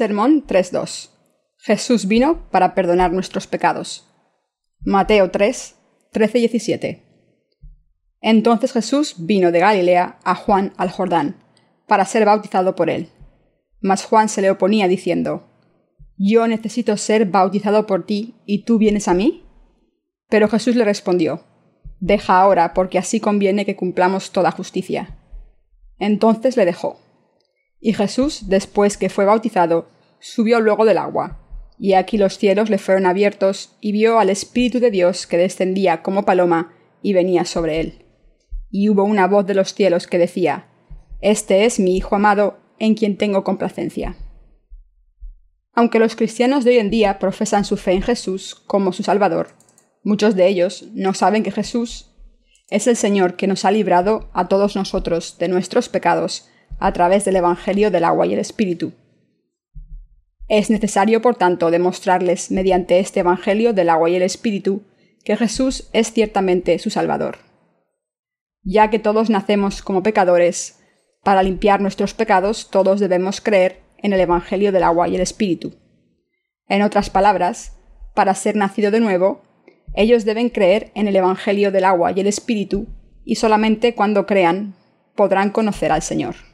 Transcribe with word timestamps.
Sermón 0.00 0.46
3.2. 0.46 1.10
Jesús 1.58 2.06
vino 2.06 2.48
para 2.50 2.74
perdonar 2.74 3.12
nuestros 3.12 3.46
pecados. 3.46 4.08
Mateo 4.80 5.30
3, 5.30 5.76
13 6.10 6.38
y 6.38 6.40
17. 6.40 7.02
Entonces 8.22 8.72
Jesús 8.72 9.16
vino 9.18 9.52
de 9.52 9.58
Galilea 9.58 10.18
a 10.24 10.34
Juan 10.36 10.72
al 10.78 10.90
Jordán, 10.90 11.36
para 11.86 12.06
ser 12.06 12.24
bautizado 12.24 12.74
por 12.74 12.88
él. 12.88 13.10
Mas 13.82 14.06
Juan 14.06 14.30
se 14.30 14.40
le 14.40 14.50
oponía 14.50 14.88
diciendo, 14.88 15.50
Yo 16.16 16.48
necesito 16.48 16.96
ser 16.96 17.26
bautizado 17.26 17.86
por 17.86 18.06
ti, 18.06 18.36
¿y 18.46 18.64
tú 18.64 18.78
vienes 18.78 19.06
a 19.06 19.12
mí? 19.12 19.44
Pero 20.30 20.48
Jesús 20.48 20.76
le 20.76 20.84
respondió, 20.86 21.44
Deja 21.98 22.40
ahora, 22.40 22.72
porque 22.72 22.96
así 22.96 23.20
conviene 23.20 23.66
que 23.66 23.76
cumplamos 23.76 24.30
toda 24.30 24.50
justicia. 24.50 25.18
Entonces 25.98 26.56
le 26.56 26.64
dejó. 26.64 26.98
Y 27.80 27.94
Jesús, 27.94 28.48
después 28.48 28.96
que 28.96 29.08
fue 29.08 29.24
bautizado, 29.24 29.88
subió 30.20 30.60
luego 30.60 30.84
del 30.84 30.98
agua. 30.98 31.38
Y 31.78 31.94
aquí 31.94 32.18
los 32.18 32.36
cielos 32.36 32.68
le 32.68 32.76
fueron 32.76 33.06
abiertos, 33.06 33.76
y 33.80 33.92
vio 33.92 34.18
al 34.18 34.28
Espíritu 34.28 34.80
de 34.80 34.90
Dios 34.90 35.26
que 35.26 35.38
descendía 35.38 36.02
como 36.02 36.26
paloma 36.26 36.74
y 37.02 37.14
venía 37.14 37.46
sobre 37.46 37.80
él. 37.80 38.04
Y 38.70 38.90
hubo 38.90 39.04
una 39.04 39.26
voz 39.26 39.46
de 39.46 39.54
los 39.54 39.72
cielos 39.72 40.06
que 40.06 40.18
decía, 40.18 40.68
Este 41.22 41.64
es 41.64 41.80
mi 41.80 41.96
Hijo 41.96 42.16
amado, 42.16 42.58
en 42.78 42.94
quien 42.94 43.16
tengo 43.16 43.44
complacencia. 43.44 44.16
Aunque 45.72 45.98
los 45.98 46.16
cristianos 46.16 46.64
de 46.64 46.72
hoy 46.72 46.78
en 46.78 46.90
día 46.90 47.18
profesan 47.18 47.64
su 47.64 47.78
fe 47.78 47.92
en 47.92 48.02
Jesús 48.02 48.54
como 48.54 48.92
su 48.92 49.02
Salvador, 49.02 49.48
muchos 50.04 50.34
de 50.34 50.46
ellos 50.46 50.84
no 50.92 51.14
saben 51.14 51.42
que 51.42 51.52
Jesús 51.52 52.10
es 52.68 52.86
el 52.86 52.96
Señor 52.96 53.36
que 53.36 53.46
nos 53.46 53.64
ha 53.64 53.70
librado 53.70 54.30
a 54.32 54.48
todos 54.48 54.76
nosotros 54.76 55.38
de 55.38 55.48
nuestros 55.48 55.88
pecados 55.88 56.49
a 56.80 56.92
través 56.92 57.24
del 57.24 57.36
Evangelio 57.36 57.90
del 57.90 58.04
agua 58.04 58.26
y 58.26 58.32
el 58.32 58.40
Espíritu. 58.40 58.92
Es 60.48 60.70
necesario, 60.70 61.22
por 61.22 61.36
tanto, 61.36 61.70
demostrarles 61.70 62.50
mediante 62.50 62.98
este 62.98 63.20
Evangelio 63.20 63.72
del 63.72 63.88
agua 63.88 64.10
y 64.10 64.16
el 64.16 64.22
Espíritu 64.22 64.82
que 65.24 65.36
Jesús 65.36 65.88
es 65.92 66.12
ciertamente 66.12 66.78
su 66.78 66.90
Salvador. 66.90 67.38
Ya 68.62 68.90
que 68.90 68.98
todos 68.98 69.30
nacemos 69.30 69.82
como 69.82 70.02
pecadores, 70.02 70.80
para 71.22 71.42
limpiar 71.42 71.80
nuestros 71.80 72.14
pecados 72.14 72.70
todos 72.70 72.98
debemos 72.98 73.40
creer 73.40 73.80
en 73.98 74.12
el 74.12 74.20
Evangelio 74.20 74.72
del 74.72 74.82
agua 74.82 75.06
y 75.08 75.14
el 75.14 75.20
Espíritu. 75.20 75.74
En 76.66 76.82
otras 76.82 77.10
palabras, 77.10 77.76
para 78.14 78.34
ser 78.34 78.56
nacido 78.56 78.90
de 78.90 79.00
nuevo, 79.00 79.42
ellos 79.94 80.24
deben 80.24 80.48
creer 80.48 80.90
en 80.94 81.08
el 81.08 81.16
Evangelio 81.16 81.70
del 81.70 81.84
agua 81.84 82.12
y 82.12 82.20
el 82.20 82.26
Espíritu, 82.26 82.86
y 83.24 83.36
solamente 83.36 83.94
cuando 83.94 84.26
crean 84.26 84.74
podrán 85.14 85.50
conocer 85.50 85.92
al 85.92 86.02
Señor. 86.02 86.49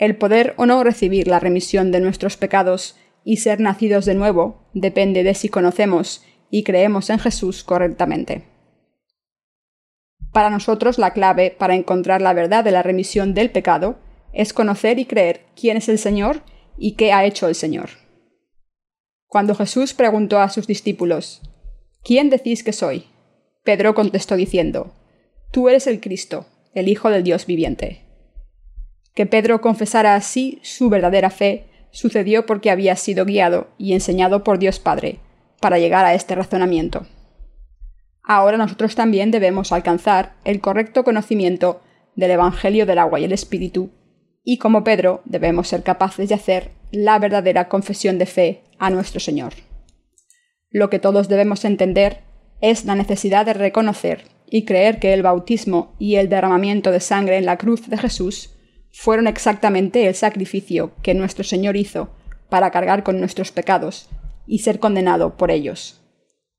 El 0.00 0.16
poder 0.16 0.54
o 0.56 0.64
no 0.64 0.82
recibir 0.82 1.28
la 1.28 1.40
remisión 1.40 1.92
de 1.92 2.00
nuestros 2.00 2.38
pecados 2.38 2.96
y 3.22 3.36
ser 3.36 3.60
nacidos 3.60 4.06
de 4.06 4.14
nuevo 4.14 4.66
depende 4.72 5.22
de 5.22 5.34
si 5.34 5.50
conocemos 5.50 6.24
y 6.48 6.64
creemos 6.64 7.10
en 7.10 7.18
Jesús 7.18 7.62
correctamente. 7.62 8.46
Para 10.32 10.48
nosotros 10.48 10.96
la 10.96 11.12
clave 11.12 11.50
para 11.50 11.74
encontrar 11.74 12.22
la 12.22 12.32
verdad 12.32 12.64
de 12.64 12.70
la 12.70 12.82
remisión 12.82 13.34
del 13.34 13.50
pecado 13.50 13.98
es 14.32 14.54
conocer 14.54 14.98
y 14.98 15.04
creer 15.04 15.42
quién 15.54 15.76
es 15.76 15.90
el 15.90 15.98
Señor 15.98 16.44
y 16.78 16.92
qué 16.92 17.12
ha 17.12 17.26
hecho 17.26 17.46
el 17.46 17.54
Señor. 17.54 17.90
Cuando 19.26 19.54
Jesús 19.54 19.92
preguntó 19.92 20.38
a 20.38 20.48
sus 20.48 20.66
discípulos, 20.66 21.42
¿Quién 22.02 22.30
decís 22.30 22.64
que 22.64 22.72
soy? 22.72 23.04
Pedro 23.64 23.94
contestó 23.94 24.36
diciendo, 24.36 24.94
Tú 25.52 25.68
eres 25.68 25.86
el 25.86 26.00
Cristo, 26.00 26.46
el 26.72 26.88
Hijo 26.88 27.10
del 27.10 27.22
Dios 27.22 27.44
viviente. 27.44 28.09
Que 29.14 29.26
Pedro 29.26 29.60
confesara 29.60 30.14
así 30.14 30.58
su 30.62 30.88
verdadera 30.88 31.30
fe 31.30 31.66
sucedió 31.90 32.46
porque 32.46 32.70
había 32.70 32.96
sido 32.96 33.24
guiado 33.24 33.68
y 33.78 33.92
enseñado 33.92 34.44
por 34.44 34.58
Dios 34.58 34.78
Padre 34.78 35.18
para 35.60 35.78
llegar 35.78 36.04
a 36.04 36.14
este 36.14 36.34
razonamiento. 36.34 37.06
Ahora 38.22 38.56
nosotros 38.56 38.94
también 38.94 39.30
debemos 39.30 39.72
alcanzar 39.72 40.34
el 40.44 40.60
correcto 40.60 41.04
conocimiento 41.04 41.80
del 42.14 42.32
Evangelio 42.32 42.86
del 42.86 42.98
agua 42.98 43.20
y 43.20 43.24
el 43.24 43.32
Espíritu, 43.32 43.90
y 44.44 44.58
como 44.58 44.84
Pedro 44.84 45.22
debemos 45.24 45.68
ser 45.68 45.82
capaces 45.82 46.28
de 46.28 46.34
hacer 46.34 46.70
la 46.92 47.18
verdadera 47.18 47.68
confesión 47.68 48.18
de 48.18 48.26
fe 48.26 48.62
a 48.78 48.90
nuestro 48.90 49.20
Señor. 49.20 49.54
Lo 50.70 50.90
que 50.90 50.98
todos 50.98 51.28
debemos 51.28 51.64
entender 51.64 52.20
es 52.60 52.84
la 52.84 52.94
necesidad 52.94 53.46
de 53.46 53.54
reconocer 53.54 54.24
y 54.46 54.64
creer 54.64 54.98
que 54.98 55.12
el 55.12 55.22
bautismo 55.22 55.94
y 55.98 56.16
el 56.16 56.28
derramamiento 56.28 56.90
de 56.90 57.00
sangre 57.00 57.38
en 57.38 57.46
la 57.46 57.58
cruz 57.58 57.88
de 57.88 57.98
Jesús 57.98 58.54
fueron 58.92 59.26
exactamente 59.26 60.06
el 60.06 60.14
sacrificio 60.14 60.92
que 61.02 61.14
nuestro 61.14 61.44
Señor 61.44 61.76
hizo 61.76 62.10
para 62.48 62.70
cargar 62.70 63.02
con 63.02 63.20
nuestros 63.20 63.52
pecados 63.52 64.08
y 64.46 64.58
ser 64.58 64.80
condenado 64.80 65.36
por 65.36 65.50
ellos. 65.50 66.00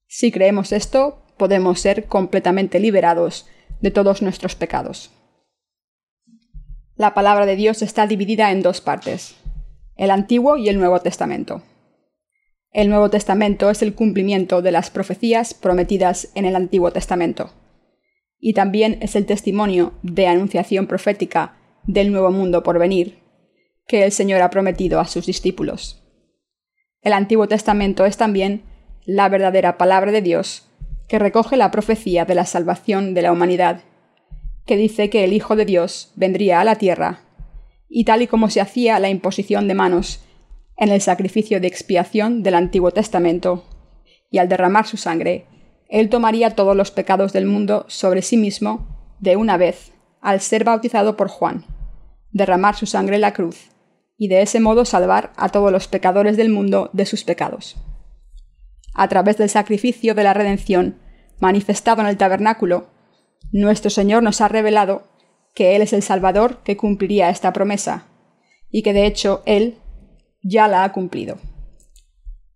Si 0.08 0.32
creemos 0.32 0.72
esto, 0.72 1.22
podemos 1.38 1.80
ser 1.80 2.06
completamente 2.06 2.80
liberados 2.80 3.48
de 3.82 3.92
todos 3.92 4.22
nuestros 4.22 4.56
pecados. 4.56 5.12
La 6.96 7.14
palabra 7.14 7.46
de 7.46 7.56
Dios 7.56 7.82
está 7.82 8.08
dividida 8.08 8.52
en 8.52 8.62
dos 8.62 8.80
partes, 8.80 9.36
el 9.96 10.12
Antiguo 10.12 10.58
y 10.58 10.70
el 10.70 10.78
Nuevo 10.78 11.00
Testamento. 11.00 11.64
El 12.72 12.90
Nuevo 12.90 13.10
Testamento 13.10 13.70
es 13.70 13.82
el 13.82 13.94
cumplimiento 13.94 14.62
de 14.62 14.72
las 14.72 14.90
profecías 14.90 15.54
prometidas 15.54 16.30
en 16.36 16.46
el 16.46 16.56
Antiguo 16.56 16.92
Testamento, 16.92 17.52
y 18.40 18.54
también 18.54 19.00
es 19.02 19.16
el 19.16 19.26
testimonio 19.26 19.94
de 20.04 20.28
anunciación 20.28 20.88
profética 20.88 21.58
del 21.86 22.12
nuevo 22.12 22.32
mundo 22.32 22.64
por 22.64 22.80
venir, 22.80 23.20
que 23.88 24.04
el 24.04 24.12
Señor 24.12 24.42
ha 24.42 24.50
prometido 24.50 25.00
a 25.00 25.06
sus 25.06 25.26
discípulos. 25.26 26.04
El 27.02 27.14
Antiguo 27.14 27.48
Testamento 27.48 28.06
es 28.06 28.18
también 28.18 28.64
la 29.06 29.28
verdadera 29.30 29.78
palabra 29.78 30.12
de 30.12 30.22
Dios, 30.22 30.68
que 31.08 31.20
recoge 31.20 31.58
la 31.58 31.72
profecía 31.72 32.26
de 32.26 32.36
la 32.36 32.46
salvación 32.46 33.14
de 33.14 33.22
la 33.22 33.32
humanidad, 33.32 33.82
que 34.66 34.78
dice 34.78 35.10
que 35.10 35.24
el 35.24 35.34
Hijo 35.34 35.56
de 35.56 35.66
Dios 35.66 36.14
vendría 36.16 36.62
a 36.62 36.64
la 36.64 36.76
tierra, 36.76 37.22
y 37.90 38.06
tal 38.06 38.22
y 38.22 38.28
como 38.28 38.50
se 38.50 38.62
hacía 38.62 39.00
la 39.00 39.10
imposición 39.10 39.68
de 39.68 39.74
manos 39.74 40.24
en 40.78 40.90
el 40.90 41.02
sacrificio 41.02 41.60
de 41.60 41.68
expiación 41.68 42.44
del 42.44 42.56
Antiguo 42.56 42.92
Testamento, 42.92 43.66
y 44.30 44.38
al 44.38 44.48
derramar 44.48 44.88
su 44.88 44.98
sangre, 44.98 45.46
Él 45.90 46.10
tomaría 46.10 46.52
todos 46.52 46.76
los 46.76 46.92
pecados 46.92 47.34
del 47.34 47.46
mundo 47.46 47.86
sobre 47.90 48.22
sí 48.22 48.38
mismo 48.38 49.16
de 49.20 49.36
una 49.36 49.58
vez 49.58 49.91
al 50.22 50.40
ser 50.40 50.64
bautizado 50.64 51.18
por 51.18 51.28
Juan, 51.28 51.66
derramar 52.32 52.76
su 52.76 52.86
sangre 52.86 53.16
en 53.16 53.22
la 53.22 53.34
cruz, 53.34 53.70
y 54.18 54.28
de 54.28 54.42
ese 54.42 54.60
modo 54.60 54.86
salvar 54.86 55.34
a 55.36 55.50
todos 55.50 55.72
los 55.72 55.88
pecadores 55.88 56.38
del 56.38 56.50
mundo 56.50 56.90
de 56.94 57.06
sus 57.06 57.24
pecados. 57.24 57.76
A 58.94 59.08
través 59.08 59.38
del 59.38 59.50
sacrificio 59.50 60.14
de 60.14 60.24
la 60.24 60.34
redención 60.34 61.00
manifestado 61.40 62.02
en 62.02 62.08
el 62.08 62.18
tabernáculo, 62.18 62.88
nuestro 63.52 63.90
Señor 63.90 64.22
nos 64.22 64.42
ha 64.42 64.48
revelado 64.48 65.08
que 65.56 65.76
Él 65.76 65.82
es 65.82 65.92
el 65.92 66.04
Salvador 66.04 66.60
que 66.64 66.78
cumpliría 66.78 67.30
esta 67.30 67.52
promesa, 67.52 68.06
y 68.70 68.84
que 68.84 68.94
de 68.94 69.06
hecho 69.06 69.42
Él 69.46 69.80
ya 70.44 70.68
la 70.68 70.84
ha 70.84 70.92
cumplido. 70.94 71.38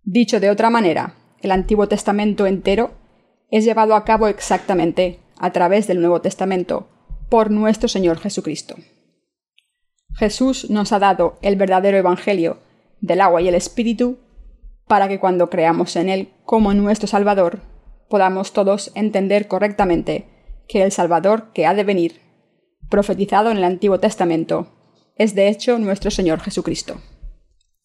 Dicho 0.03 0.39
de 0.39 0.51
otra 0.51 0.69
manera, 0.69 1.15
el 1.41 1.51
Antiguo 1.51 1.87
Testamento 1.87 2.45
entero 2.45 2.91
es 3.49 3.65
llevado 3.65 3.95
a 3.95 4.05
cabo 4.05 4.27
exactamente 4.27 5.19
a 5.39 5.51
través 5.51 5.87
del 5.87 5.99
Nuevo 5.99 6.21
Testamento, 6.21 6.89
por 7.29 7.51
nuestro 7.51 7.87
Señor 7.87 8.19
Jesucristo. 8.19 8.75
Jesús 10.15 10.69
nos 10.69 10.91
ha 10.91 10.99
dado 10.99 11.37
el 11.41 11.55
verdadero 11.55 11.97
Evangelio 11.97 12.59
del 13.01 13.21
agua 13.21 13.41
y 13.41 13.47
el 13.47 13.55
Espíritu 13.55 14.17
para 14.87 15.07
que 15.07 15.19
cuando 15.19 15.49
creamos 15.49 15.95
en 15.95 16.09
Él 16.09 16.29
como 16.45 16.73
nuestro 16.73 17.07
Salvador, 17.07 17.59
podamos 18.09 18.53
todos 18.53 18.91
entender 18.95 19.47
correctamente 19.47 20.27
que 20.67 20.83
el 20.83 20.91
Salvador 20.91 21.51
que 21.53 21.65
ha 21.65 21.73
de 21.73 21.83
venir, 21.83 22.21
profetizado 22.89 23.51
en 23.51 23.57
el 23.57 23.63
Antiguo 23.63 23.99
Testamento, 23.99 24.67
es 25.15 25.35
de 25.35 25.49
hecho 25.49 25.79
nuestro 25.79 26.11
Señor 26.11 26.39
Jesucristo. 26.39 27.01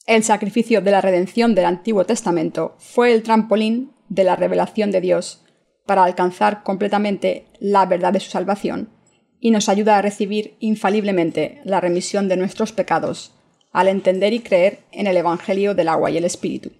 El 0.06 0.22
sacrificio 0.24 0.80
de 0.80 0.90
la 0.90 1.00
redención 1.00 1.54
del 1.54 1.64
Antiguo 1.64 2.04
Testamento 2.04 2.74
fue 2.78 3.12
el 3.12 3.22
trampolín 3.22 3.92
de 4.08 4.24
la 4.24 4.36
revelación 4.36 4.90
de 4.90 5.00
Dios 5.00 5.44
para 5.86 6.04
alcanzar 6.04 6.62
completamente 6.62 7.46
la 7.60 7.86
verdad 7.86 8.12
de 8.12 8.20
su 8.20 8.30
salvación 8.30 8.99
y 9.40 9.50
nos 9.50 9.68
ayuda 9.68 9.96
a 9.98 10.02
recibir 10.02 10.56
infaliblemente 10.60 11.60
la 11.64 11.80
remisión 11.80 12.28
de 12.28 12.36
nuestros 12.36 12.72
pecados 12.72 13.32
al 13.72 13.88
entender 13.88 14.32
y 14.32 14.40
creer 14.40 14.80
en 14.92 15.06
el 15.06 15.16
Evangelio 15.16 15.74
del 15.74 15.88
agua 15.88 16.10
y 16.10 16.16
el 16.16 16.24
Espíritu. 16.24 16.72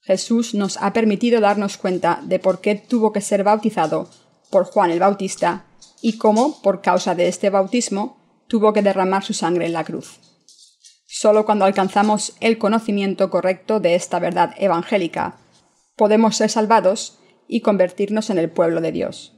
Jesús 0.00 0.54
nos 0.54 0.76
ha 0.78 0.92
permitido 0.92 1.40
darnos 1.40 1.76
cuenta 1.76 2.20
de 2.24 2.38
por 2.38 2.60
qué 2.60 2.74
tuvo 2.74 3.12
que 3.12 3.20
ser 3.20 3.44
bautizado 3.44 4.08
por 4.50 4.64
Juan 4.64 4.90
el 4.90 5.00
Bautista 5.00 5.64
y 6.00 6.18
cómo, 6.18 6.60
por 6.62 6.82
causa 6.82 7.14
de 7.14 7.28
este 7.28 7.50
bautismo, 7.50 8.16
tuvo 8.48 8.72
que 8.72 8.82
derramar 8.82 9.24
su 9.24 9.32
sangre 9.32 9.66
en 9.66 9.72
la 9.72 9.84
cruz. 9.84 10.18
Solo 11.06 11.46
cuando 11.46 11.64
alcanzamos 11.64 12.34
el 12.40 12.58
conocimiento 12.58 13.30
correcto 13.30 13.80
de 13.80 13.94
esta 13.94 14.18
verdad 14.18 14.54
evangélica, 14.58 15.38
podemos 15.96 16.36
ser 16.36 16.50
salvados 16.50 17.18
y 17.46 17.60
convertirnos 17.60 18.30
en 18.30 18.38
el 18.38 18.50
pueblo 18.50 18.80
de 18.80 18.92
Dios. 18.92 19.34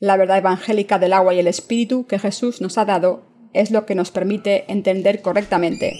La 0.00 0.16
verdad 0.16 0.38
evangélica 0.38 0.98
del 0.98 1.12
agua 1.12 1.34
y 1.34 1.40
el 1.40 1.48
espíritu 1.48 2.06
que 2.06 2.18
Jesús 2.18 2.60
nos 2.60 2.78
ha 2.78 2.84
dado 2.84 3.22
es 3.52 3.70
lo 3.70 3.84
que 3.84 3.96
nos 3.96 4.10
permite 4.10 4.64
entender 4.70 5.22
correctamente 5.22 5.94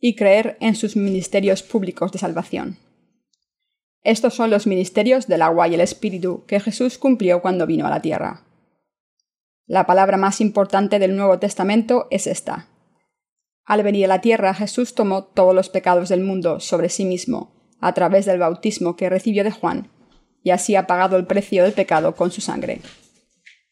y 0.00 0.16
creer 0.16 0.56
en 0.60 0.74
sus 0.74 0.96
ministerios 0.96 1.62
públicos 1.62 2.12
de 2.12 2.18
salvación. 2.18 2.78
Estos 4.02 4.34
son 4.34 4.50
los 4.50 4.66
ministerios 4.66 5.26
del 5.26 5.42
agua 5.42 5.68
y 5.68 5.74
el 5.74 5.80
espíritu 5.80 6.44
que 6.46 6.60
Jesús 6.60 6.96
cumplió 6.96 7.42
cuando 7.42 7.66
vino 7.66 7.86
a 7.86 7.90
la 7.90 8.00
tierra. 8.00 8.44
La 9.66 9.84
palabra 9.84 10.16
más 10.16 10.40
importante 10.40 10.98
del 10.98 11.16
Nuevo 11.16 11.38
Testamento 11.38 12.06
es 12.10 12.26
esta. 12.26 12.68
Al 13.64 13.82
venir 13.82 14.04
a 14.04 14.08
la 14.08 14.20
tierra, 14.20 14.54
Jesús 14.54 14.94
tomó 14.94 15.24
todos 15.24 15.54
los 15.54 15.68
pecados 15.68 16.08
del 16.08 16.20
mundo 16.20 16.60
sobre 16.60 16.88
sí 16.88 17.04
mismo, 17.04 17.52
a 17.80 17.92
través 17.92 18.26
del 18.26 18.38
bautismo 18.38 18.94
que 18.94 19.10
recibió 19.10 19.42
de 19.42 19.50
Juan, 19.50 19.90
y 20.44 20.50
así 20.50 20.76
ha 20.76 20.86
pagado 20.86 21.16
el 21.16 21.26
precio 21.26 21.64
del 21.64 21.72
pecado 21.72 22.14
con 22.14 22.30
su 22.30 22.40
sangre. 22.40 22.80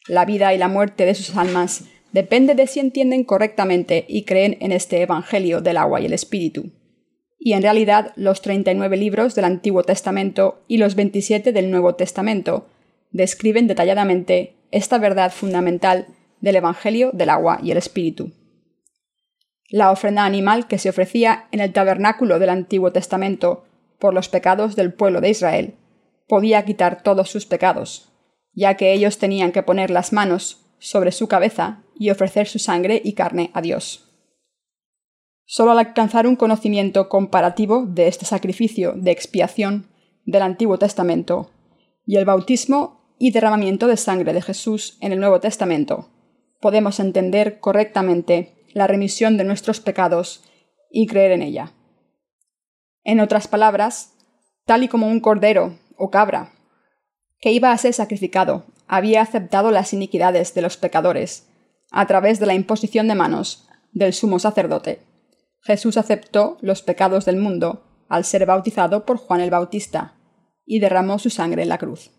La 0.06 0.26
vida 0.26 0.52
y 0.52 0.58
la 0.58 0.68
muerte 0.68 1.06
de 1.06 1.14
sus 1.14 1.34
almas 1.36 1.84
depende 2.12 2.54
de 2.54 2.66
si 2.66 2.78
entienden 2.78 3.24
correctamente 3.24 4.04
y 4.06 4.24
creen 4.24 4.58
en 4.60 4.70
este 4.70 5.00
Evangelio 5.00 5.62
del 5.62 5.78
agua 5.78 6.00
y 6.00 6.06
el 6.06 6.12
Espíritu. 6.12 6.72
Y 7.38 7.54
en 7.54 7.62
realidad 7.62 8.12
los 8.16 8.42
39 8.42 8.96
libros 8.98 9.34
del 9.34 9.46
Antiguo 9.46 9.82
Testamento 9.82 10.62
y 10.68 10.76
los 10.76 10.94
27 10.94 11.52
del 11.52 11.70
Nuevo 11.70 11.94
Testamento 11.94 12.66
describen 13.12 13.66
detalladamente 13.66 14.54
esta 14.70 14.98
verdad 14.98 15.32
fundamental 15.32 16.06
del 16.40 16.56
Evangelio 16.56 17.10
del 17.12 17.30
agua 17.30 17.60
y 17.62 17.70
el 17.70 17.78
Espíritu. 17.78 18.32
La 19.70 19.90
ofrenda 19.90 20.26
animal 20.26 20.68
que 20.68 20.78
se 20.78 20.90
ofrecía 20.90 21.48
en 21.50 21.60
el 21.60 21.72
tabernáculo 21.72 22.38
del 22.38 22.50
Antiguo 22.50 22.92
Testamento 22.92 23.64
por 23.98 24.12
los 24.12 24.28
pecados 24.28 24.76
del 24.76 24.92
pueblo 24.92 25.22
de 25.22 25.30
Israel 25.30 25.74
podía 26.28 26.64
quitar 26.64 27.02
todos 27.02 27.30
sus 27.30 27.46
pecados, 27.46 28.13
ya 28.54 28.76
que 28.76 28.92
ellos 28.92 29.18
tenían 29.18 29.52
que 29.52 29.62
poner 29.62 29.90
las 29.90 30.12
manos 30.12 30.64
sobre 30.78 31.12
su 31.12 31.28
cabeza 31.28 31.82
y 31.98 32.10
ofrecer 32.10 32.46
su 32.46 32.58
sangre 32.58 33.00
y 33.04 33.14
carne 33.14 33.50
a 33.54 33.60
Dios. 33.60 34.10
Solo 35.46 35.72
al 35.72 35.78
alcanzar 35.78 36.26
un 36.26 36.36
conocimiento 36.36 37.08
comparativo 37.08 37.84
de 37.86 38.08
este 38.08 38.24
sacrificio 38.24 38.92
de 38.96 39.10
expiación 39.10 39.88
del 40.24 40.42
Antiguo 40.42 40.78
Testamento 40.78 41.50
y 42.06 42.16
el 42.16 42.24
bautismo 42.24 43.14
y 43.18 43.30
derramamiento 43.30 43.86
de 43.86 43.96
sangre 43.96 44.32
de 44.32 44.42
Jesús 44.42 44.96
en 45.00 45.12
el 45.12 45.20
Nuevo 45.20 45.40
Testamento, 45.40 46.08
podemos 46.60 46.98
entender 46.98 47.60
correctamente 47.60 48.54
la 48.72 48.86
remisión 48.86 49.36
de 49.36 49.44
nuestros 49.44 49.80
pecados 49.80 50.42
y 50.90 51.06
creer 51.06 51.32
en 51.32 51.42
ella. 51.42 51.72
En 53.04 53.20
otras 53.20 53.48
palabras, 53.48 54.14
tal 54.64 54.82
y 54.82 54.88
como 54.88 55.08
un 55.08 55.20
cordero 55.20 55.78
o 55.96 56.10
cabra 56.10 56.53
que 57.44 57.52
iba 57.52 57.72
a 57.72 57.76
ser 57.76 57.92
sacrificado 57.92 58.64
había 58.86 59.20
aceptado 59.20 59.70
las 59.70 59.92
iniquidades 59.92 60.54
de 60.54 60.62
los 60.62 60.78
pecadores 60.78 61.46
a 61.90 62.06
través 62.06 62.40
de 62.40 62.46
la 62.46 62.54
imposición 62.54 63.06
de 63.06 63.14
manos 63.14 63.68
del 63.92 64.14
sumo 64.14 64.38
sacerdote. 64.38 65.02
Jesús 65.60 65.98
aceptó 65.98 66.56
los 66.62 66.80
pecados 66.80 67.26
del 67.26 67.36
mundo 67.36 67.84
al 68.08 68.24
ser 68.24 68.46
bautizado 68.46 69.04
por 69.04 69.18
Juan 69.18 69.42
el 69.42 69.50
Bautista 69.50 70.14
y 70.64 70.78
derramó 70.78 71.18
su 71.18 71.28
sangre 71.28 71.64
en 71.64 71.68
la 71.68 71.76
cruz. 71.76 72.12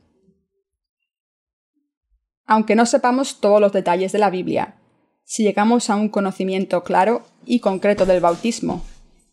Aunque 2.45 2.75
no 2.75 2.86
sepamos 2.86 3.39
todos 3.42 3.60
los 3.60 3.74
detalles 3.74 4.12
de 4.12 4.19
la 4.19 4.30
Biblia, 4.30 4.75
si 5.24 5.42
llegamos 5.42 5.89
a 5.89 5.95
un 5.95 6.10
conocimiento 6.10 6.83
claro 6.83 7.24
y 7.48 7.62
concreto 7.62 8.06
del 8.06 8.21
bautismo 8.21 8.83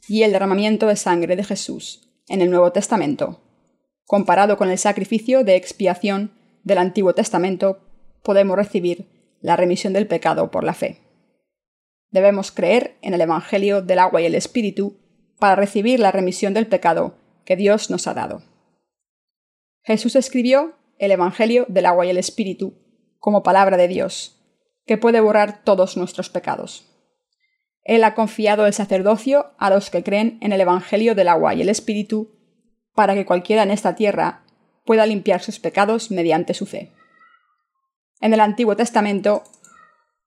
y 0.08 0.22
el 0.22 0.32
derramamiento 0.32 0.86
de 0.86 0.96
sangre 0.96 1.36
de 1.36 1.44
Jesús 1.44 2.08
en 2.28 2.40
el 2.40 2.48
Nuevo 2.48 2.72
Testamento, 2.72 3.42
comparado 4.06 4.56
con 4.56 4.70
el 4.70 4.78
sacrificio 4.78 5.44
de 5.44 5.56
expiación 5.56 6.32
del 6.64 6.78
Antiguo 6.78 7.14
Testamento, 7.14 7.80
podemos 8.22 8.56
recibir 8.56 9.08
la 9.40 9.56
remisión 9.56 9.92
del 9.92 10.06
pecado 10.06 10.50
por 10.50 10.64
la 10.64 10.74
fe. 10.74 11.00
Debemos 12.10 12.52
creer 12.52 12.96
en 13.02 13.14
el 13.14 13.20
Evangelio 13.20 13.82
del 13.82 13.98
agua 13.98 14.20
y 14.20 14.26
el 14.26 14.34
Espíritu 14.34 14.98
para 15.38 15.56
recibir 15.56 15.98
la 15.98 16.12
remisión 16.12 16.54
del 16.54 16.66
pecado 16.66 17.16
que 17.44 17.56
Dios 17.56 17.90
nos 17.90 18.06
ha 18.06 18.14
dado. 18.14 18.42
Jesús 19.82 20.14
escribió 20.14 20.74
el 20.98 21.10
Evangelio 21.10 21.66
del 21.68 21.86
agua 21.86 22.06
y 22.06 22.10
el 22.10 22.18
Espíritu 22.18 22.74
como 23.18 23.42
palabra 23.42 23.76
de 23.76 23.88
Dios, 23.88 24.40
que 24.86 24.98
puede 24.98 25.20
borrar 25.20 25.64
todos 25.64 25.96
nuestros 25.96 26.28
pecados. 26.28 26.88
Él 27.82 28.04
ha 28.04 28.14
confiado 28.14 28.66
el 28.66 28.72
sacerdocio 28.72 29.52
a 29.58 29.70
los 29.70 29.90
que 29.90 30.04
creen 30.04 30.38
en 30.40 30.52
el 30.52 30.60
Evangelio 30.60 31.14
del 31.14 31.28
agua 31.28 31.54
y 31.54 31.62
el 31.62 31.68
Espíritu 31.68 32.30
para 32.94 33.14
que 33.14 33.26
cualquiera 33.26 33.62
en 33.62 33.70
esta 33.70 33.94
tierra 33.94 34.42
pueda 34.84 35.06
limpiar 35.06 35.42
sus 35.42 35.58
pecados 35.58 36.10
mediante 36.10 36.54
su 36.54 36.66
fe. 36.66 36.90
En 38.20 38.32
el 38.34 38.40
Antiguo 38.40 38.76
Testamento, 38.76 39.44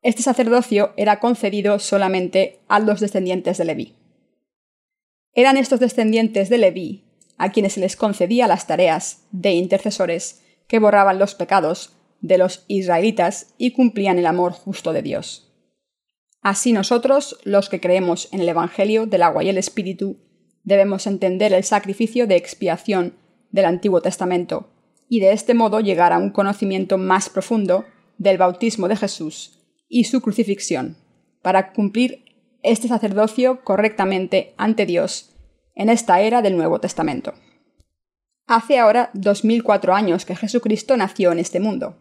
este 0.02 0.22
sacerdocio 0.22 0.94
era 0.98 1.20
concedido 1.20 1.80
solamente 1.80 2.60
a 2.68 2.80
los 2.80 3.00
descendientes 3.00 3.58
de 3.58 3.66
Leví. 3.66 3.96
Eran 5.34 5.58
estos 5.58 5.80
descendientes 5.80 6.50
de 6.50 6.58
Leví 6.58 7.04
a 7.38 7.52
quienes 7.52 7.74
se 7.74 7.82
les 7.82 7.96
concedía 7.96 8.48
las 8.48 8.68
tareas 8.68 9.26
de 9.32 9.52
intercesores 9.52 10.42
que 10.68 10.80
borraban 10.80 11.20
los 11.20 11.36
pecados 11.36 11.94
de 12.22 12.38
los 12.38 12.64
israelitas 12.68 13.54
y 13.58 13.72
cumplían 13.72 14.18
el 14.18 14.26
amor 14.26 14.54
justo 14.54 14.94
de 14.94 15.02
Dios. 15.02 15.52
Así 16.42 16.74
nosotros, 16.74 17.40
los 17.44 17.70
que 17.70 17.82
creemos 17.82 18.30
en 18.32 18.40
el 18.40 18.50
Evangelio 18.50 19.06
del 19.08 19.24
agua 19.24 19.44
y 19.44 19.50
el 19.50 19.58
Espíritu, 19.58 20.18
debemos 20.66 21.08
entender 21.08 21.54
el 21.54 21.64
sacrificio 21.64 22.28
de 22.28 22.36
expiación 22.36 23.14
del 23.52 23.66
Antiguo 23.66 24.02
Testamento 24.02 24.70
y 25.08 25.22
de 25.22 25.32
este 25.32 25.54
modo 25.54 25.80
llegar 25.80 26.12
a 26.12 26.18
un 26.18 26.32
conocimiento 26.32 26.98
más 26.98 27.30
profundo 27.30 27.86
del 28.18 28.38
bautismo 28.38 28.88
de 28.88 28.98
Jesús 28.98 29.60
y 29.88 30.06
su 30.06 30.22
crucifixión, 30.22 30.98
para 31.42 31.72
cumplir 31.72 32.26
este 32.64 32.88
sacerdocio 32.88 33.64
correctamente 33.64 34.54
ante 34.58 34.86
Dios 34.86 35.36
en 35.76 35.90
esta 35.90 36.20
era 36.22 36.42
del 36.42 36.58
Nuevo 36.58 36.80
Testamento. 36.80 37.34
Hace 38.48 38.80
ahora 38.80 39.12
2004 39.14 39.94
años 39.94 40.26
que 40.26 40.36
Jesucristo 40.36 40.98
nació 40.98 41.32
en 41.32 41.40
este 41.40 41.60
mundo. 41.60 41.98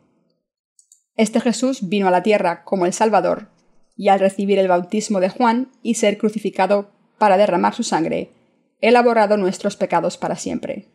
Este 1.16 1.40
Jesús 1.40 1.88
vino 1.88 2.08
a 2.08 2.10
la 2.10 2.22
tierra 2.22 2.64
como 2.64 2.86
el 2.86 2.92
Salvador, 2.92 3.48
y 3.96 4.08
al 4.08 4.20
recibir 4.20 4.58
el 4.58 4.68
bautismo 4.68 5.20
de 5.20 5.28
Juan 5.28 5.70
y 5.82 5.94
ser 5.94 6.18
crucificado 6.18 6.90
para 7.18 7.36
derramar 7.36 7.74
su 7.74 7.82
sangre, 7.82 8.30
Él 8.86 9.02
borrado 9.02 9.36
nuestros 9.36 9.76
pecados 9.76 10.18
para 10.18 10.36
siempre. 10.36 10.88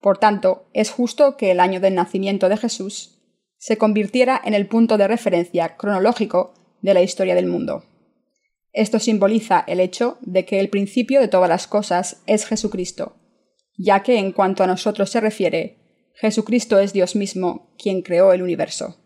Por 0.00 0.18
tanto, 0.18 0.68
es 0.72 0.90
justo 0.90 1.36
que 1.36 1.50
el 1.50 1.60
año 1.60 1.80
del 1.80 1.94
nacimiento 1.94 2.48
de 2.48 2.56
Jesús 2.56 3.20
se 3.56 3.78
convirtiera 3.78 4.40
en 4.44 4.54
el 4.54 4.68
punto 4.68 4.98
de 4.98 5.08
referencia 5.08 5.76
cronológico 5.76 6.54
de 6.82 6.94
la 6.94 7.02
historia 7.02 7.34
del 7.34 7.46
mundo. 7.46 7.84
Esto 8.72 8.98
simboliza 8.98 9.64
el 9.66 9.80
hecho 9.80 10.18
de 10.20 10.44
que 10.44 10.60
el 10.60 10.68
principio 10.68 11.20
de 11.20 11.28
todas 11.28 11.48
las 11.48 11.66
cosas 11.66 12.22
es 12.26 12.46
Jesucristo, 12.46 13.16
ya 13.76 14.02
que 14.02 14.18
en 14.18 14.32
cuanto 14.32 14.62
a 14.62 14.66
nosotros 14.66 15.10
se 15.10 15.20
refiere, 15.20 15.78
Jesucristo 16.14 16.78
es 16.78 16.92
Dios 16.92 17.16
mismo 17.16 17.74
quien 17.78 18.02
creó 18.02 18.32
el 18.32 18.42
universo 18.42 18.98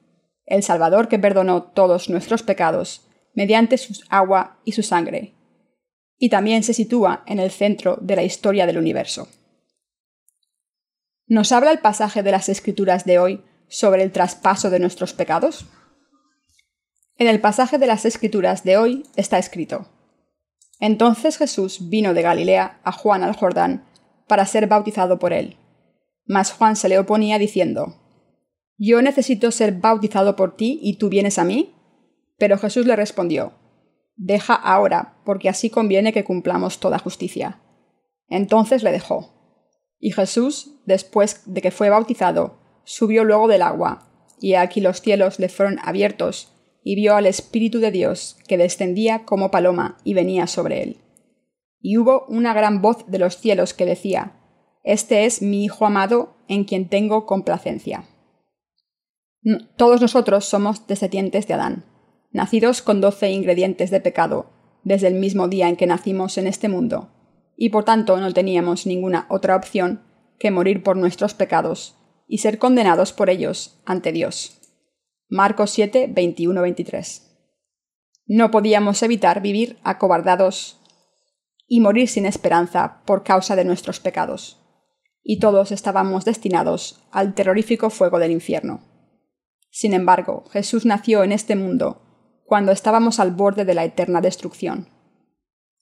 el 0.46 0.62
Salvador 0.62 1.08
que 1.08 1.18
perdonó 1.18 1.62
todos 1.62 2.08
nuestros 2.08 2.42
pecados 2.42 3.08
mediante 3.34 3.78
su 3.78 3.94
agua 4.10 4.58
y 4.64 4.72
su 4.72 4.82
sangre, 4.82 5.34
y 6.22 6.28
también 6.28 6.62
se 6.62 6.72
sitúa 6.72 7.24
en 7.26 7.40
el 7.40 7.50
centro 7.50 7.98
de 8.00 8.14
la 8.14 8.22
historia 8.22 8.64
del 8.64 8.78
universo. 8.78 9.26
¿Nos 11.26 11.50
habla 11.50 11.72
el 11.72 11.80
pasaje 11.80 12.22
de 12.22 12.30
las 12.30 12.48
Escrituras 12.48 13.04
de 13.04 13.18
hoy 13.18 13.42
sobre 13.66 14.04
el 14.04 14.12
traspaso 14.12 14.70
de 14.70 14.78
nuestros 14.78 15.14
pecados? 15.14 15.66
En 17.16 17.26
el 17.26 17.40
pasaje 17.40 17.76
de 17.76 17.88
las 17.88 18.04
Escrituras 18.04 18.62
de 18.62 18.76
hoy 18.76 19.02
está 19.16 19.40
escrito, 19.40 19.88
Entonces 20.78 21.38
Jesús 21.38 21.88
vino 21.90 22.14
de 22.14 22.22
Galilea 22.22 22.78
a 22.84 22.92
Juan 22.92 23.24
al 23.24 23.34
Jordán 23.34 23.84
para 24.28 24.46
ser 24.46 24.68
bautizado 24.68 25.18
por 25.18 25.32
él. 25.32 25.56
Mas 26.24 26.52
Juan 26.52 26.76
se 26.76 26.88
le 26.88 27.00
oponía 27.00 27.40
diciendo, 27.40 27.96
yo 28.78 29.02
necesito 29.02 29.50
ser 29.50 29.72
bautizado 29.72 30.36
por 30.36 30.54
ti 30.54 30.78
y 30.80 30.98
tú 30.98 31.08
vienes 31.08 31.40
a 31.40 31.44
mí. 31.44 31.74
Pero 32.38 32.58
Jesús 32.58 32.86
le 32.86 32.94
respondió, 32.94 33.54
Deja 34.24 34.54
ahora, 34.54 35.16
porque 35.24 35.48
así 35.48 35.68
conviene 35.68 36.12
que 36.12 36.22
cumplamos 36.22 36.78
toda 36.78 37.00
justicia. 37.00 37.60
Entonces 38.28 38.84
le 38.84 38.92
dejó. 38.92 39.34
Y 39.98 40.12
Jesús, 40.12 40.76
después 40.86 41.42
de 41.46 41.60
que 41.60 41.72
fue 41.72 41.90
bautizado, 41.90 42.60
subió 42.84 43.24
luego 43.24 43.48
del 43.48 43.62
agua, 43.62 44.08
y 44.40 44.54
aquí 44.54 44.80
los 44.80 45.00
cielos 45.00 45.40
le 45.40 45.48
fueron 45.48 45.80
abiertos, 45.82 46.52
y 46.84 46.94
vio 46.94 47.16
al 47.16 47.26
Espíritu 47.26 47.80
de 47.80 47.90
Dios, 47.90 48.36
que 48.46 48.58
descendía 48.58 49.24
como 49.24 49.50
paloma 49.50 49.98
y 50.04 50.14
venía 50.14 50.46
sobre 50.46 50.84
él. 50.84 50.98
Y 51.80 51.98
hubo 51.98 52.24
una 52.28 52.54
gran 52.54 52.80
voz 52.80 53.04
de 53.08 53.18
los 53.18 53.38
cielos 53.38 53.74
que 53.74 53.86
decía, 53.86 54.40
Este 54.84 55.24
es 55.24 55.42
mi 55.42 55.64
Hijo 55.64 55.84
amado, 55.84 56.36
en 56.46 56.62
quien 56.62 56.88
tengo 56.88 57.26
complacencia. 57.26 58.04
Todos 59.76 60.00
nosotros 60.00 60.44
somos 60.44 60.86
descendientes 60.86 61.48
de 61.48 61.54
Adán, 61.54 61.91
nacidos 62.32 62.82
con 62.82 63.00
doce 63.00 63.30
ingredientes 63.30 63.90
de 63.90 64.00
pecado, 64.00 64.50
desde 64.84 65.08
el 65.08 65.14
mismo 65.14 65.48
día 65.48 65.68
en 65.68 65.76
que 65.76 65.86
nacimos 65.86 66.38
en 66.38 66.46
este 66.46 66.68
mundo, 66.68 67.10
y 67.56 67.68
por 67.70 67.84
tanto 67.84 68.16
no 68.18 68.32
teníamos 68.32 68.86
ninguna 68.86 69.26
otra 69.28 69.54
opción 69.54 70.02
que 70.38 70.50
morir 70.50 70.82
por 70.82 70.96
nuestros 70.96 71.34
pecados 71.34 71.96
y 72.26 72.38
ser 72.38 72.58
condenados 72.58 73.12
por 73.12 73.30
ellos 73.30 73.80
ante 73.84 74.10
Dios. 74.12 74.58
Marcos 75.28 75.70
7, 75.70 76.08
21, 76.12 76.60
23. 76.62 77.28
No 78.26 78.50
podíamos 78.50 79.02
evitar 79.02 79.42
vivir 79.42 79.78
acobardados 79.84 80.80
y 81.66 81.80
morir 81.80 82.08
sin 82.08 82.26
esperanza 82.26 83.02
por 83.06 83.24
causa 83.24 83.56
de 83.56 83.64
nuestros 83.64 84.00
pecados. 84.00 84.58
Y 85.22 85.38
todos 85.38 85.72
estábamos 85.72 86.24
destinados 86.24 87.00
al 87.10 87.34
terrorífico 87.34 87.90
fuego 87.90 88.18
del 88.18 88.32
infierno. 88.32 88.80
Sin 89.70 89.94
embargo, 89.94 90.44
Jesús 90.50 90.84
nació 90.84 91.24
en 91.24 91.32
este 91.32 91.56
mundo 91.56 92.01
cuando 92.52 92.72
estábamos 92.72 93.18
al 93.18 93.30
borde 93.30 93.64
de 93.64 93.72
la 93.72 93.82
eterna 93.82 94.20
destrucción. 94.20 94.86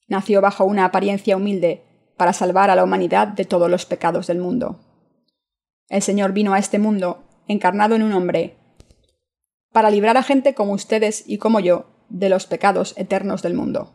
Nació 0.07 0.41
bajo 0.41 0.65
una 0.65 0.85
apariencia 0.85 1.37
humilde 1.37 1.83
para 2.17 2.33
salvar 2.33 2.71
a 2.71 2.77
la 2.77 2.85
humanidad 2.85 3.27
de 3.27 3.45
todos 3.45 3.69
los 3.69 3.87
pecados 3.87 4.29
del 4.29 4.39
mundo. 4.39 4.79
El 5.89 6.01
Señor 6.01 6.31
vino 6.31 6.55
a 6.55 6.61
este 6.61 6.79
mundo, 6.79 7.25
encarnado 7.49 7.97
en 7.97 8.05
un 8.05 8.13
hombre, 8.13 8.57
para 9.73 9.91
librar 9.91 10.17
a 10.17 10.23
gente 10.23 10.55
como 10.55 10.73
ustedes 10.73 11.25
y 11.27 11.39
como 11.39 11.59
yo 11.59 11.87
de 12.09 12.29
los 12.29 12.47
pecados 12.47 12.95
eternos 12.97 13.43
del 13.43 13.55
mundo. 13.55 13.93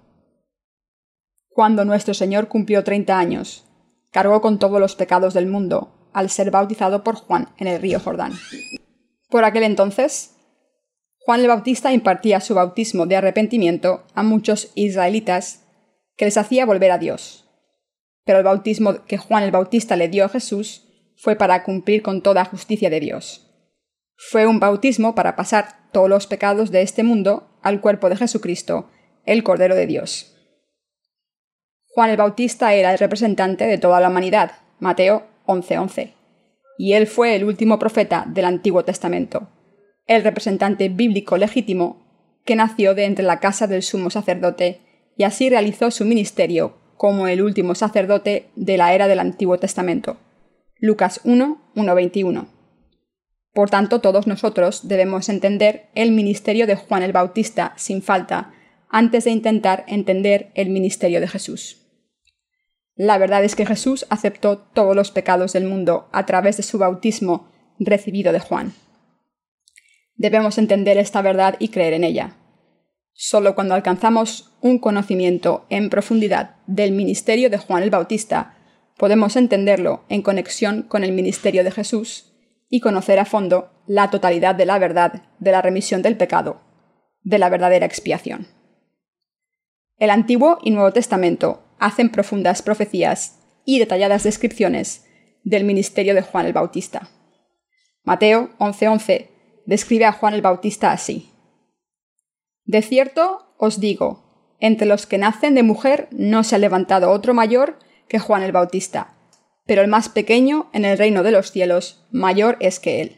Cuando 1.47 1.85
nuestro 1.85 2.13
Señor 2.13 2.49
cumplió 2.49 2.83
treinta 2.83 3.17
años, 3.17 3.63
cargó 4.11 4.41
con 4.41 4.59
todos 4.59 4.81
los 4.81 4.97
pecados 4.97 5.33
del 5.33 5.47
mundo 5.47 6.09
al 6.11 6.29
ser 6.29 6.51
bautizado 6.51 7.05
por 7.05 7.15
Juan 7.15 7.47
en 7.57 7.67
el 7.67 7.81
río 7.81 8.01
Jordán. 8.01 8.33
Por 9.29 9.45
aquel 9.45 9.63
entonces, 9.63 10.34
Juan 11.25 11.41
el 11.41 11.47
Bautista 11.47 11.91
impartía 11.91 12.39
su 12.39 12.53
bautismo 12.53 13.07
de 13.07 13.15
arrepentimiento 13.15 14.03
a 14.13 14.21
muchos 14.21 14.71
israelitas 14.75 15.65
que 16.15 16.25
les 16.25 16.37
hacía 16.37 16.67
volver 16.67 16.91
a 16.91 16.99
Dios. 16.99 17.49
Pero 18.25 18.37
el 18.37 18.43
bautismo 18.43 19.05
que 19.05 19.17
Juan 19.17 19.41
el 19.41 19.49
Bautista 19.49 19.95
le 19.95 20.07
dio 20.07 20.25
a 20.25 20.29
Jesús 20.29 20.83
fue 21.17 21.35
para 21.35 21.63
cumplir 21.63 22.03
con 22.03 22.21
toda 22.21 22.45
justicia 22.45 22.91
de 22.91 22.99
Dios. 22.99 23.49
Fue 24.15 24.45
un 24.45 24.59
bautismo 24.59 25.15
para 25.15 25.35
pasar 25.35 25.89
todos 25.91 26.09
los 26.09 26.27
pecados 26.27 26.69
de 26.69 26.83
este 26.83 27.01
mundo 27.01 27.49
al 27.63 27.81
cuerpo 27.81 28.07
de 28.09 28.17
Jesucristo, 28.17 28.91
el 29.25 29.43
Cordero 29.43 29.73
de 29.73 29.87
Dios. 29.87 30.35
Juan 31.95 32.11
el 32.11 32.17
Bautista 32.17 32.75
era 32.75 32.91
el 32.91 32.99
representante 32.99 33.65
de 33.65 33.79
toda 33.79 33.99
la 33.99 34.09
humanidad, 34.09 34.51
Mateo 34.79 35.25
11:11, 35.47 36.13
y 36.77 36.93
él 36.93 37.07
fue 37.07 37.35
el 37.35 37.45
último 37.45 37.79
profeta 37.79 38.25
del 38.27 38.45
Antiguo 38.45 38.85
Testamento, 38.85 39.49
el 40.07 40.23
representante 40.23 40.89
bíblico 40.89 41.37
legítimo 41.37 42.05
que 42.45 42.55
nació 42.55 42.93
de 42.93 43.05
entre 43.05 43.25
la 43.25 43.39
casa 43.39 43.67
del 43.67 43.81
sumo 43.81 44.09
sacerdote 44.09 44.81
y 45.17 45.23
así 45.23 45.49
realizó 45.49 45.91
su 45.91 46.05
ministerio 46.05 46.77
como 46.97 47.27
el 47.27 47.41
último 47.41 47.75
sacerdote 47.75 48.49
de 48.55 48.77
la 48.77 48.93
era 48.93 49.07
del 49.07 49.19
Antiguo 49.19 49.57
Testamento. 49.57 50.17
Lucas 50.79 51.21
1, 51.23 51.71
1, 51.75 52.47
Por 53.53 53.69
tanto, 53.69 53.99
todos 54.01 54.27
nosotros 54.27 54.87
debemos 54.87 55.29
entender 55.29 55.87
el 55.95 56.11
ministerio 56.11 56.67
de 56.67 56.75
Juan 56.75 57.03
el 57.03 57.11
Bautista 57.11 57.73
sin 57.75 58.01
falta, 58.01 58.53
antes 58.89 59.25
de 59.25 59.31
intentar 59.31 59.83
entender 59.87 60.51
el 60.53 60.69
ministerio 60.69 61.19
de 61.19 61.27
Jesús. 61.27 61.81
La 62.95 63.17
verdad 63.17 63.43
es 63.43 63.55
que 63.55 63.65
Jesús 63.65 64.05
aceptó 64.09 64.57
todos 64.57 64.95
los 64.95 65.11
pecados 65.11 65.51
del 65.53 65.65
mundo 65.65 66.07
a 66.13 66.25
través 66.25 66.57
de 66.57 66.63
su 66.63 66.77
bautismo 66.77 67.49
recibido 67.77 68.31
de 68.31 68.39
Juan. 68.39 68.73
Debemos 70.15 70.57
entender 70.57 70.97
esta 70.97 71.21
verdad 71.21 71.55
y 71.59 71.69
creer 71.69 71.93
en 71.93 72.03
ella. 72.03 72.37
Solo 73.13 73.55
cuando 73.55 73.75
alcanzamos 73.75 74.57
un 74.61 74.79
conocimiento 74.79 75.65
en 75.69 75.89
profundidad 75.89 76.57
del 76.67 76.91
ministerio 76.91 77.49
de 77.49 77.57
Juan 77.57 77.83
el 77.83 77.89
Bautista 77.89 78.57
podemos 78.97 79.35
entenderlo 79.35 80.03
en 80.09 80.21
conexión 80.21 80.83
con 80.83 81.03
el 81.03 81.11
ministerio 81.11 81.63
de 81.63 81.71
Jesús 81.71 82.33
y 82.69 82.79
conocer 82.79 83.19
a 83.19 83.25
fondo 83.25 83.71
la 83.87 84.09
totalidad 84.09 84.55
de 84.55 84.65
la 84.65 84.79
verdad 84.79 85.23
de 85.39 85.51
la 85.51 85.61
remisión 85.61 86.01
del 86.01 86.17
pecado, 86.17 86.61
de 87.23 87.37
la 87.37 87.49
verdadera 87.49 87.85
expiación. 87.85 88.47
El 89.97 90.09
Antiguo 90.09 90.59
y 90.63 90.71
Nuevo 90.71 90.91
Testamento 90.91 91.63
hacen 91.79 92.09
profundas 92.09 92.61
profecías 92.61 93.39
y 93.65 93.79
detalladas 93.79 94.23
descripciones 94.23 95.05
del 95.43 95.63
ministerio 95.63 96.15
de 96.15 96.21
Juan 96.21 96.45
el 96.45 96.53
Bautista. 96.53 97.09
Mateo 98.03 98.49
11:11 98.59 99.34
describe 99.65 100.05
a 100.05 100.11
Juan 100.11 100.33
el 100.33 100.41
Bautista 100.41 100.91
así. 100.91 101.31
De 102.63 102.81
cierto 102.81 103.53
os 103.57 103.79
digo, 103.79 104.55
entre 104.59 104.87
los 104.87 105.05
que 105.05 105.17
nacen 105.17 105.55
de 105.55 105.63
mujer 105.63 106.07
no 106.11 106.43
se 106.43 106.55
ha 106.55 106.59
levantado 106.59 107.11
otro 107.11 107.33
mayor 107.33 107.79
que 108.07 108.19
Juan 108.19 108.43
el 108.43 108.51
Bautista, 108.51 109.15
pero 109.65 109.81
el 109.81 109.87
más 109.87 110.09
pequeño 110.09 110.69
en 110.73 110.85
el 110.85 110.97
reino 110.97 111.23
de 111.23 111.31
los 111.31 111.51
cielos 111.51 112.05
mayor 112.11 112.57
es 112.59 112.79
que 112.79 113.01
él. 113.01 113.17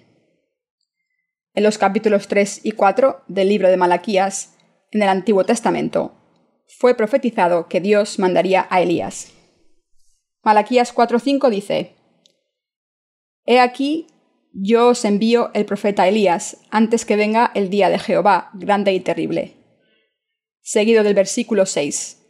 En 1.53 1.63
los 1.63 1.77
capítulos 1.77 2.27
3 2.27 2.61
y 2.65 2.73
4 2.73 3.23
del 3.27 3.49
libro 3.49 3.69
de 3.69 3.77
Malaquías, 3.77 4.55
en 4.91 5.01
el 5.01 5.09
Antiguo 5.09 5.43
Testamento, 5.43 6.13
fue 6.67 6.95
profetizado 6.95 7.67
que 7.67 7.81
Dios 7.81 8.19
mandaría 8.19 8.67
a 8.69 8.81
Elías. 8.81 9.33
Malaquías 10.43 10.93
4:5 10.93 11.49
dice, 11.49 11.95
He 13.45 13.59
aquí, 13.59 14.07
yo 14.59 14.87
os 14.87 15.05
envío 15.05 15.51
el 15.53 15.65
profeta 15.65 16.07
Elías 16.07 16.57
antes 16.71 17.05
que 17.05 17.15
venga 17.15 17.51
el 17.53 17.69
día 17.69 17.89
de 17.89 17.99
Jehová, 17.99 18.49
grande 18.55 18.91
y 18.91 18.99
terrible. 18.99 19.53
Seguido 20.61 21.03
del 21.03 21.13
versículo 21.13 21.67
6, 21.67 22.25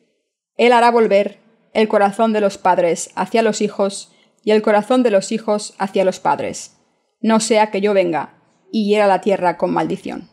Él 0.57 0.73
hará 0.73 0.91
volver 0.91 1.39
el 1.73 1.87
corazón 1.87 2.33
de 2.33 2.41
los 2.41 2.57
padres 2.57 3.11
hacia 3.15 3.43
los 3.43 3.61
hijos 3.61 4.11
y 4.43 4.51
el 4.51 4.61
corazón 4.61 5.03
de 5.03 5.11
los 5.11 5.31
hijos 5.31 5.73
hacia 5.77 6.03
los 6.03 6.19
padres, 6.19 6.75
no 7.21 7.39
sea 7.39 7.71
que 7.71 7.79
yo 7.79 7.93
venga 7.93 8.37
y 8.73 8.89
hiera 8.89 9.07
la 9.07 9.21
tierra 9.21 9.57
con 9.57 9.71
maldición. 9.71 10.29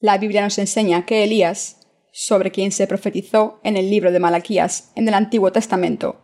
La 0.00 0.18
Biblia 0.18 0.42
nos 0.42 0.58
enseña 0.58 1.06
que 1.06 1.22
Elías, 1.22 1.86
sobre 2.12 2.50
quien 2.50 2.72
se 2.72 2.88
profetizó 2.88 3.60
en 3.62 3.76
el 3.76 3.90
libro 3.90 4.10
de 4.10 4.18
Malaquías 4.18 4.90
en 4.96 5.06
el 5.06 5.14
Antiguo 5.14 5.52
Testamento, 5.52 6.20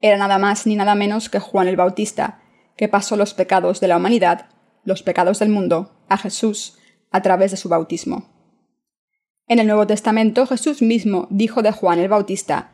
era 0.00 0.16
nada 0.16 0.38
más 0.38 0.66
ni 0.66 0.74
nada 0.74 0.94
menos 0.94 1.28
que 1.28 1.38
Juan 1.38 1.68
el 1.68 1.76
Bautista, 1.76 2.41
que 2.76 2.88
pasó 2.88 3.16
los 3.16 3.34
pecados 3.34 3.80
de 3.80 3.88
la 3.88 3.96
humanidad, 3.96 4.46
los 4.84 5.02
pecados 5.02 5.38
del 5.38 5.48
mundo, 5.48 5.92
a 6.08 6.16
Jesús 6.16 6.78
a 7.10 7.22
través 7.22 7.50
de 7.50 7.56
su 7.56 7.68
bautismo. 7.68 8.30
En 9.46 9.58
el 9.58 9.66
Nuevo 9.66 9.86
Testamento 9.86 10.46
Jesús 10.46 10.82
mismo 10.82 11.26
dijo 11.30 11.62
de 11.62 11.72
Juan 11.72 11.98
el 11.98 12.08
Bautista 12.08 12.72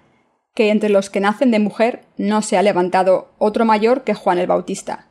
que 0.54 0.70
entre 0.70 0.88
los 0.88 1.10
que 1.10 1.20
nacen 1.20 1.50
de 1.50 1.60
mujer 1.60 2.04
no 2.16 2.42
se 2.42 2.56
ha 2.56 2.62
levantado 2.62 3.32
otro 3.38 3.64
mayor 3.64 4.02
que 4.02 4.14
Juan 4.14 4.38
el 4.38 4.46
Bautista. 4.46 5.08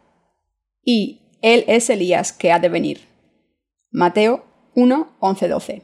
Y 0.84 1.22
él 1.42 1.64
es 1.68 1.90
Elías 1.90 2.34
que 2.34 2.52
ha 2.52 2.60
de 2.60 2.70
venir. 2.70 3.08
Mateo 3.92 4.44
1, 4.76 5.08
11, 5.20 5.48
12. 5.48 5.82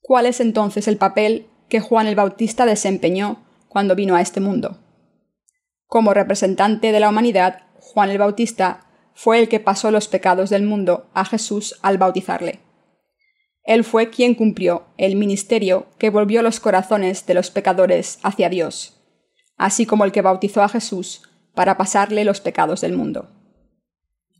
¿Cuál 0.00 0.26
es 0.26 0.40
entonces 0.40 0.88
el 0.88 0.96
papel 0.96 1.46
que 1.68 1.80
Juan 1.80 2.06
el 2.06 2.14
Bautista 2.14 2.66
desempeñó 2.66 3.44
cuando 3.68 3.94
vino 3.94 4.14
a 4.16 4.20
este 4.20 4.40
mundo? 4.40 4.78
Como 5.92 6.14
representante 6.14 6.90
de 6.90 7.00
la 7.00 7.10
humanidad, 7.10 7.64
Juan 7.78 8.08
el 8.08 8.16
Bautista 8.16 8.86
fue 9.12 9.38
el 9.40 9.50
que 9.50 9.60
pasó 9.60 9.90
los 9.90 10.08
pecados 10.08 10.48
del 10.48 10.62
mundo 10.62 11.10
a 11.12 11.26
Jesús 11.26 11.78
al 11.82 11.98
bautizarle. 11.98 12.60
Él 13.62 13.84
fue 13.84 14.08
quien 14.08 14.34
cumplió 14.34 14.86
el 14.96 15.16
ministerio 15.16 15.88
que 15.98 16.08
volvió 16.08 16.40
los 16.40 16.60
corazones 16.60 17.26
de 17.26 17.34
los 17.34 17.50
pecadores 17.50 18.20
hacia 18.22 18.48
Dios, 18.48 19.02
así 19.58 19.84
como 19.84 20.06
el 20.06 20.12
que 20.12 20.22
bautizó 20.22 20.62
a 20.62 20.70
Jesús 20.70 21.28
para 21.54 21.76
pasarle 21.76 22.24
los 22.24 22.40
pecados 22.40 22.80
del 22.80 22.94
mundo. 22.94 23.28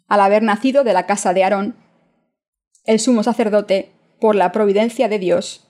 Al 0.09 0.23
haber 0.23 0.43
nacido 0.43 0.85
de 0.85 0.95
la 0.95 1.05
casa 1.05 1.35
de 1.35 1.45
Aarón, 1.45 1.77
el 2.87 2.99
sumo 2.99 3.23
sacerdote, 3.23 3.93
por 4.23 4.37
la 4.37 4.53
providencia 4.53 5.07
de 5.07 5.19
Dios, 5.19 5.69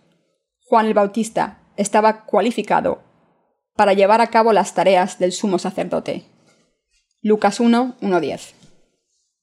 Juan 0.61 0.87
el 0.87 0.95
Bautista 0.95 1.59
estaba 1.77 2.25
cualificado 2.25 3.03
para 3.75 3.93
llevar 3.93 4.21
a 4.21 4.29
cabo 4.29 4.52
las 4.52 4.75
tareas 4.75 5.19
del 5.19 5.33
sumo 5.33 5.59
sacerdote. 5.59 6.25
Lucas 7.23 7.61
1, 7.61 7.97
1.10. 8.00 8.52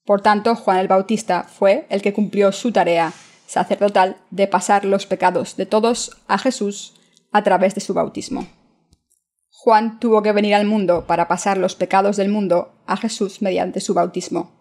Por 0.06 0.22
tanto, 0.22 0.56
Juan 0.56 0.80
el 0.80 0.88
Bautista 0.88 1.44
fue 1.44 1.86
el 1.90 2.02
que 2.02 2.14
cumplió 2.14 2.52
su 2.52 2.72
tarea 2.72 3.14
sacerdotal 3.46 4.18
de 4.30 4.48
pasar 4.48 4.86
los 4.86 5.06
pecados 5.06 5.56
de 5.56 5.66
todos 5.66 6.18
a 6.28 6.38
Jesús 6.38 6.96
a 7.32 7.44
través 7.44 7.76
de 7.76 7.82
su 7.82 7.94
bautismo. 7.94 8.48
Juan 9.50 10.00
tuvo 10.00 10.22
que 10.22 10.32
venir 10.32 10.56
al 10.56 10.66
mundo 10.66 11.06
para 11.06 11.28
pasar 11.28 11.58
los 11.58 11.76
pecados 11.76 12.16
del 12.16 12.30
mundo 12.30 12.72
a 12.86 12.96
Jesús 12.96 13.42
mediante 13.42 13.82
su 13.82 13.94
bautismo. 13.94 14.52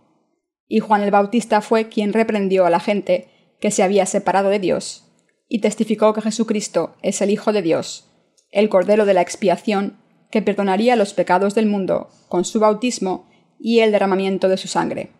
Y 0.66 0.80
Juan 0.80 1.02
el 1.02 1.10
Bautista 1.10 1.60
fue 1.60 1.88
quien 1.88 2.12
reprendió 2.12 2.66
a 2.66 2.70
la 2.70 2.80
gente 2.80 3.56
que 3.60 3.70
se 3.70 3.82
había 3.82 4.06
separado 4.06 4.48
de 4.48 4.58
Dios 4.58 5.04
y 5.48 5.60
testificó 5.60 6.12
que 6.12 6.20
Jesucristo 6.20 6.96
es 7.02 7.22
el 7.22 7.30
Hijo 7.30 7.52
de 7.52 7.62
Dios, 7.62 8.07
el 8.50 8.68
Cordero 8.68 9.04
de 9.06 9.14
la 9.14 9.22
expiación 9.22 9.98
que 10.30 10.42
perdonaría 10.42 10.96
los 10.96 11.14
pecados 11.14 11.54
del 11.54 11.66
mundo 11.66 12.08
con 12.28 12.44
su 12.44 12.60
bautismo 12.60 13.28
y 13.58 13.80
el 13.80 13.92
derramamiento 13.92 14.48
de 14.48 14.56
su 14.56 14.68
sangre. 14.68 15.12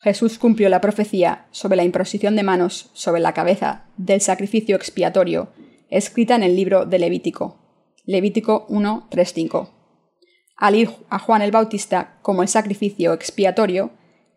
Jesús 0.00 0.38
cumplió 0.38 0.68
la 0.68 0.80
profecía 0.80 1.46
sobre 1.50 1.76
la 1.76 1.84
imposición 1.84 2.36
de 2.36 2.42
manos 2.42 2.90
sobre 2.94 3.20
la 3.20 3.34
cabeza 3.34 3.84
del 3.96 4.20
sacrificio 4.20 4.76
expiatorio, 4.76 5.50
escrita 5.90 6.34
en 6.34 6.42
el 6.42 6.56
libro 6.56 6.86
de 6.86 6.98
Levítico. 6.98 7.58
Levítico 8.06 8.64
1, 8.68 9.08
3, 9.10 9.32
5. 9.32 9.70
Al 10.56 10.74
ir 10.74 10.90
a 11.10 11.18
Juan 11.18 11.42
el 11.42 11.50
Bautista 11.50 12.18
como 12.22 12.42
el 12.42 12.48
sacrificio 12.48 13.12
expiatorio, 13.12 13.90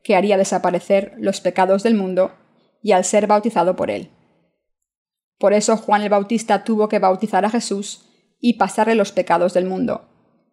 que 0.03 0.15
haría 0.15 0.37
desaparecer 0.37 1.13
los 1.17 1.39
pecados 1.39 1.83
del 1.83 1.95
mundo, 1.95 2.33
y 2.81 2.91
al 2.91 3.05
ser 3.05 3.27
bautizado 3.27 3.77
por 3.77 3.89
él. 3.89 4.09
Por 5.43 5.51
eso 5.51 5.75
Juan 5.75 6.01
el 6.01 6.07
Bautista 6.07 6.63
tuvo 6.63 6.87
que 6.87 6.99
bautizar 6.99 7.43
a 7.43 7.49
Jesús 7.49 8.05
y 8.39 8.53
pasarle 8.53 8.95
los 8.95 9.11
pecados 9.11 9.53
del 9.53 9.65
mundo, 9.65 10.05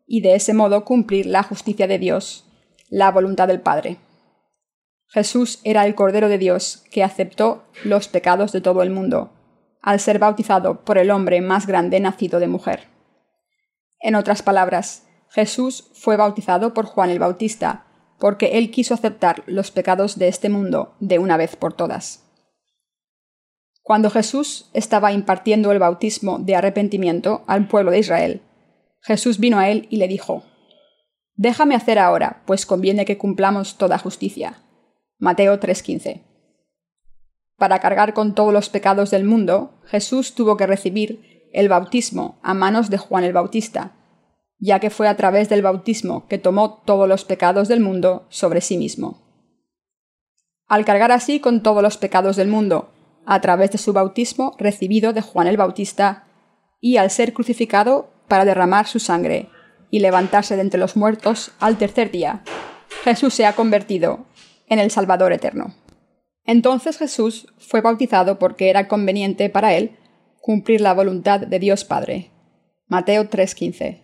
y 0.05 0.21
de 0.21 0.35
ese 0.35 0.53
modo 0.53 0.85
cumplir 0.85 1.27
la 1.27 1.45
justicia 1.45 1.87
de 1.87 2.01
Dios, 2.01 2.51
la 2.89 3.13
voluntad 3.13 3.47
del 3.47 3.61
Padre. 3.61 3.99
Jesús 5.07 5.61
era 5.63 5.87
el 5.87 5.95
Cordero 5.95 6.29
de 6.29 6.39
Dios 6.39 6.83
que 6.91 7.05
aceptó 7.05 7.63
los 7.85 8.09
pecados 8.09 8.51
de 8.51 8.63
todo 8.63 8.83
el 8.83 8.91
mundo, 8.91 9.31
al 9.81 10.01
ser 10.01 10.19
bautizado 10.19 10.85
por 10.85 10.99
el 10.99 11.13
hombre 11.13 11.41
más 11.41 11.69
grande 11.69 12.01
nacido 12.01 12.41
de 12.41 12.49
mujer. 12.49 12.89
En 14.01 14.17
otras 14.17 14.43
palabras, 14.43 15.07
Jesús 15.29 15.93
fue 15.95 16.17
bautizado 16.17 16.75
por 16.75 16.87
Juan 16.87 17.11
el 17.11 17.21
Bautista, 17.21 17.87
porque 18.19 18.59
él 18.59 18.73
quiso 18.73 18.95
aceptar 18.95 19.45
los 19.47 19.71
pecados 19.71 20.19
de 20.19 20.27
este 20.27 20.49
mundo 20.49 20.97
de 20.99 21.21
una 21.21 21.37
vez 21.37 21.55
por 21.55 21.75
todas. 21.75 22.20
Cuando 23.91 24.09
Jesús 24.09 24.71
estaba 24.73 25.11
impartiendo 25.11 25.73
el 25.73 25.81
bautismo 25.81 26.39
de 26.39 26.55
arrepentimiento 26.55 27.43
al 27.49 27.67
pueblo 27.67 27.91
de 27.91 27.99
Israel, 27.99 28.41
Jesús 29.01 29.41
vino 29.41 29.59
a 29.59 29.69
él 29.69 29.89
y 29.91 29.97
le 29.97 30.07
dijo, 30.07 30.45
Déjame 31.35 31.75
hacer 31.75 31.99
ahora, 31.99 32.45
pues 32.47 32.67
conviene 32.67 33.05
que 33.05 33.19
cumplamos 33.19 33.79
toda 33.79 33.99
justicia. 33.99 34.63
Mateo 35.19 35.59
3:15. 35.59 36.23
Para 37.57 37.81
cargar 37.81 38.15
con 38.15 38.37
todos 38.37 38.53
los 38.53 38.69
pecados 38.69 39.11
del 39.11 39.25
mundo, 39.25 39.81
Jesús 39.87 40.37
tuvo 40.37 40.57
que 40.57 40.69
recibir 40.69 41.51
el 41.53 41.69
bautismo 41.69 42.39
a 42.45 42.55
manos 42.55 42.91
de 42.91 42.99
Juan 42.99 43.25
el 43.25 43.33
Bautista, 43.33 43.97
ya 44.61 44.79
que 44.79 44.91
fue 44.91 45.09
a 45.09 45.17
través 45.17 45.49
del 45.49 45.63
bautismo 45.63 46.29
que 46.29 46.39
tomó 46.39 46.75
todos 46.85 47.09
los 47.09 47.25
pecados 47.25 47.67
del 47.67 47.81
mundo 47.81 48.29
sobre 48.29 48.61
sí 48.61 48.79
mismo. 48.79 49.19
Al 50.69 50.85
cargar 50.85 51.11
así 51.11 51.41
con 51.41 51.65
todos 51.65 51.83
los 51.83 51.97
pecados 51.97 52.37
del 52.37 52.47
mundo, 52.47 52.93
a 53.31 53.41
través 53.41 53.71
de 53.71 53.79
su 53.79 53.93
bautismo 53.93 54.57
recibido 54.59 55.13
de 55.13 55.23
Juan 55.23 55.47
el 55.47 55.57
Bautista, 55.57 56.25
y 56.81 56.97
al 56.97 57.13
ser 57.13 57.33
crucificado 57.33 58.11
para 58.27 58.45
derramar 58.45 58.89
su 58.89 58.99
sangre 58.99 59.49
y 59.89 60.01
levantarse 60.01 60.57
de 60.57 60.63
entre 60.63 60.81
los 60.81 60.97
muertos 60.97 61.53
al 61.61 61.79
tercer 61.79 62.11
día, 62.11 62.43
Jesús 63.05 63.33
se 63.33 63.47
ha 63.47 63.55
convertido 63.55 64.27
en 64.67 64.81
el 64.81 64.91
Salvador 64.91 65.33
eterno. 65.33 65.77
Entonces 66.45 66.99
Jesús 66.99 67.47
fue 67.59 67.83
bautizado 67.83 68.41
porque 68.41 68.69
era 68.69 68.89
conveniente 68.89 69.49
para 69.49 69.75
él 69.75 69.97
cumplir 70.41 70.81
la 70.81 70.93
voluntad 70.93 71.39
de 71.39 71.61
Dios 71.61 71.85
Padre. 71.85 72.33
Mateo 72.89 73.29
3:15. 73.29 74.03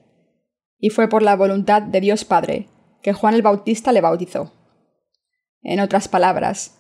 Y 0.79 0.91
fue 0.91 1.09
por 1.09 1.23
la 1.23 1.35
voluntad 1.35 1.83
de 1.83 2.01
Dios 2.01 2.25
Padre 2.25 2.69
que 3.03 3.13
Juan 3.13 3.35
el 3.35 3.43
Bautista 3.43 3.91
le 3.91 4.03
bautizó. 4.03 4.53
En 5.63 5.81
otras 5.81 6.07
palabras, 6.07 6.76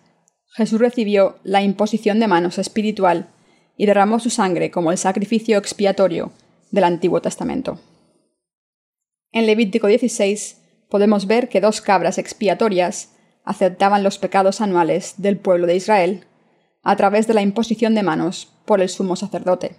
Jesús 0.56 0.80
recibió 0.80 1.36
la 1.44 1.60
imposición 1.60 2.18
de 2.18 2.28
manos 2.28 2.56
espiritual 2.56 3.28
y 3.76 3.84
derramó 3.84 4.18
su 4.20 4.30
sangre 4.30 4.70
como 4.70 4.90
el 4.90 4.96
sacrificio 4.96 5.58
expiatorio 5.58 6.32
del 6.70 6.84
Antiguo 6.84 7.20
Testamento. 7.20 7.78
En 9.32 9.44
Levítico 9.44 9.86
16 9.86 10.62
podemos 10.88 11.26
ver 11.26 11.50
que 11.50 11.60
dos 11.60 11.82
cabras 11.82 12.16
expiatorias 12.16 13.10
aceptaban 13.44 14.02
los 14.02 14.16
pecados 14.16 14.62
anuales 14.62 15.16
del 15.18 15.36
pueblo 15.36 15.66
de 15.66 15.76
Israel 15.76 16.24
a 16.82 16.96
través 16.96 17.26
de 17.26 17.34
la 17.34 17.42
imposición 17.42 17.94
de 17.94 18.02
manos 18.02 18.50
por 18.64 18.80
el 18.80 18.88
sumo 18.88 19.14
sacerdote. 19.14 19.76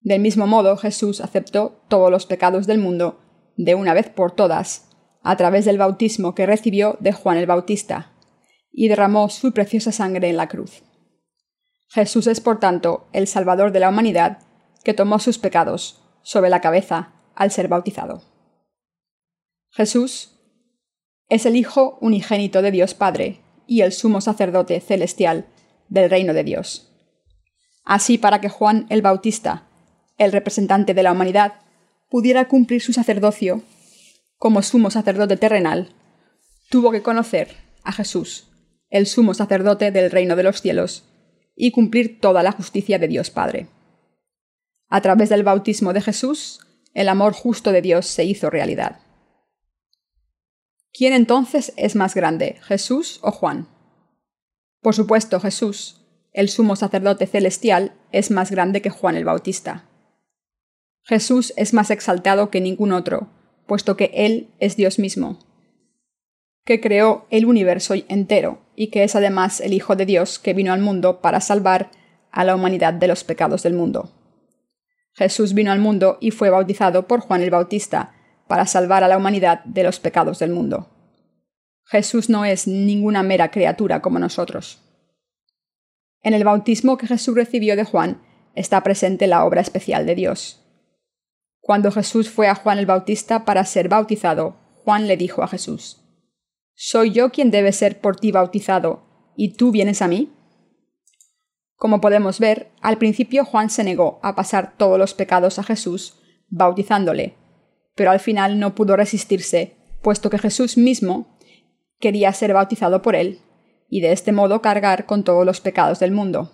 Del 0.00 0.22
mismo 0.22 0.46
modo, 0.46 0.78
Jesús 0.78 1.20
aceptó 1.20 1.82
todos 1.88 2.10
los 2.10 2.24
pecados 2.24 2.66
del 2.66 2.78
mundo 2.78 3.20
de 3.58 3.74
una 3.74 3.92
vez 3.92 4.08
por 4.08 4.32
todas 4.32 4.88
a 5.22 5.36
través 5.36 5.66
del 5.66 5.76
bautismo 5.76 6.34
que 6.34 6.46
recibió 6.46 6.96
de 7.00 7.12
Juan 7.12 7.36
el 7.36 7.44
Bautista 7.44 8.12
y 8.72 8.88
derramó 8.88 9.28
su 9.28 9.52
preciosa 9.52 9.92
sangre 9.92 10.28
en 10.28 10.36
la 10.36 10.48
cruz. 10.48 10.82
Jesús 11.88 12.26
es, 12.26 12.40
por 12.40 12.60
tanto, 12.60 13.08
el 13.12 13.26
Salvador 13.26 13.72
de 13.72 13.80
la 13.80 13.88
humanidad 13.88 14.38
que 14.84 14.94
tomó 14.94 15.18
sus 15.18 15.38
pecados 15.38 16.00
sobre 16.22 16.50
la 16.50 16.60
cabeza 16.60 17.12
al 17.34 17.50
ser 17.50 17.68
bautizado. 17.68 18.22
Jesús 19.70 20.38
es 21.28 21.46
el 21.46 21.56
Hijo 21.56 21.98
unigénito 22.00 22.62
de 22.62 22.70
Dios 22.70 22.94
Padre 22.94 23.40
y 23.66 23.82
el 23.82 23.92
sumo 23.92 24.20
sacerdote 24.20 24.80
celestial 24.80 25.46
del 25.88 26.10
reino 26.10 26.34
de 26.34 26.44
Dios. 26.44 26.92
Así 27.84 28.18
para 28.18 28.40
que 28.40 28.48
Juan 28.48 28.86
el 28.88 29.02
Bautista, 29.02 29.66
el 30.18 30.32
representante 30.32 30.94
de 30.94 31.02
la 31.02 31.12
humanidad, 31.12 31.54
pudiera 32.08 32.48
cumplir 32.48 32.82
su 32.82 32.92
sacerdocio 32.92 33.62
como 34.36 34.62
sumo 34.62 34.90
sacerdote 34.90 35.36
terrenal, 35.36 35.94
tuvo 36.68 36.90
que 36.90 37.02
conocer 37.02 37.56
a 37.84 37.92
Jesús, 37.92 38.49
el 38.90 39.06
sumo 39.06 39.34
sacerdote 39.34 39.90
del 39.90 40.10
reino 40.10 40.36
de 40.36 40.42
los 40.42 40.60
cielos, 40.60 41.04
y 41.56 41.70
cumplir 41.70 42.20
toda 42.20 42.42
la 42.42 42.52
justicia 42.52 42.98
de 42.98 43.08
Dios 43.08 43.30
Padre. 43.30 43.68
A 44.88 45.00
través 45.00 45.28
del 45.28 45.44
bautismo 45.44 45.92
de 45.92 46.00
Jesús, 46.00 46.60
el 46.94 47.08
amor 47.08 47.32
justo 47.32 47.72
de 47.72 47.82
Dios 47.82 48.06
se 48.06 48.24
hizo 48.24 48.50
realidad. 48.50 49.00
¿Quién 50.92 51.12
entonces 51.12 51.72
es 51.76 51.94
más 51.94 52.14
grande, 52.14 52.58
Jesús 52.62 53.20
o 53.22 53.30
Juan? 53.30 53.68
Por 54.80 54.94
supuesto, 54.94 55.38
Jesús, 55.38 56.00
el 56.32 56.48
sumo 56.48 56.74
sacerdote 56.74 57.26
celestial, 57.26 57.92
es 58.10 58.30
más 58.30 58.50
grande 58.50 58.82
que 58.82 58.90
Juan 58.90 59.16
el 59.16 59.24
Bautista. 59.24 59.84
Jesús 61.02 61.52
es 61.56 61.72
más 61.74 61.90
exaltado 61.90 62.50
que 62.50 62.60
ningún 62.60 62.92
otro, 62.92 63.28
puesto 63.66 63.96
que 63.96 64.10
Él 64.14 64.48
es 64.58 64.76
Dios 64.76 64.98
mismo, 64.98 65.38
que 66.64 66.80
creó 66.80 67.26
el 67.30 67.46
universo 67.46 67.94
entero 68.08 68.58
y 68.76 68.88
que 68.88 69.04
es 69.04 69.16
además 69.16 69.60
el 69.60 69.72
Hijo 69.72 69.96
de 69.96 70.06
Dios 70.06 70.38
que 70.38 70.54
vino 70.54 70.72
al 70.72 70.80
mundo 70.80 71.20
para 71.20 71.40
salvar 71.40 71.90
a 72.30 72.44
la 72.44 72.54
humanidad 72.54 72.94
de 72.94 73.08
los 73.08 73.24
pecados 73.24 73.62
del 73.62 73.74
mundo. 73.74 74.10
Jesús 75.14 75.54
vino 75.54 75.72
al 75.72 75.80
mundo 75.80 76.18
y 76.20 76.30
fue 76.30 76.50
bautizado 76.50 77.06
por 77.06 77.20
Juan 77.20 77.42
el 77.42 77.50
Bautista, 77.50 78.14
para 78.46 78.66
salvar 78.66 79.04
a 79.04 79.08
la 79.08 79.16
humanidad 79.16 79.62
de 79.64 79.84
los 79.84 80.00
pecados 80.00 80.40
del 80.40 80.50
mundo. 80.50 80.88
Jesús 81.84 82.28
no 82.28 82.44
es 82.44 82.66
ninguna 82.66 83.22
mera 83.22 83.50
criatura 83.52 84.02
como 84.02 84.18
nosotros. 84.18 84.80
En 86.22 86.34
el 86.34 86.42
bautismo 86.42 86.96
que 86.96 87.06
Jesús 87.06 87.34
recibió 87.34 87.76
de 87.76 87.84
Juan 87.84 88.20
está 88.56 88.82
presente 88.82 89.28
la 89.28 89.44
obra 89.44 89.60
especial 89.60 90.04
de 90.04 90.16
Dios. 90.16 90.64
Cuando 91.60 91.92
Jesús 91.92 92.28
fue 92.28 92.48
a 92.48 92.56
Juan 92.56 92.78
el 92.80 92.86
Bautista 92.86 93.44
para 93.44 93.64
ser 93.64 93.88
bautizado, 93.88 94.56
Juan 94.84 95.06
le 95.06 95.16
dijo 95.16 95.44
a 95.44 95.48
Jesús, 95.48 95.99
¿Soy 96.82 97.10
yo 97.10 97.28
quien 97.28 97.50
debe 97.50 97.72
ser 97.72 98.00
por 98.00 98.16
ti 98.16 98.32
bautizado, 98.32 99.02
y 99.36 99.52
tú 99.52 99.70
vienes 99.70 100.00
a 100.00 100.08
mí? 100.08 100.32
Como 101.76 102.00
podemos 102.00 102.40
ver, 102.40 102.70
al 102.80 102.96
principio 102.96 103.44
Juan 103.44 103.68
se 103.68 103.84
negó 103.84 104.18
a 104.22 104.34
pasar 104.34 104.78
todos 104.78 104.98
los 104.98 105.12
pecados 105.12 105.58
a 105.58 105.62
Jesús, 105.62 106.22
bautizándole, 106.48 107.36
pero 107.94 108.10
al 108.10 108.18
final 108.18 108.58
no 108.58 108.74
pudo 108.74 108.96
resistirse, 108.96 109.76
puesto 110.00 110.30
que 110.30 110.38
Jesús 110.38 110.78
mismo 110.78 111.36
quería 111.98 112.32
ser 112.32 112.54
bautizado 112.54 113.02
por 113.02 113.14
él, 113.14 113.40
y 113.90 114.00
de 114.00 114.12
este 114.12 114.32
modo 114.32 114.62
cargar 114.62 115.04
con 115.04 115.22
todos 115.22 115.44
los 115.44 115.60
pecados 115.60 116.00
del 116.00 116.12
mundo. 116.12 116.50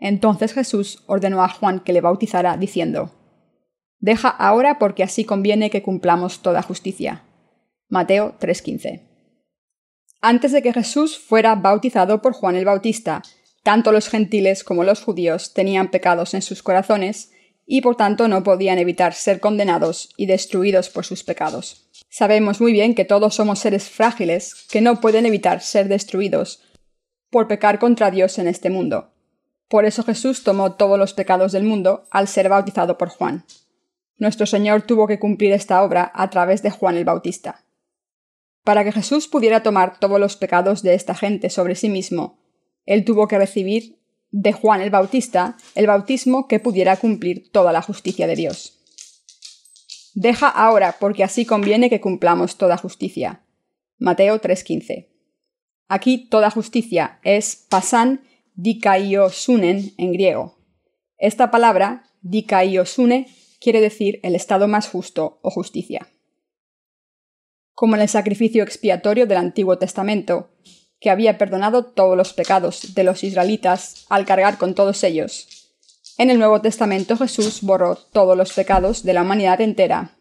Entonces 0.00 0.52
Jesús 0.52 1.04
ordenó 1.06 1.44
a 1.44 1.48
Juan 1.48 1.78
que 1.78 1.92
le 1.92 2.00
bautizara, 2.00 2.56
diciendo, 2.56 3.12
Deja 4.00 4.30
ahora 4.30 4.80
porque 4.80 5.04
así 5.04 5.24
conviene 5.24 5.70
que 5.70 5.80
cumplamos 5.80 6.42
toda 6.42 6.60
justicia. 6.60 7.22
Mateo 7.88 8.34
3:15. 8.40 9.11
Antes 10.24 10.52
de 10.52 10.62
que 10.62 10.72
Jesús 10.72 11.18
fuera 11.18 11.56
bautizado 11.56 12.22
por 12.22 12.32
Juan 12.32 12.54
el 12.54 12.64
Bautista, 12.64 13.22
tanto 13.64 13.90
los 13.90 14.08
gentiles 14.08 14.62
como 14.62 14.84
los 14.84 15.02
judíos 15.02 15.52
tenían 15.52 15.90
pecados 15.90 16.32
en 16.34 16.42
sus 16.42 16.62
corazones, 16.62 17.32
y 17.66 17.80
por 17.80 17.96
tanto 17.96 18.28
no 18.28 18.44
podían 18.44 18.78
evitar 18.78 19.14
ser 19.14 19.40
condenados 19.40 20.10
y 20.16 20.26
destruidos 20.26 20.90
por 20.90 21.04
sus 21.04 21.24
pecados. 21.24 21.88
Sabemos 22.08 22.60
muy 22.60 22.72
bien 22.72 22.94
que 22.94 23.04
todos 23.04 23.34
somos 23.34 23.58
seres 23.58 23.90
frágiles 23.90 24.66
que 24.70 24.80
no 24.80 25.00
pueden 25.00 25.26
evitar 25.26 25.60
ser 25.60 25.88
destruidos 25.88 26.62
por 27.30 27.48
pecar 27.48 27.80
contra 27.80 28.12
Dios 28.12 28.38
en 28.38 28.46
este 28.46 28.70
mundo. 28.70 29.10
Por 29.68 29.86
eso 29.86 30.04
Jesús 30.04 30.44
tomó 30.44 30.74
todos 30.74 30.98
los 31.00 31.14
pecados 31.14 31.50
del 31.50 31.64
mundo 31.64 32.04
al 32.10 32.28
ser 32.28 32.48
bautizado 32.48 32.96
por 32.96 33.08
Juan. 33.08 33.44
Nuestro 34.18 34.46
Señor 34.46 34.82
tuvo 34.82 35.08
que 35.08 35.18
cumplir 35.18 35.52
esta 35.52 35.82
obra 35.82 36.12
a 36.14 36.30
través 36.30 36.62
de 36.62 36.70
Juan 36.70 36.96
el 36.96 37.04
Bautista. 37.04 37.64
Para 38.64 38.84
que 38.84 38.92
Jesús 38.92 39.26
pudiera 39.28 39.62
tomar 39.62 39.98
todos 39.98 40.20
los 40.20 40.36
pecados 40.36 40.82
de 40.82 40.94
esta 40.94 41.14
gente 41.14 41.50
sobre 41.50 41.74
sí 41.74 41.88
mismo, 41.88 42.38
él 42.86 43.04
tuvo 43.04 43.28
que 43.28 43.38
recibir 43.38 43.98
de 44.30 44.52
Juan 44.52 44.80
el 44.80 44.90
Bautista 44.90 45.56
el 45.74 45.86
bautismo 45.86 46.48
que 46.48 46.60
pudiera 46.60 46.96
cumplir 46.96 47.50
toda 47.52 47.72
la 47.72 47.82
justicia 47.82 48.26
de 48.26 48.36
Dios. 48.36 48.78
Deja 50.14 50.48
ahora, 50.48 50.96
porque 51.00 51.24
así 51.24 51.46
conviene 51.46 51.88
que 51.90 52.00
cumplamos 52.00 52.56
toda 52.56 52.76
justicia. 52.76 53.42
Mateo 53.98 54.40
3:15. 54.40 55.08
Aquí 55.88 56.28
toda 56.28 56.50
justicia 56.50 57.18
es 57.22 57.66
pasan 57.68 58.22
dikaiosunen 58.54 59.92
en 59.96 60.12
griego. 60.12 60.58
Esta 61.18 61.50
palabra, 61.50 62.04
dikaiosune, 62.20 63.28
quiere 63.60 63.80
decir 63.80 64.20
el 64.22 64.34
estado 64.34 64.68
más 64.68 64.88
justo 64.88 65.38
o 65.42 65.50
justicia. 65.50 66.11
Como 67.82 67.96
en 67.96 68.02
el 68.02 68.08
sacrificio 68.08 68.62
expiatorio 68.62 69.26
del 69.26 69.38
Antiguo 69.38 69.76
Testamento, 69.76 70.50
que 71.00 71.10
había 71.10 71.36
perdonado 71.36 71.84
todos 71.84 72.16
los 72.16 72.32
pecados 72.32 72.94
de 72.94 73.02
los 73.02 73.24
israelitas 73.24 74.06
al 74.08 74.24
cargar 74.24 74.56
con 74.56 74.76
todos 74.76 75.02
ellos. 75.02 75.74
En 76.16 76.30
el 76.30 76.38
Nuevo 76.38 76.60
Testamento 76.60 77.16
Jesús 77.16 77.60
borró 77.60 77.96
todos 77.96 78.36
los 78.36 78.52
pecados 78.52 79.02
de 79.02 79.14
la 79.14 79.22
humanidad 79.22 79.60
entera, 79.60 80.12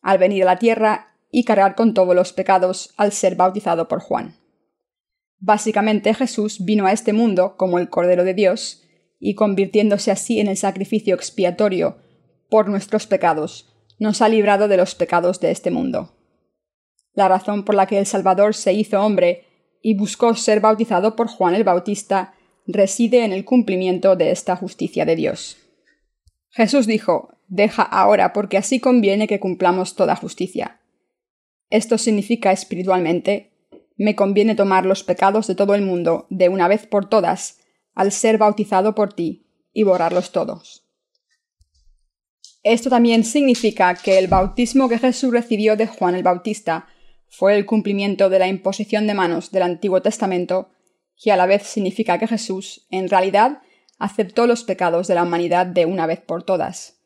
al 0.00 0.16
venir 0.16 0.44
a 0.44 0.46
la 0.46 0.58
tierra 0.58 1.08
y 1.30 1.44
cargar 1.44 1.74
con 1.74 1.92
todos 1.92 2.14
los 2.14 2.32
pecados 2.32 2.94
al 2.96 3.12
ser 3.12 3.36
bautizado 3.36 3.86
por 3.86 4.00
Juan. 4.00 4.36
Básicamente 5.40 6.14
Jesús 6.14 6.64
vino 6.64 6.86
a 6.86 6.92
este 6.92 7.12
mundo 7.12 7.54
como 7.58 7.78
el 7.78 7.90
Cordero 7.90 8.24
de 8.24 8.32
Dios, 8.32 8.84
y 9.18 9.34
convirtiéndose 9.34 10.10
así 10.10 10.40
en 10.40 10.48
el 10.48 10.56
sacrificio 10.56 11.16
expiatorio 11.16 11.98
por 12.48 12.70
nuestros 12.70 13.06
pecados, 13.06 13.74
nos 13.98 14.22
ha 14.22 14.30
librado 14.30 14.68
de 14.68 14.78
los 14.78 14.94
pecados 14.94 15.38
de 15.40 15.50
este 15.50 15.70
mundo. 15.70 16.16
La 17.14 17.28
razón 17.28 17.64
por 17.64 17.74
la 17.74 17.86
que 17.86 17.98
el 17.98 18.06
Salvador 18.06 18.54
se 18.54 18.72
hizo 18.72 19.00
hombre 19.00 19.44
y 19.82 19.94
buscó 19.94 20.34
ser 20.34 20.60
bautizado 20.60 21.16
por 21.16 21.28
Juan 21.28 21.54
el 21.54 21.64
Bautista 21.64 22.34
reside 22.66 23.24
en 23.24 23.32
el 23.32 23.44
cumplimiento 23.44 24.16
de 24.16 24.30
esta 24.30 24.56
justicia 24.56 25.04
de 25.04 25.16
Dios. 25.16 25.56
Jesús 26.50 26.86
dijo, 26.86 27.34
Deja 27.48 27.82
ahora, 27.82 28.32
porque 28.32 28.58
así 28.58 28.78
conviene 28.78 29.26
que 29.26 29.40
cumplamos 29.40 29.96
toda 29.96 30.14
justicia. 30.14 30.80
Esto 31.68 31.98
significa 31.98 32.52
espiritualmente, 32.52 33.50
me 33.96 34.14
conviene 34.14 34.54
tomar 34.54 34.86
los 34.86 35.02
pecados 35.02 35.48
de 35.48 35.56
todo 35.56 35.74
el 35.74 35.82
mundo 35.82 36.26
de 36.30 36.48
una 36.48 36.68
vez 36.68 36.86
por 36.86 37.08
todas, 37.08 37.58
al 37.94 38.12
ser 38.12 38.38
bautizado 38.38 38.94
por 38.94 39.12
ti, 39.12 39.46
y 39.72 39.82
borrarlos 39.82 40.30
todos. 40.30 40.86
Esto 42.62 42.90
también 42.90 43.24
significa 43.24 43.94
que 43.94 44.18
el 44.18 44.28
bautismo 44.28 44.88
que 44.88 44.98
Jesús 44.98 45.32
recibió 45.32 45.76
de 45.76 45.86
Juan 45.86 46.14
el 46.14 46.22
Bautista 46.22 46.86
fue 47.30 47.56
el 47.56 47.64
cumplimiento 47.64 48.28
de 48.28 48.40
la 48.40 48.48
imposición 48.48 49.06
de 49.06 49.14
manos 49.14 49.52
del 49.52 49.62
Antiguo 49.62 50.02
Testamento, 50.02 50.70
y 51.16 51.30
a 51.30 51.36
la 51.36 51.46
vez 51.46 51.62
significa 51.62 52.18
que 52.18 52.26
Jesús, 52.26 52.86
en 52.90 53.08
realidad, 53.08 53.62
aceptó 53.98 54.46
los 54.46 54.64
pecados 54.64 55.06
de 55.06 55.14
la 55.14 55.22
humanidad 55.22 55.66
de 55.66 55.86
una 55.86 56.06
vez 56.06 56.20
por 56.20 56.42
todas. 56.42 57.00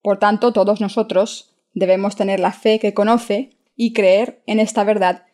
Por 0.00 0.18
tanto, 0.18 0.52
todos 0.52 0.80
nosotros 0.80 1.56
debemos 1.72 2.14
tener 2.14 2.38
la 2.38 2.52
fe 2.52 2.78
que 2.78 2.94
conoce 2.94 3.58
y 3.74 3.92
creer 3.92 4.42
en 4.46 4.60
esta 4.60 4.84
verdad 4.84 5.26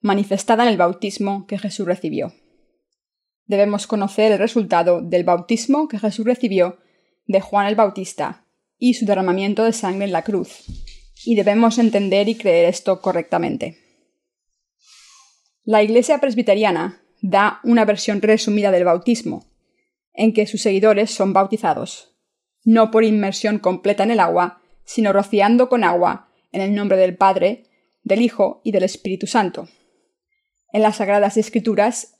manifestada 0.00 0.64
en 0.64 0.68
el 0.68 0.76
bautismo 0.76 1.46
que 1.46 1.58
Jesús 1.58 1.86
recibió. 1.86 2.34
Debemos 3.46 3.86
conocer 3.86 4.32
el 4.32 4.38
resultado 4.38 5.00
del 5.00 5.24
bautismo 5.24 5.88
que 5.88 5.98
Jesús 5.98 6.26
recibió 6.26 6.78
de 7.26 7.40
Juan 7.40 7.66
el 7.66 7.76
Bautista 7.76 8.44
y 8.78 8.94
su 8.94 9.06
derramamiento 9.06 9.64
de 9.64 9.72
sangre 9.72 10.04
en 10.04 10.12
la 10.12 10.22
cruz, 10.22 10.64
y 11.24 11.34
debemos 11.34 11.78
entender 11.78 12.28
y 12.28 12.34
creer 12.34 12.66
esto 12.66 13.00
correctamente. 13.00 13.85
La 15.68 15.82
Iglesia 15.82 16.18
presbiteriana 16.18 17.02
da 17.22 17.58
una 17.64 17.84
versión 17.84 18.22
resumida 18.22 18.70
del 18.70 18.84
bautismo, 18.84 19.46
en 20.12 20.32
que 20.32 20.46
sus 20.46 20.62
seguidores 20.62 21.10
son 21.10 21.32
bautizados, 21.32 22.14
no 22.62 22.92
por 22.92 23.02
inmersión 23.02 23.58
completa 23.58 24.04
en 24.04 24.12
el 24.12 24.20
agua, 24.20 24.60
sino 24.84 25.12
rociando 25.12 25.68
con 25.68 25.82
agua 25.82 26.28
en 26.52 26.60
el 26.60 26.72
nombre 26.72 26.96
del 26.96 27.16
Padre, 27.16 27.64
del 28.04 28.22
Hijo 28.22 28.60
y 28.62 28.70
del 28.70 28.84
Espíritu 28.84 29.26
Santo. 29.26 29.68
En 30.72 30.82
las 30.82 30.98
Sagradas 30.98 31.36
Escrituras, 31.36 32.14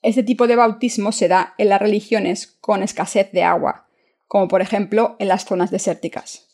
este 0.00 0.22
tipo 0.22 0.46
de 0.46 0.56
bautismo 0.56 1.12
se 1.12 1.28
da 1.28 1.54
en 1.58 1.68
las 1.68 1.82
religiones 1.82 2.46
con 2.46 2.82
escasez 2.82 3.30
de 3.32 3.42
agua, 3.42 3.86
como 4.26 4.48
por 4.48 4.62
ejemplo 4.62 5.14
en 5.18 5.28
las 5.28 5.44
zonas 5.44 5.70
desérticas. 5.70 6.46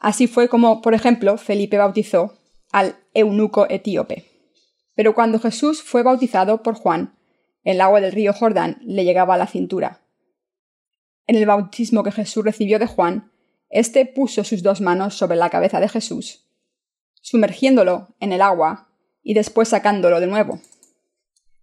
Así 0.00 0.26
fue 0.26 0.50
como, 0.50 0.82
por 0.82 0.92
ejemplo, 0.92 1.38
Felipe 1.38 1.78
bautizó 1.78 2.34
al 2.72 2.96
eunuco 3.14 3.66
etíope. 3.70 4.29
Pero 5.00 5.14
cuando 5.14 5.38
Jesús 5.38 5.82
fue 5.82 6.02
bautizado 6.02 6.62
por 6.62 6.74
Juan, 6.74 7.16
el 7.64 7.80
agua 7.80 8.02
del 8.02 8.12
río 8.12 8.34
Jordán 8.34 8.82
le 8.82 9.02
llegaba 9.02 9.32
a 9.32 9.38
la 9.38 9.46
cintura. 9.46 10.02
En 11.26 11.36
el 11.36 11.46
bautismo 11.46 12.04
que 12.04 12.12
Jesús 12.12 12.44
recibió 12.44 12.78
de 12.78 12.86
Juan, 12.86 13.32
éste 13.70 14.04
puso 14.04 14.44
sus 14.44 14.62
dos 14.62 14.82
manos 14.82 15.14
sobre 15.14 15.38
la 15.38 15.48
cabeza 15.48 15.80
de 15.80 15.88
Jesús, 15.88 16.44
sumergiéndolo 17.22 18.14
en 18.20 18.34
el 18.34 18.42
agua 18.42 18.90
y 19.22 19.32
después 19.32 19.68
sacándolo 19.70 20.20
de 20.20 20.26
nuevo. 20.26 20.60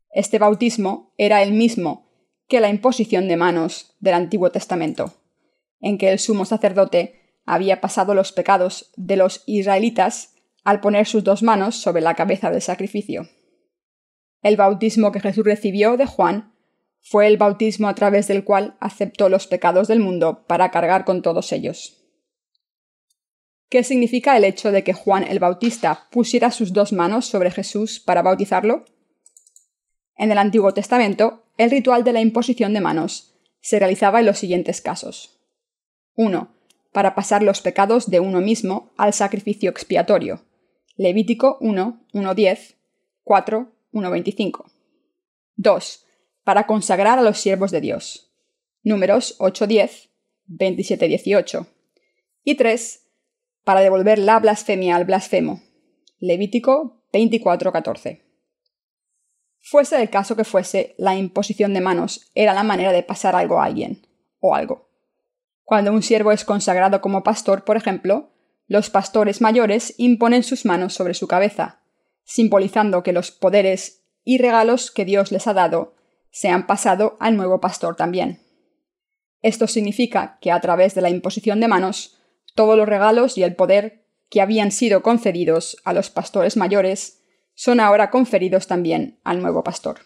Este 0.10 0.40
bautismo 0.40 1.14
era 1.20 1.44
el 1.44 1.52
mismo 1.52 2.08
que 2.48 2.60
la 2.60 2.70
imposición 2.70 3.28
de 3.28 3.38
manos 3.38 3.96
del 4.00 4.16
Antiguo 4.16 4.50
Testamento, 4.50 5.14
en 5.80 6.00
que 6.00 6.10
el 6.10 6.18
sumo 6.18 6.46
sacerdote 6.46 7.38
había 7.46 7.82
pasado 7.82 8.16
los 8.16 8.32
pecados 8.32 8.92
de 8.96 9.16
los 9.16 9.44
israelitas 9.46 10.34
al 10.68 10.82
poner 10.82 11.08
sus 11.08 11.24
dos 11.24 11.44
manos 11.44 11.78
sobre 11.78 12.02
la 12.02 12.14
cabeza 12.14 12.52
del 12.52 12.62
sacrificio. 12.62 13.30
El 14.42 14.58
bautismo 14.58 15.14
que 15.14 15.22
Jesús 15.22 15.46
recibió 15.46 15.96
de 15.96 16.06
Juan 16.06 16.54
fue 17.00 17.28
el 17.28 17.38
bautismo 17.38 17.88
a 17.88 17.96
través 17.96 18.28
del 18.28 18.44
cual 18.44 18.76
aceptó 18.82 19.30
los 19.30 19.48
pecados 19.48 19.88
del 19.88 20.02
mundo 20.02 20.46
para 20.46 20.70
cargar 20.70 21.06
con 21.06 21.22
todos 21.22 21.54
ellos. 21.54 22.04
¿Qué 23.70 23.82
significa 23.86 24.36
el 24.36 24.44
hecho 24.44 24.74
de 24.74 24.84
que 24.84 24.92
Juan 24.92 25.24
el 25.24 25.40
Bautista 25.40 26.10
pusiera 26.12 26.52
sus 26.52 26.74
dos 26.74 26.92
manos 26.92 27.28
sobre 27.28 27.50
Jesús 27.50 28.02
para 28.02 28.22
bautizarlo? 28.22 28.84
En 30.18 30.34
el 30.34 30.38
Antiguo 30.38 30.74
Testamento, 30.74 31.46
el 31.58 31.72
ritual 31.72 32.04
de 32.04 32.12
la 32.12 32.20
imposición 32.20 32.74
de 32.74 32.82
manos 32.82 33.40
se 33.62 33.80
realizaba 33.80 34.20
en 34.20 34.26
los 34.26 34.38
siguientes 34.38 34.82
casos. 34.82 35.40
1. 36.16 36.54
Para 36.92 37.16
pasar 37.16 37.42
los 37.42 37.62
pecados 37.62 38.10
de 38.10 38.20
uno 38.20 38.42
mismo 38.42 38.92
al 38.98 39.14
sacrificio 39.14 39.70
expiatorio. 39.70 40.44
Levítico 40.98 41.58
1, 41.62 42.08
1.10, 42.14 42.76
4, 43.24 43.72
1.25. 43.94 44.66
2. 45.56 46.06
Para 46.44 46.66
consagrar 46.66 47.20
a 47.20 47.22
los 47.22 47.38
siervos 47.38 47.70
de 47.70 47.82
Dios. 47.82 48.34
Números 48.82 49.38
8.10, 49.38 50.10
27.18. 50.50 51.68
Y 52.44 52.56
3. 52.56 53.08
Para 53.64 53.82
devolver 53.82 54.18
la 54.18 54.40
blasfemia 54.40 54.96
al 54.96 55.06
blasfemo. 55.06 55.62
Levítico 56.18 57.04
24.14. 57.14 58.24
Fuese 59.60 60.02
el 60.02 60.10
caso 60.10 60.36
que 60.36 60.46
fuese, 60.46 60.96
la 60.98 61.16
imposición 61.16 61.76
de 61.76 61.82
manos 61.82 62.32
era 62.34 62.56
la 62.56 62.64
manera 62.64 62.92
de 62.92 63.04
pasar 63.04 63.36
algo 63.36 63.60
a 63.60 63.66
alguien, 63.66 64.08
o 64.40 64.56
algo. 64.56 64.90
Cuando 65.64 65.92
un 65.92 66.02
siervo 66.02 66.32
es 66.32 66.44
consagrado 66.46 67.02
como 67.02 67.22
pastor, 67.22 67.66
por 67.66 67.76
ejemplo, 67.78 68.32
los 68.68 68.90
pastores 68.90 69.42
mayores 69.42 69.94
imponen 69.98 70.44
sus 70.44 70.66
manos 70.66 70.94
sobre 70.94 71.14
su 71.14 71.28
cabeza, 71.28 71.82
simbolizando 72.24 73.04
que 73.04 73.14
los 73.14 73.32
poderes 73.32 74.04
y 74.24 74.38
regalos 74.38 74.92
que 74.92 75.06
Dios 75.06 75.32
les 75.32 75.48
ha 75.48 75.54
dado 75.54 75.96
se 76.32 76.50
han 76.50 76.68
pasado 76.68 77.18
al 77.20 77.38
nuevo 77.38 77.62
pastor 77.62 77.96
también. 77.96 78.42
Esto 79.42 79.68
significa 79.68 80.38
que 80.42 80.52
a 80.52 80.60
través 80.60 80.96
de 80.96 81.02
la 81.02 81.10
imposición 81.10 81.60
de 81.60 81.68
manos, 81.68 82.18
todos 82.56 82.78
los 82.78 82.90
regalos 82.90 83.38
y 83.38 83.44
el 83.44 83.56
poder 83.56 84.04
que 84.30 84.42
habían 84.42 84.72
sido 84.72 85.02
concedidos 85.02 85.78
a 85.86 85.94
los 85.94 86.10
pastores 86.10 86.58
mayores 86.58 87.22
son 87.54 87.80
ahora 87.80 88.10
conferidos 88.10 88.68
también 88.68 89.20
al 89.24 89.42
nuevo 89.42 89.64
pastor. 89.64 90.02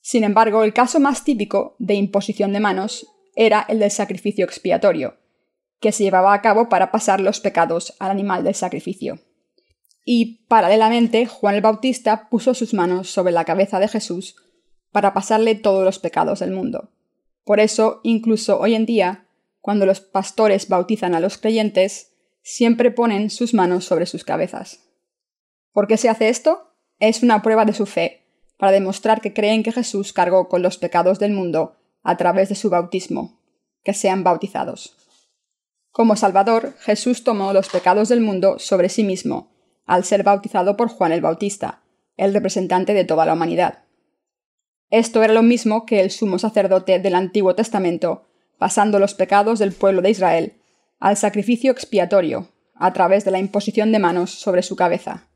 Sin 0.00 0.24
embargo, 0.24 0.62
el 0.62 0.72
caso 0.72 1.00
más 1.00 1.24
típico 1.24 1.74
de 1.78 1.94
imposición 1.94 2.52
de 2.52 2.60
manos 2.60 3.06
era 3.34 3.66
el 3.68 3.78
del 3.80 3.90
sacrificio 3.90 4.44
expiatorio, 4.44 5.16
que 5.80 5.92
se 5.92 6.04
llevaba 6.04 6.34
a 6.34 6.42
cabo 6.42 6.68
para 6.68 6.90
pasar 6.90 7.20
los 7.20 7.40
pecados 7.40 7.94
al 7.98 8.10
animal 8.10 8.44
del 8.44 8.54
sacrificio. 8.54 9.20
Y, 10.04 10.46
paralelamente, 10.48 11.26
Juan 11.26 11.54
el 11.54 11.60
Bautista 11.60 12.28
puso 12.30 12.54
sus 12.54 12.74
manos 12.74 13.10
sobre 13.10 13.32
la 13.32 13.44
cabeza 13.44 13.78
de 13.78 13.88
Jesús 13.88 14.36
para 14.90 15.12
pasarle 15.12 15.54
todos 15.54 15.84
los 15.84 15.98
pecados 15.98 16.40
del 16.40 16.50
mundo. 16.50 16.90
Por 17.44 17.60
eso, 17.60 18.00
incluso 18.02 18.58
hoy 18.58 18.74
en 18.74 18.86
día, 18.86 19.26
cuando 19.60 19.86
los 19.86 20.00
pastores 20.00 20.68
bautizan 20.68 21.14
a 21.14 21.20
los 21.20 21.38
creyentes, 21.38 22.14
siempre 22.42 22.90
ponen 22.90 23.30
sus 23.30 23.52
manos 23.54 23.84
sobre 23.84 24.06
sus 24.06 24.24
cabezas. 24.24 24.80
¿Por 25.72 25.86
qué 25.86 25.96
se 25.96 26.08
hace 26.08 26.28
esto? 26.28 26.72
Es 26.98 27.22
una 27.22 27.42
prueba 27.42 27.64
de 27.64 27.74
su 27.74 27.86
fe, 27.86 28.26
para 28.56 28.72
demostrar 28.72 29.20
que 29.20 29.34
creen 29.34 29.62
que 29.62 29.72
Jesús 29.72 30.12
cargó 30.12 30.48
con 30.48 30.62
los 30.62 30.78
pecados 30.78 31.18
del 31.18 31.32
mundo 31.32 31.76
a 32.02 32.16
través 32.16 32.48
de 32.48 32.54
su 32.54 32.70
bautismo, 32.70 33.38
que 33.84 33.92
sean 33.92 34.24
bautizados. 34.24 34.96
Como 35.98 36.14
Salvador, 36.14 36.76
Jesús 36.78 37.24
tomó 37.24 37.52
los 37.52 37.70
pecados 37.70 38.08
del 38.08 38.20
mundo 38.20 38.60
sobre 38.60 38.88
sí 38.88 39.02
mismo, 39.02 39.50
al 39.84 40.04
ser 40.04 40.22
bautizado 40.22 40.76
por 40.76 40.90
Juan 40.90 41.10
el 41.10 41.20
Bautista, 41.20 41.82
el 42.16 42.32
representante 42.32 42.94
de 42.94 43.04
toda 43.04 43.26
la 43.26 43.32
humanidad. 43.32 43.80
Esto 44.90 45.24
era 45.24 45.34
lo 45.34 45.42
mismo 45.42 45.86
que 45.86 45.98
el 45.98 46.12
sumo 46.12 46.38
sacerdote 46.38 47.00
del 47.00 47.16
Antiguo 47.16 47.56
Testamento, 47.56 48.28
pasando 48.58 49.00
los 49.00 49.14
pecados 49.14 49.58
del 49.58 49.72
pueblo 49.72 50.00
de 50.00 50.10
Israel 50.10 50.60
al 51.00 51.16
sacrificio 51.16 51.72
expiatorio, 51.72 52.52
a 52.76 52.92
través 52.92 53.24
de 53.24 53.32
la 53.32 53.40
imposición 53.40 53.90
de 53.90 53.98
manos 53.98 54.30
sobre 54.30 54.62
su 54.62 54.76
cabeza. 54.76 55.26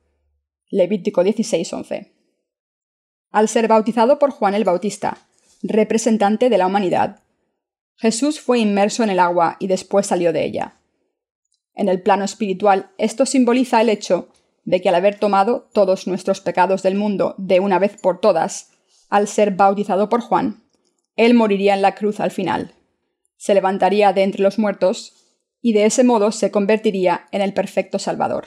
Levítico 0.71 1.25
16:11. 1.25 2.13
Al 3.33 3.49
ser 3.49 3.67
bautizado 3.67 4.21
por 4.21 4.31
Juan 4.31 4.55
el 4.55 4.63
Bautista, 4.63 5.19
representante 5.65 6.51
de 6.51 6.59
la 6.59 6.69
humanidad, 6.69 7.22
Jesús 7.97 8.41
fue 8.41 8.59
inmerso 8.59 9.03
en 9.03 9.11
el 9.11 9.19
agua 9.19 9.57
y 9.59 9.67
después 9.67 10.07
salió 10.07 10.33
de 10.33 10.45
ella. 10.45 10.81
En 11.75 11.89
el 11.89 12.03
plano 12.03 12.25
espiritual, 12.25 12.91
esto 12.99 13.27
simboliza 13.27 13.81
el 13.81 13.89
hecho 13.89 14.29
de 14.65 14.81
que 14.81 14.89
al 14.89 14.95
haber 14.95 15.19
tomado 15.19 15.69
todos 15.73 16.07
nuestros 16.07 16.41
pecados 16.41 16.83
del 16.83 16.95
mundo 16.95 17.35
de 17.39 17.61
una 17.61 17.79
vez 17.79 17.97
por 18.01 18.21
todas, 18.21 18.71
al 19.09 19.29
ser 19.29 19.53
bautizado 19.53 20.09
por 20.09 20.21
Juan, 20.21 20.65
él 21.17 21.35
moriría 21.35 21.75
en 21.75 21.83
la 21.83 21.95
cruz 21.95 22.21
al 22.21 22.31
final, 22.31 22.75
se 23.37 23.55
levantaría 23.55 24.13
de 24.13 24.23
entre 24.23 24.43
los 24.43 24.59
muertos 24.59 25.15
y 25.61 25.73
de 25.73 25.85
ese 25.85 26.05
modo 26.05 26.33
se 26.33 26.51
convertiría 26.51 27.27
en 27.33 27.43
el 27.43 27.53
perfecto 27.53 27.99
Salvador. 27.99 28.47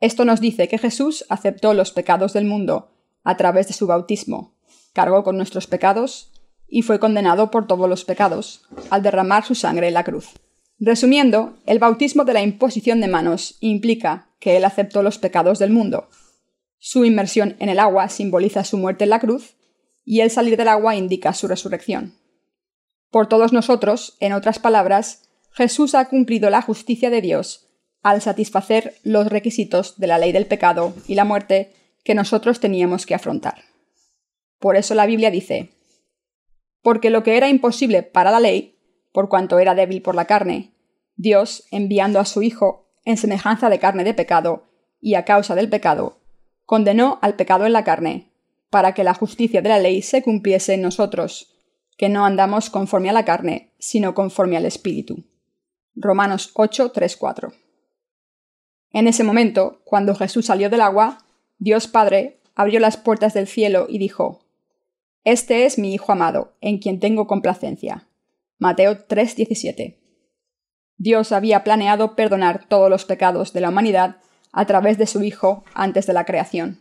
Esto 0.00 0.24
nos 0.24 0.40
dice 0.40 0.68
que 0.68 0.78
Jesús 0.78 1.24
aceptó 1.28 1.74
los 1.74 1.92
pecados 1.92 2.32
del 2.32 2.44
mundo 2.44 2.92
a 3.24 3.36
través 3.36 3.66
de 3.66 3.74
su 3.74 3.86
bautismo, 3.86 4.54
cargó 4.92 5.24
con 5.24 5.36
nuestros 5.36 5.66
pecados 5.66 6.30
y 6.68 6.82
fue 6.82 6.98
condenado 6.98 7.50
por 7.50 7.66
todos 7.66 7.88
los 7.88 8.04
pecados 8.04 8.62
al 8.90 9.02
derramar 9.02 9.44
su 9.44 9.54
sangre 9.54 9.88
en 9.88 9.94
la 9.94 10.04
cruz. 10.04 10.30
Resumiendo, 10.78 11.56
el 11.66 11.78
bautismo 11.78 12.24
de 12.24 12.34
la 12.34 12.42
imposición 12.42 13.00
de 13.00 13.08
manos 13.08 13.56
implica 13.60 14.28
que 14.38 14.56
Él 14.56 14.64
aceptó 14.64 15.02
los 15.02 15.18
pecados 15.18 15.58
del 15.58 15.70
mundo. 15.70 16.08
Su 16.78 17.04
inmersión 17.04 17.56
en 17.58 17.68
el 17.68 17.80
agua 17.80 18.08
simboliza 18.08 18.62
su 18.62 18.78
muerte 18.78 19.04
en 19.04 19.10
la 19.10 19.18
cruz 19.18 19.56
y 20.04 20.20
el 20.20 20.30
salir 20.30 20.56
del 20.56 20.68
agua 20.68 20.94
indica 20.94 21.32
su 21.32 21.48
resurrección. 21.48 22.14
Por 23.10 23.28
todos 23.28 23.52
nosotros, 23.52 24.16
en 24.20 24.32
otras 24.32 24.58
palabras, 24.58 25.28
Jesús 25.50 25.94
ha 25.94 26.08
cumplido 26.08 26.50
la 26.50 26.62
justicia 26.62 27.10
de 27.10 27.22
Dios 27.22 27.68
al 28.02 28.22
satisfacer 28.22 28.94
los 29.02 29.26
requisitos 29.26 29.98
de 29.98 30.06
la 30.06 30.18
ley 30.18 30.30
del 30.30 30.46
pecado 30.46 30.94
y 31.08 31.14
la 31.14 31.24
muerte 31.24 31.72
que 32.04 32.14
nosotros 32.14 32.60
teníamos 32.60 33.06
que 33.06 33.14
afrontar. 33.14 33.64
Por 34.58 34.76
eso 34.76 34.94
la 34.94 35.06
Biblia 35.06 35.30
dice, 35.30 35.72
porque 36.82 37.10
lo 37.10 37.22
que 37.22 37.36
era 37.36 37.48
imposible 37.48 38.02
para 38.02 38.30
la 38.30 38.40
ley, 38.40 38.78
por 39.12 39.28
cuanto 39.28 39.58
era 39.58 39.74
débil 39.74 40.02
por 40.02 40.14
la 40.14 40.26
carne, 40.26 40.72
Dios, 41.16 41.64
enviando 41.70 42.20
a 42.20 42.24
su 42.24 42.42
Hijo 42.42 42.88
en 43.04 43.16
semejanza 43.16 43.70
de 43.70 43.78
carne 43.78 44.04
de 44.04 44.14
pecado, 44.14 44.64
y 45.00 45.14
a 45.14 45.24
causa 45.24 45.54
del 45.54 45.68
pecado, 45.68 46.18
condenó 46.64 47.18
al 47.22 47.34
pecado 47.34 47.66
en 47.66 47.72
la 47.72 47.84
carne, 47.84 48.32
para 48.70 48.92
que 48.92 49.04
la 49.04 49.14
justicia 49.14 49.62
de 49.62 49.68
la 49.68 49.78
ley 49.78 50.02
se 50.02 50.22
cumpliese 50.22 50.74
en 50.74 50.82
nosotros, 50.82 51.54
que 51.96 52.08
no 52.08 52.24
andamos 52.24 52.70
conforme 52.70 53.10
a 53.10 53.12
la 53.12 53.24
carne, 53.24 53.72
sino 53.78 54.14
conforme 54.14 54.56
al 54.56 54.66
Espíritu. 54.66 55.24
Romanos 55.94 56.50
8, 56.54 56.92
3, 56.92 57.16
4. 57.16 57.52
En 58.92 59.08
ese 59.08 59.24
momento, 59.24 59.80
cuando 59.84 60.14
Jesús 60.14 60.46
salió 60.46 60.70
del 60.70 60.80
agua, 60.80 61.18
Dios 61.58 61.88
Padre 61.88 62.40
abrió 62.54 62.80
las 62.80 62.96
puertas 62.96 63.34
del 63.34 63.46
cielo 63.46 63.86
y 63.88 63.98
dijo, 63.98 64.44
Este 65.30 65.66
es 65.66 65.76
mi 65.76 65.92
Hijo 65.92 66.12
amado, 66.12 66.54
en 66.62 66.78
quien 66.78 67.00
tengo 67.00 67.26
complacencia. 67.26 68.08
Mateo 68.58 69.04
3:17. 69.06 69.98
Dios 70.96 71.32
había 71.32 71.64
planeado 71.64 72.16
perdonar 72.16 72.64
todos 72.66 72.88
los 72.88 73.04
pecados 73.04 73.52
de 73.52 73.60
la 73.60 73.68
humanidad 73.68 74.16
a 74.52 74.64
través 74.64 74.96
de 74.96 75.06
su 75.06 75.22
Hijo 75.22 75.64
antes 75.74 76.06
de 76.06 76.14
la 76.14 76.24
creación. 76.24 76.80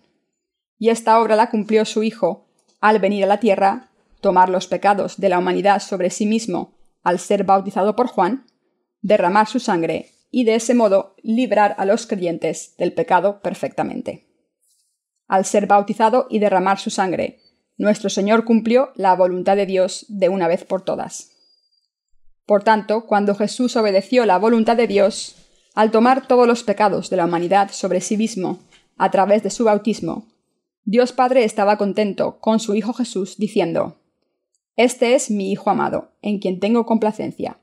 Y 0.79 0.91
esta 0.91 1.19
obra 1.19 1.35
la 1.35 1.49
cumplió 1.49 1.83
su 1.83 2.03
Hijo 2.03 2.47
al 2.79 2.99
venir 2.99 3.25
a 3.25 3.27
la 3.27 3.41
tierra, 3.41 3.89
tomar 4.21 4.47
los 4.47 4.67
pecados 4.67 5.17
de 5.17 5.27
la 5.27 5.39
humanidad 5.39 5.81
sobre 5.81 6.09
sí 6.09 6.25
mismo 6.25 6.71
al 7.03 7.19
ser 7.19 7.43
bautizado 7.43 7.97
por 7.97 8.07
Juan, 8.07 8.45
derramar 9.01 9.47
su 9.47 9.59
sangre 9.59 10.11
y 10.31 10.45
de 10.45 10.55
ese 10.55 10.73
modo 10.73 11.15
librar 11.21 11.75
a 11.77 11.83
los 11.83 12.07
creyentes 12.07 12.77
del 12.77 12.93
pecado 12.93 13.41
perfectamente. 13.41 14.25
Al 15.27 15.43
ser 15.43 15.67
bautizado 15.67 16.27
y 16.29 16.39
derramar 16.39 16.79
su 16.79 16.89
sangre, 16.89 17.41
nuestro 17.77 18.09
Señor 18.09 18.43
cumplió 18.43 18.89
la 18.95 19.15
voluntad 19.15 19.55
de 19.55 19.65
Dios 19.65 20.05
de 20.09 20.29
una 20.29 20.47
vez 20.47 20.63
por 20.63 20.81
todas. 20.81 21.31
Por 22.45 22.63
tanto, 22.63 23.05
cuando 23.05 23.35
Jesús 23.35 23.75
obedeció 23.75 24.25
la 24.25 24.37
voluntad 24.37 24.75
de 24.77 24.87
Dios, 24.87 25.35
al 25.75 25.91
tomar 25.91 26.27
todos 26.27 26.47
los 26.47 26.63
pecados 26.63 27.09
de 27.09 27.17
la 27.17 27.25
humanidad 27.25 27.69
sobre 27.71 28.01
sí 28.01 28.17
mismo 28.17 28.59
a 28.97 29.11
través 29.11 29.43
de 29.43 29.51
su 29.51 29.65
bautismo, 29.65 30.25
Dios 30.85 31.11
Padre 31.11 31.43
estaba 31.43 31.77
contento 31.77 32.39
con 32.39 32.59
su 32.59 32.73
Hijo 32.73 32.93
Jesús, 32.93 33.37
diciendo, 33.37 33.99
Este 34.75 35.13
es 35.13 35.29
mi 35.29 35.51
Hijo 35.51 35.69
amado, 35.69 36.13
en 36.21 36.39
quien 36.39 36.59
tengo 36.59 36.85
complacencia. 36.85 37.59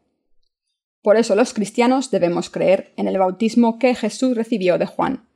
Por 1.02 1.16
eso 1.16 1.34
los 1.34 1.54
cristianos 1.54 2.10
debemos 2.10 2.50
creer 2.50 2.92
en 2.96 3.08
el 3.08 3.18
bautismo 3.18 3.78
que 3.78 3.94
Jesús 3.94 4.36
recibió 4.36 4.78
de 4.78 4.86
Juan, 4.86 5.26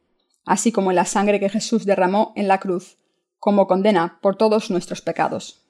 así 0.45 0.71
como 0.71 0.91
en 0.91 0.97
la 0.97 1.05
sangre 1.05 1.41
que 1.41 1.49
Jesús 1.49 1.85
derramó 1.85 2.33
en 2.37 2.47
la 2.47 2.61
cruz, 2.61 2.99
como 3.39 3.67
condena 3.67 4.19
por 4.23 4.37
todos 4.37 4.71
nuestros 4.71 5.03
pecados. 5.03 5.65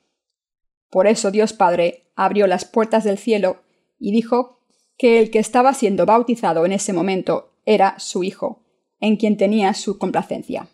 Por 0.90 1.06
eso 1.06 1.30
Dios 1.30 1.52
Padre 1.52 2.10
abrió 2.16 2.46
las 2.46 2.64
puertas 2.64 3.04
del 3.04 3.18
cielo 3.18 3.62
y 3.98 4.12
dijo 4.12 4.60
que 4.96 5.18
el 5.18 5.30
que 5.30 5.38
estaba 5.38 5.74
siendo 5.74 6.06
bautizado 6.06 6.64
en 6.66 6.72
ese 6.72 6.92
momento 6.92 7.54
era 7.64 7.98
su 7.98 8.24
Hijo, 8.24 8.64
en 9.00 9.16
quien 9.16 9.36
tenía 9.36 9.74
su 9.74 9.98
complacencia. 9.98 10.68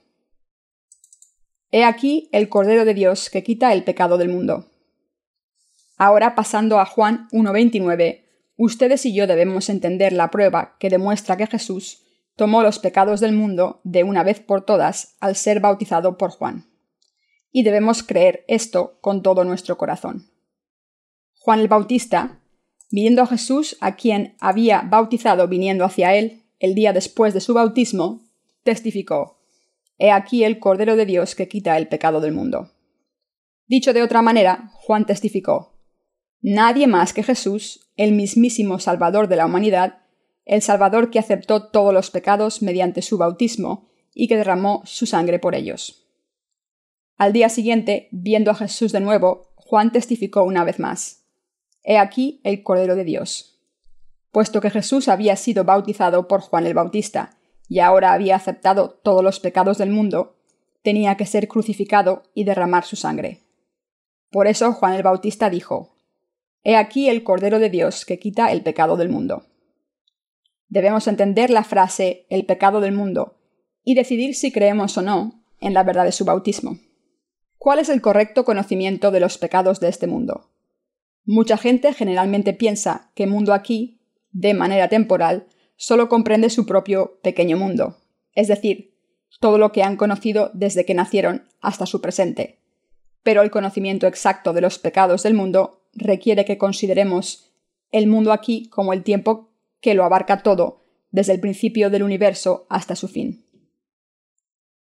He 1.70 1.84
aquí 1.84 2.28
el 2.32 2.48
Cordero 2.48 2.84
de 2.84 2.94
Dios 2.94 3.30
que 3.30 3.42
quita 3.42 3.72
el 3.72 3.84
pecado 3.84 4.16
del 4.16 4.28
mundo. 4.28 4.66
Ahora 5.96 6.34
pasando 6.34 6.78
a 6.78 6.86
Juan 6.86 7.28
1.29, 7.32 8.24
Ustedes 8.56 9.04
y 9.04 9.12
yo 9.12 9.26
debemos 9.26 9.68
entender 9.68 10.12
la 10.12 10.30
prueba 10.30 10.76
que 10.78 10.88
demuestra 10.88 11.36
que 11.36 11.48
Jesús 11.48 12.04
tomó 12.36 12.62
los 12.62 12.78
pecados 12.78 13.20
del 13.20 13.32
mundo 13.32 13.80
de 13.82 14.04
una 14.04 14.22
vez 14.22 14.38
por 14.40 14.64
todas 14.64 15.16
al 15.20 15.34
ser 15.34 15.60
bautizado 15.60 16.16
por 16.16 16.30
Juan. 16.30 16.73
Y 17.56 17.62
debemos 17.62 18.02
creer 18.02 18.44
esto 18.48 18.98
con 19.00 19.22
todo 19.22 19.44
nuestro 19.44 19.78
corazón. 19.78 20.28
Juan 21.38 21.60
el 21.60 21.68
Bautista, 21.68 22.40
viendo 22.90 23.22
a 23.22 23.28
Jesús 23.28 23.76
a 23.80 23.94
quien 23.94 24.34
había 24.40 24.80
bautizado 24.80 25.46
viniendo 25.46 25.84
hacia 25.84 26.16
él 26.16 26.42
el 26.58 26.74
día 26.74 26.92
después 26.92 27.32
de 27.32 27.40
su 27.40 27.54
bautismo, 27.54 28.24
testificó, 28.64 29.38
He 29.98 30.10
aquí 30.10 30.42
el 30.42 30.58
Cordero 30.58 30.96
de 30.96 31.06
Dios 31.06 31.36
que 31.36 31.46
quita 31.46 31.76
el 31.76 31.86
pecado 31.86 32.20
del 32.20 32.32
mundo. 32.32 32.72
Dicho 33.68 33.92
de 33.92 34.02
otra 34.02 34.20
manera, 34.20 34.72
Juan 34.72 35.06
testificó, 35.06 35.78
Nadie 36.40 36.88
más 36.88 37.12
que 37.12 37.22
Jesús, 37.22 37.88
el 37.96 38.14
mismísimo 38.14 38.80
Salvador 38.80 39.28
de 39.28 39.36
la 39.36 39.46
humanidad, 39.46 40.02
el 40.44 40.60
Salvador 40.60 41.12
que 41.12 41.20
aceptó 41.20 41.68
todos 41.68 41.94
los 41.94 42.10
pecados 42.10 42.62
mediante 42.62 43.00
su 43.00 43.16
bautismo 43.16 43.86
y 44.12 44.26
que 44.26 44.36
derramó 44.36 44.82
su 44.86 45.06
sangre 45.06 45.38
por 45.38 45.54
ellos. 45.54 46.03
Al 47.16 47.32
día 47.32 47.48
siguiente, 47.48 48.08
viendo 48.10 48.50
a 48.50 48.54
Jesús 48.54 48.90
de 48.92 49.00
nuevo, 49.00 49.52
Juan 49.54 49.92
testificó 49.92 50.42
una 50.42 50.64
vez 50.64 50.78
más, 50.78 51.24
He 51.82 51.98
aquí 51.98 52.40
el 52.44 52.62
Cordero 52.62 52.96
de 52.96 53.04
Dios. 53.04 53.60
Puesto 54.32 54.60
que 54.60 54.70
Jesús 54.70 55.08
había 55.08 55.36
sido 55.36 55.64
bautizado 55.64 56.26
por 56.26 56.40
Juan 56.40 56.66
el 56.66 56.74
Bautista 56.74 57.38
y 57.68 57.78
ahora 57.78 58.12
había 58.12 58.36
aceptado 58.36 59.00
todos 59.02 59.22
los 59.22 59.38
pecados 59.38 59.78
del 59.78 59.90
mundo, 59.90 60.36
tenía 60.82 61.16
que 61.16 61.26
ser 61.26 61.46
crucificado 61.46 62.24
y 62.34 62.44
derramar 62.44 62.84
su 62.84 62.96
sangre. 62.96 63.42
Por 64.30 64.46
eso 64.46 64.72
Juan 64.72 64.94
el 64.94 65.02
Bautista 65.02 65.50
dijo, 65.50 65.94
He 66.64 66.76
aquí 66.76 67.08
el 67.08 67.22
Cordero 67.22 67.58
de 67.58 67.70
Dios 67.70 68.04
que 68.04 68.18
quita 68.18 68.50
el 68.50 68.62
pecado 68.62 68.96
del 68.96 69.10
mundo. 69.10 69.44
Debemos 70.68 71.06
entender 71.06 71.50
la 71.50 71.62
frase 71.62 72.26
el 72.30 72.46
pecado 72.46 72.80
del 72.80 72.92
mundo 72.92 73.36
y 73.84 73.94
decidir 73.94 74.34
si 74.34 74.50
creemos 74.50 74.96
o 74.98 75.02
no 75.02 75.44
en 75.60 75.74
la 75.74 75.84
verdad 75.84 76.04
de 76.04 76.12
su 76.12 76.24
bautismo. 76.24 76.78
¿Cuál 77.64 77.78
es 77.78 77.88
el 77.88 78.02
correcto 78.02 78.44
conocimiento 78.44 79.10
de 79.10 79.20
los 79.20 79.38
pecados 79.38 79.80
de 79.80 79.88
este 79.88 80.06
mundo? 80.06 80.50
Mucha 81.24 81.56
gente 81.56 81.94
generalmente 81.94 82.52
piensa 82.52 83.10
que 83.14 83.26
mundo 83.26 83.54
aquí, 83.54 84.02
de 84.32 84.52
manera 84.52 84.90
temporal, 84.90 85.46
solo 85.76 86.10
comprende 86.10 86.50
su 86.50 86.66
propio 86.66 87.18
pequeño 87.22 87.56
mundo, 87.56 87.96
es 88.34 88.48
decir, 88.48 88.98
todo 89.40 89.56
lo 89.56 89.72
que 89.72 89.82
han 89.82 89.96
conocido 89.96 90.50
desde 90.52 90.84
que 90.84 90.92
nacieron 90.92 91.48
hasta 91.62 91.86
su 91.86 92.02
presente. 92.02 92.58
Pero 93.22 93.40
el 93.40 93.50
conocimiento 93.50 94.06
exacto 94.06 94.52
de 94.52 94.60
los 94.60 94.78
pecados 94.78 95.22
del 95.22 95.32
mundo 95.32 95.86
requiere 95.94 96.44
que 96.44 96.58
consideremos 96.58 97.50
el 97.92 98.08
mundo 98.08 98.32
aquí 98.32 98.68
como 98.68 98.92
el 98.92 99.02
tiempo 99.02 99.48
que 99.80 99.94
lo 99.94 100.04
abarca 100.04 100.42
todo, 100.42 100.82
desde 101.12 101.32
el 101.32 101.40
principio 101.40 101.88
del 101.88 102.02
universo 102.02 102.66
hasta 102.68 102.94
su 102.94 103.08
fin. 103.08 103.43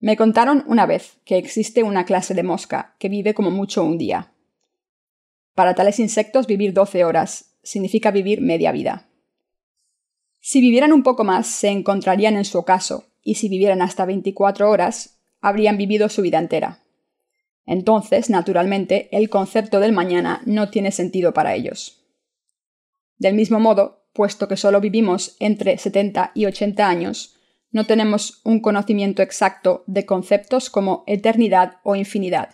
Me 0.02 0.16
contaron 0.16 0.64
una 0.66 0.84
vez 0.84 1.20
que 1.24 1.38
existe 1.38 1.84
una 1.84 2.04
clase 2.04 2.34
de 2.34 2.42
mosca 2.42 2.96
que 2.98 3.08
vive 3.08 3.34
como 3.34 3.52
mucho 3.52 3.84
un 3.84 3.98
día. 3.98 4.32
Para 5.54 5.76
tales 5.76 6.00
insectos 6.00 6.48
vivir 6.48 6.72
12 6.72 7.04
horas 7.04 7.54
significa 7.62 8.10
vivir 8.10 8.40
media 8.40 8.72
vida. 8.72 9.06
Si 10.40 10.60
vivieran 10.60 10.92
un 10.92 11.04
poco 11.04 11.22
más, 11.22 11.46
se 11.46 11.68
encontrarían 11.68 12.34
en 12.34 12.44
su 12.44 12.58
ocaso, 12.58 13.04
y 13.22 13.36
si 13.36 13.48
vivieran 13.48 13.80
hasta 13.80 14.04
24 14.04 14.68
horas, 14.68 15.20
habrían 15.40 15.78
vivido 15.78 16.08
su 16.08 16.20
vida 16.22 16.40
entera. 16.40 16.80
Entonces, 17.64 18.28
naturalmente, 18.28 19.08
el 19.16 19.30
concepto 19.30 19.78
del 19.78 19.92
mañana 19.92 20.42
no 20.46 20.68
tiene 20.68 20.90
sentido 20.90 21.32
para 21.32 21.54
ellos. 21.54 22.04
Del 23.18 23.34
mismo 23.34 23.60
modo, 23.60 24.04
puesto 24.12 24.48
que 24.48 24.56
solo 24.56 24.80
vivimos 24.80 25.36
entre 25.38 25.78
70 25.78 26.32
y 26.34 26.46
80 26.46 26.88
años, 26.88 27.36
no 27.72 27.86
tenemos 27.86 28.40
un 28.44 28.60
conocimiento 28.60 29.22
exacto 29.22 29.82
de 29.86 30.06
conceptos 30.06 30.70
como 30.70 31.04
eternidad 31.06 31.78
o 31.82 31.96
infinidad. 31.96 32.50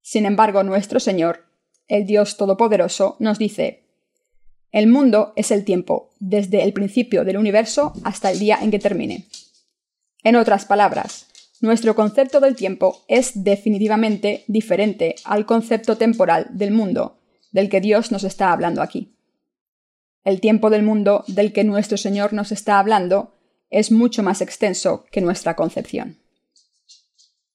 Sin 0.00 0.26
embargo, 0.26 0.64
nuestro 0.64 0.98
Señor, 0.98 1.46
el 1.86 2.06
Dios 2.06 2.36
Todopoderoso, 2.36 3.16
nos 3.20 3.38
dice, 3.38 3.84
El 4.72 4.86
mundo 4.88 5.34
es 5.36 5.50
el 5.50 5.64
tiempo, 5.64 6.10
desde 6.18 6.64
el 6.64 6.72
principio 6.72 7.24
del 7.24 7.36
universo 7.36 7.92
hasta 8.04 8.30
el 8.30 8.38
día 8.38 8.58
en 8.62 8.70
que 8.70 8.78
termine. 8.78 9.26
En 10.24 10.36
otras 10.36 10.64
palabras, 10.64 11.26
nuestro 11.60 11.94
concepto 11.94 12.40
del 12.40 12.56
tiempo 12.56 13.04
es 13.08 13.44
definitivamente 13.44 14.44
diferente 14.48 15.14
al 15.24 15.46
concepto 15.46 15.96
temporal 15.96 16.48
del 16.50 16.72
mundo, 16.72 17.18
del 17.52 17.68
que 17.68 17.80
Dios 17.80 18.10
nos 18.10 18.24
está 18.24 18.50
hablando 18.50 18.82
aquí. 18.82 19.14
El 20.24 20.40
tiempo 20.40 20.70
del 20.70 20.82
mundo 20.82 21.24
del 21.26 21.52
que 21.52 21.64
nuestro 21.64 21.98
Señor 21.98 22.32
nos 22.32 22.50
está 22.50 22.78
hablando 22.78 23.34
es 23.72 23.90
mucho 23.90 24.22
más 24.22 24.42
extenso 24.42 25.06
que 25.10 25.22
nuestra 25.22 25.56
concepción. 25.56 26.18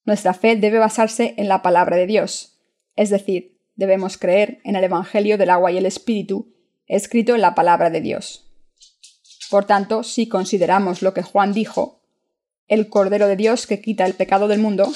Nuestra 0.03 0.34
fe 0.34 0.56
debe 0.56 0.80
basarse 0.80 1.36
en 1.38 1.47
la 1.47 1.62
palabra 1.62 1.95
de 1.95 2.08
Dios, 2.08 2.58
es 2.95 3.12
decir, 3.12 3.60
debemos 3.75 4.17
creer 4.17 4.60
en 4.63 4.75
el 4.75 4.84
Evangelio 4.84 5.38
del 5.38 5.51
agua 5.51 5.71
y 5.71 5.77
el 5.77 5.86
Espíritu, 5.86 6.56
escrito 6.88 7.36
en 7.36 7.41
la 7.41 7.53
palabra 7.53 7.91
de 7.91 8.01
Dios. 8.01 8.49
Por 9.51 9.65
tanto, 9.65 10.01
si 10.01 10.27
consideramos 10.27 11.03
lo 11.03 11.13
que 11.13 11.21
Juan 11.21 11.53
dijo, 11.53 12.01
el 12.67 12.89
Cordero 12.89 13.27
de 13.27 13.36
Dios 13.36 13.67
que 13.67 13.80
quita 13.80 14.06
el 14.08 14.15
pecado 14.15 14.47
del 14.47 14.60
mundo, 14.60 14.91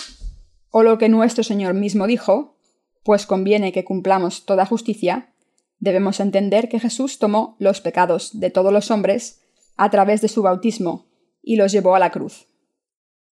o 0.72 0.82
lo 0.82 0.98
que 0.98 1.08
nuestro 1.08 1.44
Señor 1.44 1.76
mismo 1.76 2.08
dijo, 2.08 2.58
pues 3.04 3.28
conviene 3.28 3.72
que 3.72 3.86
cumplamos 3.86 4.46
toda 4.46 4.66
justicia, 4.66 5.34
debemos 5.80 6.20
entender 6.20 6.68
que 6.68 6.80
Jesús 6.80 7.20
tomó 7.20 7.56
los 7.60 7.80
pecados 7.80 8.40
de 8.40 8.50
todos 8.50 8.74
los 8.74 8.90
hombres 8.90 9.42
a 9.78 9.92
través 9.92 10.22
de 10.22 10.28
su 10.28 10.42
bautismo 10.42 11.11
y 11.42 11.56
los 11.56 11.72
llevó 11.72 11.96
a 11.96 12.00
la 12.00 12.12
cruz. 12.12 12.48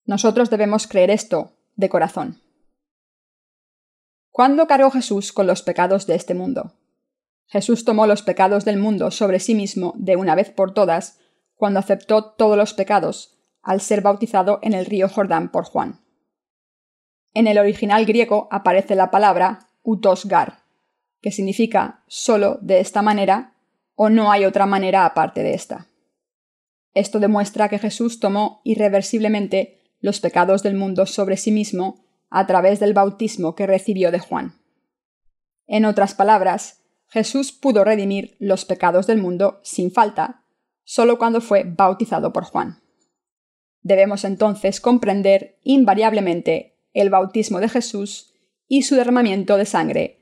Nosotros 0.06 0.50
debemos 0.50 0.88
creer 0.88 1.12
esto 1.12 1.54
de 1.76 1.90
corazón. 1.90 2.42
¿Cuándo 4.32 4.68
cargó 4.68 4.92
Jesús 4.92 5.34
con 5.34 5.48
los 5.48 5.62
pecados 5.62 6.08
de 6.08 6.16
este 6.16 6.34
mundo? 6.34 6.74
Jesús 7.48 7.84
tomó 7.84 8.08
los 8.08 8.22
pecados 8.22 8.64
del 8.64 8.78
mundo 8.78 9.12
sobre 9.12 9.40
sí 9.40 9.56
mismo 9.56 9.94
de 9.98 10.16
una 10.16 10.36
vez 10.36 10.50
por 10.52 10.74
todas 10.74 11.20
cuando 11.56 11.80
aceptó 11.80 12.24
todos 12.24 12.56
los 12.56 12.74
pecados 12.74 13.38
al 13.62 13.82
ser 13.82 14.02
bautizado 14.02 14.60
en 14.62 14.74
el 14.74 14.86
río 14.86 15.10
Jordán 15.10 15.52
por 15.52 15.66
Juan. 15.66 16.00
En 17.34 17.48
el 17.48 17.58
original 17.58 18.06
griego 18.06 18.48
aparece 18.52 18.96
la 18.96 19.12
palabra 19.12 19.68
utosgar, 19.84 20.64
que 21.22 21.32
significa 21.32 22.04
solo 22.08 22.60
de 22.62 22.80
esta 22.80 23.02
manera 23.02 23.56
o 23.96 24.10
no 24.10 24.32
hay 24.32 24.46
otra 24.46 24.66
manera 24.66 25.06
aparte 25.06 25.44
de 25.44 25.54
esta. 25.54 25.89
Esto 26.94 27.20
demuestra 27.20 27.70
que 27.70 27.80
Jesús 27.80 28.20
tomó 28.20 28.62
irreversiblemente 28.64 29.82
los 30.02 30.20
pecados 30.20 30.64
del 30.64 30.76
mundo 30.76 31.06
sobre 31.06 31.38
sí 31.38 31.52
mismo 31.52 32.06
a 32.30 32.48
través 32.48 32.80
del 32.80 32.94
bautismo 32.94 33.56
que 33.56 33.68
recibió 33.68 34.12
de 34.12 34.20
Juan. 34.20 34.60
En 35.68 35.86
otras 35.86 36.16
palabras, 36.16 36.82
Jesús 37.08 37.52
pudo 37.52 37.84
redimir 37.84 38.36
los 38.40 38.66
pecados 38.66 39.08
del 39.08 39.20
mundo 39.20 39.60
sin 39.64 39.92
falta, 39.92 40.44
solo 40.84 41.18
cuando 41.18 41.42
fue 41.42 41.64
bautizado 41.64 42.34
por 42.34 42.44
Juan. 42.44 42.82
Debemos 43.82 44.26
entonces 44.26 44.82
comprender 44.82 45.60
invariablemente 45.64 46.78
el 46.94 47.10
bautismo 47.10 47.60
de 47.60 47.70
Jesús 47.70 48.34
y 48.68 48.84
su 48.84 48.96
derramamiento 48.96 49.58
de 49.58 49.66
sangre 49.66 50.20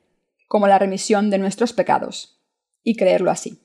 como 0.47 0.67
la 0.67 0.80
remisión 0.80 1.30
de 1.30 1.38
nuestros 1.38 1.73
pecados, 1.73 2.41
y 2.84 2.95
creerlo 2.95 3.32
así. 3.32 3.62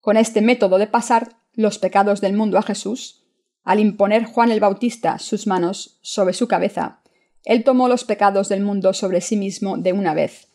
Con 0.00 0.16
este 0.16 0.42
método 0.42 0.78
de 0.78 0.88
pasar 0.88 1.36
los 1.56 1.78
pecados 1.78 2.20
del 2.20 2.34
mundo 2.34 2.58
a 2.58 2.62
Jesús, 2.62 3.24
al 3.64 3.80
imponer 3.80 4.24
Juan 4.24 4.52
el 4.52 4.60
Bautista 4.60 5.18
sus 5.18 5.46
manos 5.46 5.98
sobre 6.02 6.34
su 6.34 6.46
cabeza, 6.46 7.00
él 7.44 7.64
tomó 7.64 7.88
los 7.88 8.04
pecados 8.04 8.48
del 8.48 8.60
mundo 8.60 8.92
sobre 8.92 9.20
sí 9.20 9.36
mismo 9.36 9.76
de 9.76 9.92
una 9.92 10.14
vez, 10.14 10.48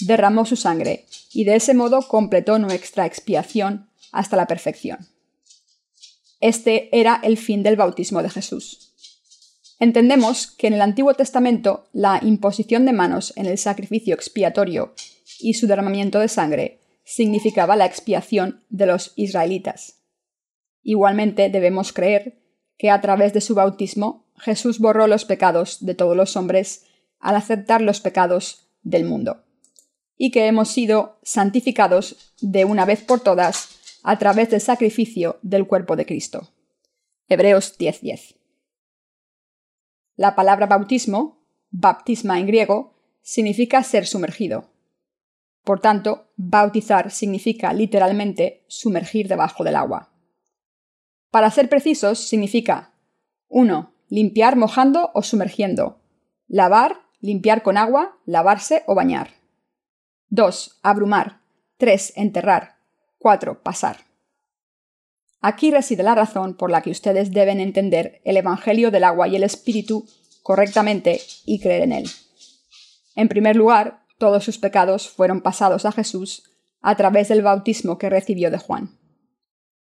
derramó 0.00 0.44
su 0.44 0.56
sangre, 0.56 1.06
y 1.32 1.44
de 1.44 1.56
ese 1.56 1.74
modo 1.74 2.02
completó 2.02 2.58
nuestra 2.58 3.06
expiación 3.06 3.88
hasta 4.12 4.36
la 4.36 4.46
perfección. 4.46 4.98
Este 6.40 6.88
era 6.98 7.20
el 7.22 7.36
fin 7.36 7.62
del 7.62 7.76
bautismo 7.76 8.22
de 8.22 8.30
Jesús. 8.30 8.92
Entendemos 9.78 10.46
que 10.46 10.66
en 10.66 10.74
el 10.74 10.80
Antiguo 10.80 11.14
Testamento 11.14 11.88
la 11.92 12.18
imposición 12.22 12.84
de 12.84 12.92
manos 12.92 13.32
en 13.36 13.46
el 13.46 13.58
sacrificio 13.58 14.14
expiatorio 14.14 14.94
y 15.38 15.54
su 15.54 15.66
derramamiento 15.66 16.18
de 16.18 16.28
sangre 16.28 16.80
significaba 17.04 17.76
la 17.76 17.86
expiación 17.86 18.62
de 18.68 18.86
los 18.86 19.12
israelitas. 19.16 19.99
Igualmente 20.82 21.48
debemos 21.50 21.92
creer 21.92 22.42
que 22.78 22.90
a 22.90 23.00
través 23.00 23.32
de 23.32 23.40
su 23.40 23.54
bautismo 23.54 24.26
Jesús 24.36 24.78
borró 24.78 25.06
los 25.06 25.24
pecados 25.24 25.84
de 25.84 25.94
todos 25.94 26.16
los 26.16 26.36
hombres 26.36 26.86
al 27.18 27.36
aceptar 27.36 27.82
los 27.82 28.00
pecados 28.00 28.70
del 28.82 29.04
mundo, 29.04 29.44
y 30.16 30.30
que 30.30 30.46
hemos 30.46 30.68
sido 30.70 31.18
santificados 31.22 32.34
de 32.40 32.64
una 32.64 32.86
vez 32.86 33.02
por 33.02 33.20
todas 33.20 33.78
a 34.02 34.18
través 34.18 34.50
del 34.50 34.62
sacrificio 34.62 35.38
del 35.42 35.66
cuerpo 35.66 35.96
de 35.96 36.06
Cristo. 36.06 36.48
Hebreos 37.28 37.76
10:10. 37.78 38.36
La 40.16 40.34
palabra 40.34 40.66
bautismo, 40.66 41.44
baptisma 41.70 42.38
en 42.38 42.46
griego, 42.46 42.94
significa 43.22 43.82
ser 43.82 44.06
sumergido. 44.06 44.70
Por 45.64 45.80
tanto, 45.80 46.32
bautizar 46.36 47.10
significa 47.10 47.72
literalmente 47.72 48.64
sumergir 48.68 49.28
debajo 49.28 49.62
del 49.62 49.76
agua. 49.76 50.09
Para 51.30 51.50
ser 51.50 51.68
precisos, 51.68 52.18
significa 52.18 52.92
1. 53.48 53.92
Limpiar 54.08 54.56
mojando 54.56 55.10
o 55.14 55.22
sumergiendo. 55.22 56.00
Lavar, 56.48 57.02
limpiar 57.20 57.62
con 57.62 57.76
agua, 57.76 58.18
lavarse 58.26 58.82
o 58.86 58.94
bañar. 58.94 59.30
2. 60.30 60.80
Abrumar. 60.82 61.40
3. 61.76 62.14
Enterrar. 62.16 62.76
4. 63.18 63.62
Pasar. 63.62 63.98
Aquí 65.40 65.70
reside 65.70 66.02
la 66.02 66.14
razón 66.14 66.54
por 66.54 66.70
la 66.70 66.82
que 66.82 66.90
ustedes 66.90 67.30
deben 67.30 67.60
entender 67.60 68.20
el 68.24 68.36
Evangelio 68.36 68.90
del 68.90 69.04
agua 69.04 69.28
y 69.28 69.36
el 69.36 69.42
Espíritu 69.42 70.06
correctamente 70.42 71.20
y 71.46 71.60
creer 71.60 71.82
en 71.82 71.92
él. 71.92 72.10
En 73.14 73.28
primer 73.28 73.56
lugar, 73.56 74.04
todos 74.18 74.44
sus 74.44 74.58
pecados 74.58 75.08
fueron 75.08 75.40
pasados 75.40 75.86
a 75.86 75.92
Jesús 75.92 76.44
a 76.82 76.96
través 76.96 77.28
del 77.28 77.42
bautismo 77.42 77.98
que 77.98 78.10
recibió 78.10 78.50
de 78.50 78.58
Juan. 78.58 78.99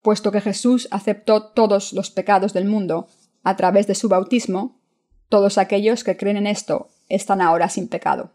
Puesto 0.02 0.32
que 0.32 0.40
Jesús 0.40 0.88
aceptó 0.90 1.52
todos 1.52 1.92
los 1.92 2.10
pecados 2.10 2.52
del 2.52 2.66
mundo 2.66 3.08
a 3.44 3.56
través 3.56 3.86
de 3.86 3.94
su 3.94 4.08
bautismo, 4.08 4.80
todos 5.28 5.58
aquellos 5.58 6.04
que 6.04 6.16
creen 6.16 6.36
en 6.36 6.46
esto 6.46 6.88
están 7.08 7.40
ahora 7.40 7.68
sin 7.68 7.88
pecado. 7.88 8.32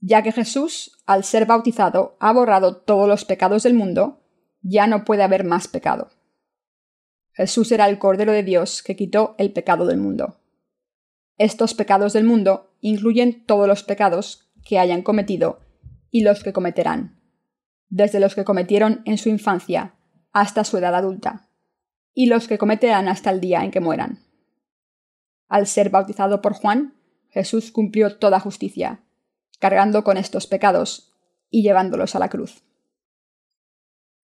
Ya 0.00 0.22
que 0.22 0.32
Jesús, 0.32 0.98
al 1.06 1.22
ser 1.22 1.46
bautizado, 1.46 2.16
ha 2.18 2.32
borrado 2.32 2.76
todos 2.76 3.08
los 3.08 3.24
pecados 3.24 3.62
del 3.62 3.74
mundo, 3.74 4.20
ya 4.60 4.88
no 4.88 5.04
puede 5.04 5.22
haber 5.22 5.44
más 5.44 5.68
pecado. 5.68 6.10
Jesús 7.32 7.70
era 7.72 7.88
el 7.88 7.98
Cordero 7.98 8.32
de 8.32 8.42
Dios 8.42 8.82
que 8.82 8.96
quitó 8.96 9.36
el 9.38 9.52
pecado 9.52 9.86
del 9.86 9.98
mundo. 9.98 10.40
Estos 11.38 11.74
pecados 11.74 12.12
del 12.12 12.24
mundo 12.24 12.74
incluyen 12.80 13.46
todos 13.46 13.66
los 13.66 13.84
pecados 13.84 14.52
que 14.64 14.78
hayan 14.78 15.02
cometido 15.02 15.60
y 16.10 16.22
los 16.22 16.42
que 16.42 16.52
cometerán, 16.52 17.21
desde 17.92 18.20
los 18.20 18.34
que 18.34 18.44
cometieron 18.44 19.02
en 19.04 19.18
su 19.18 19.28
infancia 19.28 19.94
hasta 20.32 20.64
su 20.64 20.78
edad 20.78 20.94
adulta, 20.94 21.50
y 22.14 22.24
los 22.24 22.48
que 22.48 22.56
cometerán 22.56 23.06
hasta 23.06 23.28
el 23.30 23.38
día 23.38 23.62
en 23.64 23.70
que 23.70 23.80
mueran. 23.80 24.20
Al 25.46 25.66
ser 25.66 25.90
bautizado 25.90 26.40
por 26.40 26.54
Juan, 26.54 26.94
Jesús 27.28 27.70
cumplió 27.70 28.16
toda 28.16 28.40
justicia, 28.40 29.02
cargando 29.58 30.04
con 30.04 30.16
estos 30.16 30.46
pecados 30.46 31.12
y 31.50 31.62
llevándolos 31.62 32.14
a 32.16 32.18
la 32.18 32.30
cruz. 32.30 32.64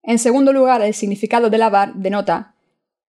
En 0.03 0.19
segundo 0.19 0.55
lugar, 0.55 0.81
el 0.81 0.95
significado 0.95 1.51
de 1.51 1.59
lavar 1.59 1.93
denota 1.93 2.55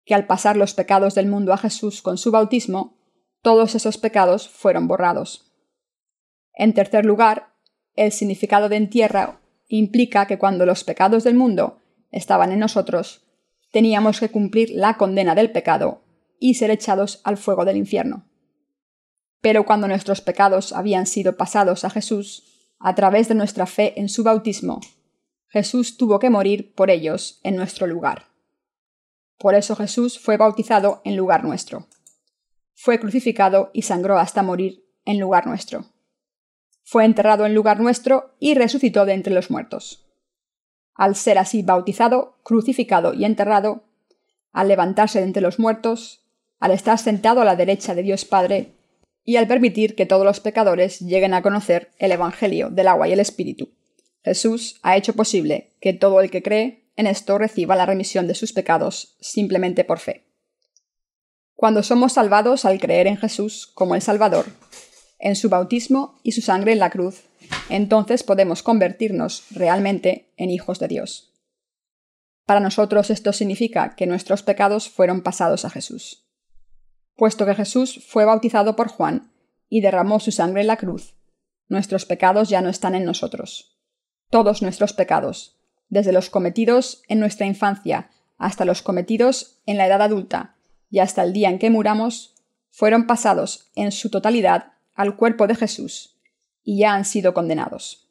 que 0.06 0.14
al 0.14 0.28
pasar 0.28 0.56
los 0.56 0.76
pecados 0.76 1.16
del 1.16 1.26
mundo 1.26 1.52
a 1.52 1.58
Jesús 1.58 2.04
con 2.04 2.20
su 2.20 2.30
bautismo, 2.30 2.96
todos 3.42 3.74
esos 3.74 3.98
pecados 3.98 4.50
fueron 4.50 4.88
borrados. 4.88 5.52
En 6.54 6.76
tercer 6.76 7.06
lugar, 7.06 7.56
el 7.96 8.12
significado 8.12 8.70
de 8.70 8.76
entierra 8.76 9.40
implica 9.68 10.28
que 10.28 10.38
cuando 10.38 10.66
los 10.66 10.84
pecados 10.84 11.24
del 11.24 11.36
mundo 11.36 11.80
estaban 12.12 12.52
en 12.52 12.60
nosotros, 12.60 13.26
teníamos 13.72 14.20
que 14.20 14.30
cumplir 14.30 14.70
la 14.72 14.98
condena 14.98 15.36
del 15.36 15.52
pecado 15.52 16.04
y 16.40 16.56
ser 16.56 16.72
echados 16.72 17.22
al 17.24 17.38
fuego 17.38 17.66
del 17.66 17.78
infierno. 17.78 18.26
Pero 19.42 19.66
cuando 19.66 19.88
nuestros 19.88 20.22
pecados 20.22 20.74
habían 20.74 21.06
sido 21.06 21.38
pasados 21.38 21.84
a 21.84 21.90
Jesús, 21.90 22.44
a 22.80 22.96
través 22.96 23.28
de 23.28 23.36
nuestra 23.36 23.66
fe 23.66 24.00
en 24.00 24.10
su 24.10 24.24
bautismo, 24.24 24.80
Jesús 25.48 25.98
tuvo 25.98 26.20
que 26.20 26.30
morir 26.30 26.74
por 26.76 26.90
ellos 26.90 27.40
en 27.44 27.56
nuestro 27.56 27.88
lugar. 27.88 28.28
Por 29.38 29.56
eso 29.56 29.76
Jesús 29.76 30.20
fue 30.20 30.38
bautizado 30.38 31.02
en 31.04 31.16
lugar 31.16 31.44
nuestro. 31.44 31.88
Fue 32.74 33.00
crucificado 33.00 33.70
y 33.74 33.84
sangró 33.84 34.18
hasta 34.18 34.44
morir 34.44 34.86
en 35.06 35.20
lugar 35.20 35.48
nuestro. 35.48 35.93
Fue 36.84 37.06
enterrado 37.06 37.46
en 37.46 37.56
lugar 37.56 37.80
nuestro 37.80 38.36
y 38.40 38.54
resucitó 38.54 39.06
de 39.06 39.14
entre 39.14 39.34
los 39.34 39.50
muertos. 39.50 40.06
Al 40.96 41.16
ser 41.16 41.38
así 41.38 41.64
bautizado, 41.64 42.38
crucificado 42.44 43.14
y 43.14 43.26
enterrado, 43.26 43.84
al 44.52 44.68
levantarse 44.68 45.20
de 45.20 45.26
entre 45.26 45.42
los 45.42 45.60
muertos, 45.60 46.24
al 46.60 46.72
estar 46.72 47.00
sentado 47.00 47.42
a 47.42 47.46
la 47.46 47.56
derecha 47.56 47.96
de 47.96 48.04
Dios 48.04 48.26
Padre, 48.26 48.74
y 49.26 49.38
al 49.38 49.48
permitir 49.48 49.96
que 49.96 50.06
todos 50.06 50.26
los 50.26 50.40
pecadores 50.40 51.00
lleguen 51.00 51.34
a 51.34 51.42
conocer 51.42 51.92
el 51.98 52.12
Evangelio 52.12 52.70
del 52.70 52.88
agua 52.88 53.08
y 53.08 53.14
el 53.14 53.20
Espíritu. 53.20 53.70
Jesús 54.24 54.80
ha 54.84 54.98
hecho 54.98 55.14
posible 55.14 55.72
que 55.80 55.94
todo 55.94 56.22
el 56.22 56.30
que 56.30 56.44
cree 56.44 56.84
en 56.96 57.08
esto 57.08 57.38
reciba 57.38 57.76
la 57.76 57.86
remisión 57.86 58.28
de 58.28 58.36
sus 58.36 58.54
pecados 58.54 59.16
simplemente 59.20 59.84
por 59.84 60.00
fe. 60.00 60.26
Cuando 61.56 61.84
somos 61.84 62.14
salvados 62.14 62.66
al 62.66 62.80
creer 62.80 63.08
en 63.08 63.18
Jesús 63.18 63.68
como 63.68 63.96
el 63.96 64.02
Salvador, 64.02 64.46
en 65.24 65.38
su 65.38 65.48
bautismo 65.48 66.20
y 66.22 66.34
su 66.34 66.42
sangre 66.42 66.74
en 66.74 66.80
la 66.80 66.90
cruz, 66.90 67.24
entonces 67.70 68.24
podemos 68.24 68.62
convertirnos 68.62 69.46
realmente 69.52 70.34
en 70.36 70.50
hijos 70.50 70.80
de 70.80 70.90
Dios. 70.90 71.34
Para 72.46 72.60
nosotros 72.60 73.10
esto 73.10 73.32
significa 73.32 73.96
que 73.96 74.06
nuestros 74.06 74.44
pecados 74.44 74.90
fueron 74.90 75.22
pasados 75.22 75.64
a 75.64 75.70
Jesús. 75.70 76.28
Puesto 77.16 77.46
que 77.46 77.56
Jesús 77.56 78.06
fue 78.06 78.26
bautizado 78.26 78.76
por 78.76 78.90
Juan 78.90 79.32
y 79.70 79.80
derramó 79.80 80.20
su 80.20 80.34
sangre 80.34 80.60
en 80.60 80.68
la 80.68 80.76
cruz, 80.76 81.16
nuestros 81.70 82.06
pecados 82.06 82.50
ya 82.50 82.62
no 82.62 82.68
están 82.68 82.94
en 82.94 83.06
nosotros. 83.06 83.80
Todos 84.30 84.62
nuestros 84.62 84.92
pecados, 84.92 85.58
desde 85.88 86.12
los 86.12 86.30
cometidos 86.30 87.02
en 87.08 87.22
nuestra 87.22 87.48
infancia 87.48 88.10
hasta 88.38 88.66
los 88.66 88.82
cometidos 88.82 89.62
en 89.66 89.78
la 89.78 89.88
edad 89.88 90.02
adulta 90.02 90.58
y 90.90 91.00
hasta 91.00 91.24
el 91.24 91.32
día 91.32 91.50
en 91.50 91.60
que 91.60 91.70
muramos, 91.70 92.36
fueron 92.70 93.08
pasados 93.08 93.72
en 93.76 93.94
su 93.94 94.10
totalidad 94.10 94.73
al 94.94 95.16
cuerpo 95.16 95.48
de 95.48 95.56
Jesús 95.56 96.20
y 96.64 96.80
ya 96.80 96.94
han 96.94 97.06
sido 97.06 97.34
condenados. 97.34 98.10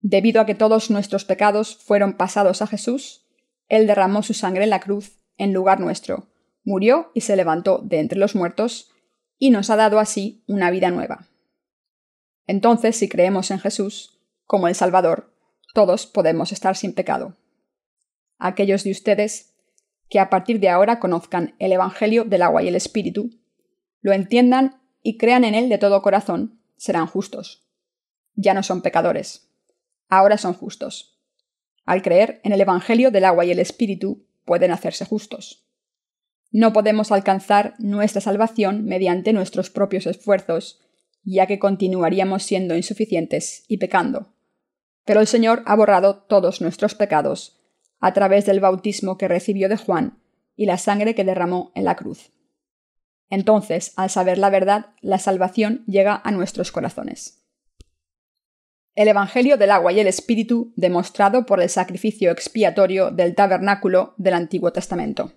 Debido 0.00 0.40
a 0.40 0.46
que 0.46 0.54
todos 0.54 0.90
nuestros 0.90 1.24
pecados 1.24 1.76
fueron 1.76 2.16
pasados 2.16 2.62
a 2.62 2.66
Jesús, 2.66 3.26
Él 3.68 3.86
derramó 3.86 4.22
su 4.22 4.34
sangre 4.34 4.64
en 4.64 4.70
la 4.70 4.80
cruz 4.80 5.18
en 5.36 5.52
lugar 5.52 5.80
nuestro, 5.80 6.28
murió 6.64 7.10
y 7.14 7.22
se 7.22 7.36
levantó 7.36 7.78
de 7.78 8.00
entre 8.00 8.18
los 8.18 8.34
muertos, 8.34 8.90
y 9.38 9.50
nos 9.50 9.70
ha 9.70 9.76
dado 9.76 10.00
así 10.00 10.42
una 10.48 10.70
vida 10.70 10.90
nueva. 10.90 11.28
Entonces, 12.46 12.96
si 12.96 13.08
creemos 13.08 13.50
en 13.50 13.60
Jesús, 13.60 14.20
como 14.44 14.68
el 14.68 14.74
Salvador, 14.74 15.32
todos 15.74 16.06
podemos 16.06 16.50
estar 16.50 16.76
sin 16.76 16.92
pecado. 16.92 17.36
Aquellos 18.38 18.84
de 18.84 18.90
ustedes 18.90 19.54
que 20.08 20.18
a 20.18 20.30
partir 20.30 20.58
de 20.58 20.68
ahora 20.68 20.98
conozcan 20.98 21.54
el 21.58 21.72
Evangelio 21.72 22.24
del 22.24 22.42
agua 22.42 22.62
y 22.62 22.68
el 22.68 22.74
Espíritu, 22.74 23.30
lo 24.00 24.12
entiendan 24.12 24.77
y 25.02 25.16
crean 25.16 25.44
en 25.44 25.54
él 25.54 25.68
de 25.68 25.78
todo 25.78 26.02
corazón, 26.02 26.60
serán 26.76 27.06
justos. 27.06 27.66
Ya 28.34 28.54
no 28.54 28.62
son 28.62 28.82
pecadores. 28.82 29.48
Ahora 30.08 30.38
son 30.38 30.54
justos. 30.54 31.18
Al 31.84 32.02
creer 32.02 32.40
en 32.44 32.52
el 32.52 32.60
Evangelio 32.60 33.10
del 33.10 33.24
agua 33.24 33.44
y 33.44 33.50
el 33.50 33.58
Espíritu, 33.58 34.26
pueden 34.44 34.70
hacerse 34.70 35.04
justos. 35.04 35.66
No 36.50 36.72
podemos 36.72 37.12
alcanzar 37.12 37.74
nuestra 37.78 38.20
salvación 38.20 38.84
mediante 38.84 39.32
nuestros 39.32 39.70
propios 39.70 40.06
esfuerzos, 40.06 40.80
ya 41.22 41.46
que 41.46 41.58
continuaríamos 41.58 42.42
siendo 42.42 42.74
insuficientes 42.74 43.64
y 43.68 43.76
pecando. 43.76 44.32
Pero 45.04 45.20
el 45.20 45.26
Señor 45.26 45.62
ha 45.66 45.76
borrado 45.76 46.16
todos 46.16 46.60
nuestros 46.60 46.94
pecados 46.94 47.60
a 48.00 48.12
través 48.14 48.46
del 48.46 48.60
bautismo 48.60 49.18
que 49.18 49.28
recibió 49.28 49.68
de 49.68 49.76
Juan 49.76 50.18
y 50.56 50.66
la 50.66 50.78
sangre 50.78 51.14
que 51.14 51.24
derramó 51.24 51.72
en 51.74 51.84
la 51.84 51.96
cruz. 51.96 52.30
Entonces, 53.30 53.92
al 53.96 54.10
saber 54.10 54.38
la 54.38 54.50
verdad, 54.50 54.86
la 55.00 55.18
salvación 55.18 55.84
llega 55.86 56.20
a 56.24 56.30
nuestros 56.30 56.72
corazones. 56.72 57.44
El 58.94 59.08
Evangelio 59.08 59.56
del 59.56 59.70
agua 59.70 59.92
y 59.92 60.00
el 60.00 60.08
Espíritu 60.08 60.72
demostrado 60.74 61.46
por 61.46 61.62
el 61.62 61.68
sacrificio 61.68 62.32
expiatorio 62.32 63.10
del 63.10 63.34
tabernáculo 63.34 64.14
del 64.16 64.34
Antiguo 64.34 64.72
Testamento. 64.72 65.32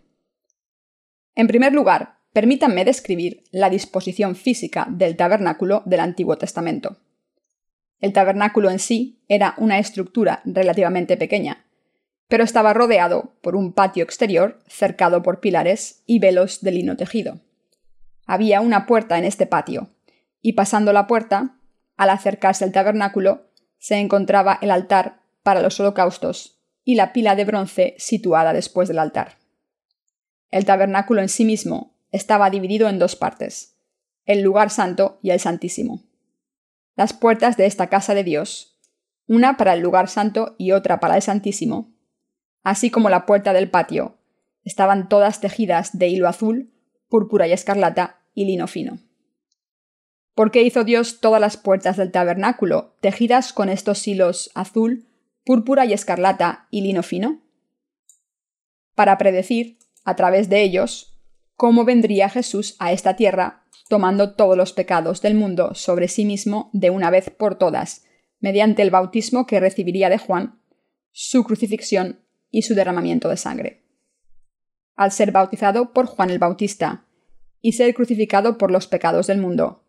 En 1.35 1.47
primer 1.47 1.73
lugar, 1.73 2.17
permítanme 2.33 2.85
describir 2.85 3.43
la 3.51 3.69
disposición 3.69 4.35
física 4.35 4.87
del 4.89 5.15
tabernáculo 5.15 5.83
del 5.85 5.99
Antiguo 5.99 6.37
Testamento. 6.37 6.97
El 7.99 8.13
tabernáculo 8.13 8.71
en 8.71 8.79
sí 8.79 9.21
era 9.27 9.53
una 9.57 9.77
estructura 9.77 10.41
relativamente 10.43 11.17
pequeña, 11.17 11.65
pero 12.27 12.43
estaba 12.43 12.73
rodeado 12.73 13.35
por 13.41 13.55
un 13.55 13.73
patio 13.73 14.03
exterior 14.03 14.59
cercado 14.67 15.21
por 15.21 15.39
pilares 15.39 16.01
y 16.07 16.17
velos 16.17 16.61
de 16.61 16.71
lino 16.71 16.97
tejido. 16.97 17.41
Había 18.31 18.61
una 18.61 18.85
puerta 18.85 19.17
en 19.17 19.25
este 19.25 19.45
patio, 19.45 19.89
y 20.41 20.53
pasando 20.53 20.93
la 20.93 21.05
puerta, 21.05 21.59
al 21.97 22.09
acercarse 22.09 22.63
al 22.63 22.71
tabernáculo, 22.71 23.51
se 23.77 23.95
encontraba 23.95 24.57
el 24.61 24.71
altar 24.71 25.19
para 25.43 25.61
los 25.61 25.77
holocaustos 25.81 26.57
y 26.85 26.95
la 26.95 27.11
pila 27.11 27.35
de 27.35 27.43
bronce 27.43 27.93
situada 27.97 28.53
después 28.53 28.87
del 28.87 28.99
altar. 28.99 29.37
El 30.49 30.63
tabernáculo 30.63 31.21
en 31.21 31.27
sí 31.27 31.43
mismo 31.43 31.97
estaba 32.09 32.49
dividido 32.49 32.87
en 32.87 32.99
dos 32.99 33.17
partes, 33.17 33.75
el 34.23 34.39
lugar 34.43 34.69
santo 34.69 35.19
y 35.21 35.31
el 35.31 35.41
santísimo. 35.41 36.01
Las 36.95 37.11
puertas 37.11 37.57
de 37.57 37.65
esta 37.65 37.87
casa 37.87 38.13
de 38.13 38.23
Dios, 38.23 38.79
una 39.27 39.57
para 39.57 39.73
el 39.73 39.81
lugar 39.81 40.07
santo 40.07 40.55
y 40.57 40.71
otra 40.71 41.01
para 41.01 41.17
el 41.17 41.21
santísimo, 41.21 41.91
así 42.63 42.91
como 42.91 43.09
la 43.09 43.25
puerta 43.25 43.51
del 43.51 43.69
patio. 43.69 44.19
Estaban 44.63 45.09
todas 45.09 45.41
tejidas 45.41 45.97
de 45.99 46.07
hilo 46.07 46.29
azul, 46.29 46.71
púrpura 47.09 47.45
y 47.45 47.51
escarlata 47.51 48.19
y 48.33 48.45
lino 48.45 48.67
fino. 48.67 48.99
¿Por 50.33 50.51
qué 50.51 50.63
hizo 50.63 50.83
Dios 50.83 51.19
todas 51.19 51.41
las 51.41 51.57
puertas 51.57 51.97
del 51.97 52.11
tabernáculo 52.11 52.95
tejidas 53.01 53.53
con 53.53 53.69
estos 53.69 54.07
hilos 54.07 54.49
azul, 54.55 55.07
púrpura 55.45 55.85
y 55.85 55.93
escarlata 55.93 56.67
y 56.71 56.81
lino 56.81 57.03
fino? 57.03 57.41
Para 58.95 59.17
predecir, 59.17 59.77
a 60.03 60.15
través 60.15 60.49
de 60.49 60.61
ellos, 60.61 61.17
cómo 61.55 61.85
vendría 61.85 62.29
Jesús 62.29 62.75
a 62.79 62.91
esta 62.91 63.15
tierra, 63.15 63.65
tomando 63.87 64.35
todos 64.35 64.57
los 64.57 64.73
pecados 64.73 65.21
del 65.21 65.35
mundo 65.35 65.75
sobre 65.75 66.07
sí 66.07 66.25
mismo 66.25 66.69
de 66.73 66.89
una 66.89 67.09
vez 67.09 67.29
por 67.29 67.55
todas, 67.57 68.05
mediante 68.39 68.81
el 68.81 68.89
bautismo 68.89 69.45
que 69.45 69.59
recibiría 69.59 70.09
de 70.09 70.17
Juan, 70.17 70.59
su 71.11 71.43
crucifixión 71.43 72.25
y 72.49 72.63
su 72.63 72.73
derramamiento 72.73 73.29
de 73.29 73.37
sangre. 73.37 73.83
Al 74.95 75.11
ser 75.11 75.31
bautizado 75.31 75.93
por 75.93 76.05
Juan 76.05 76.29
el 76.29 76.39
Bautista 76.39 77.05
y 77.61 77.73
ser 77.73 77.93
crucificado 77.93 78.57
por 78.57 78.71
los 78.71 78.87
pecados 78.87 79.27
del 79.27 79.39
mundo, 79.39 79.83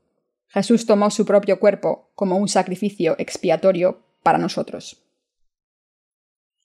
Jesús 0.49 0.85
tomó 0.85 1.11
su 1.11 1.25
propio 1.25 1.59
cuerpo 1.59 2.11
como 2.15 2.37
un 2.37 2.49
sacrificio 2.49 3.17
expiatorio 3.19 4.03
para 4.23 4.39
nosotros. 4.39 5.03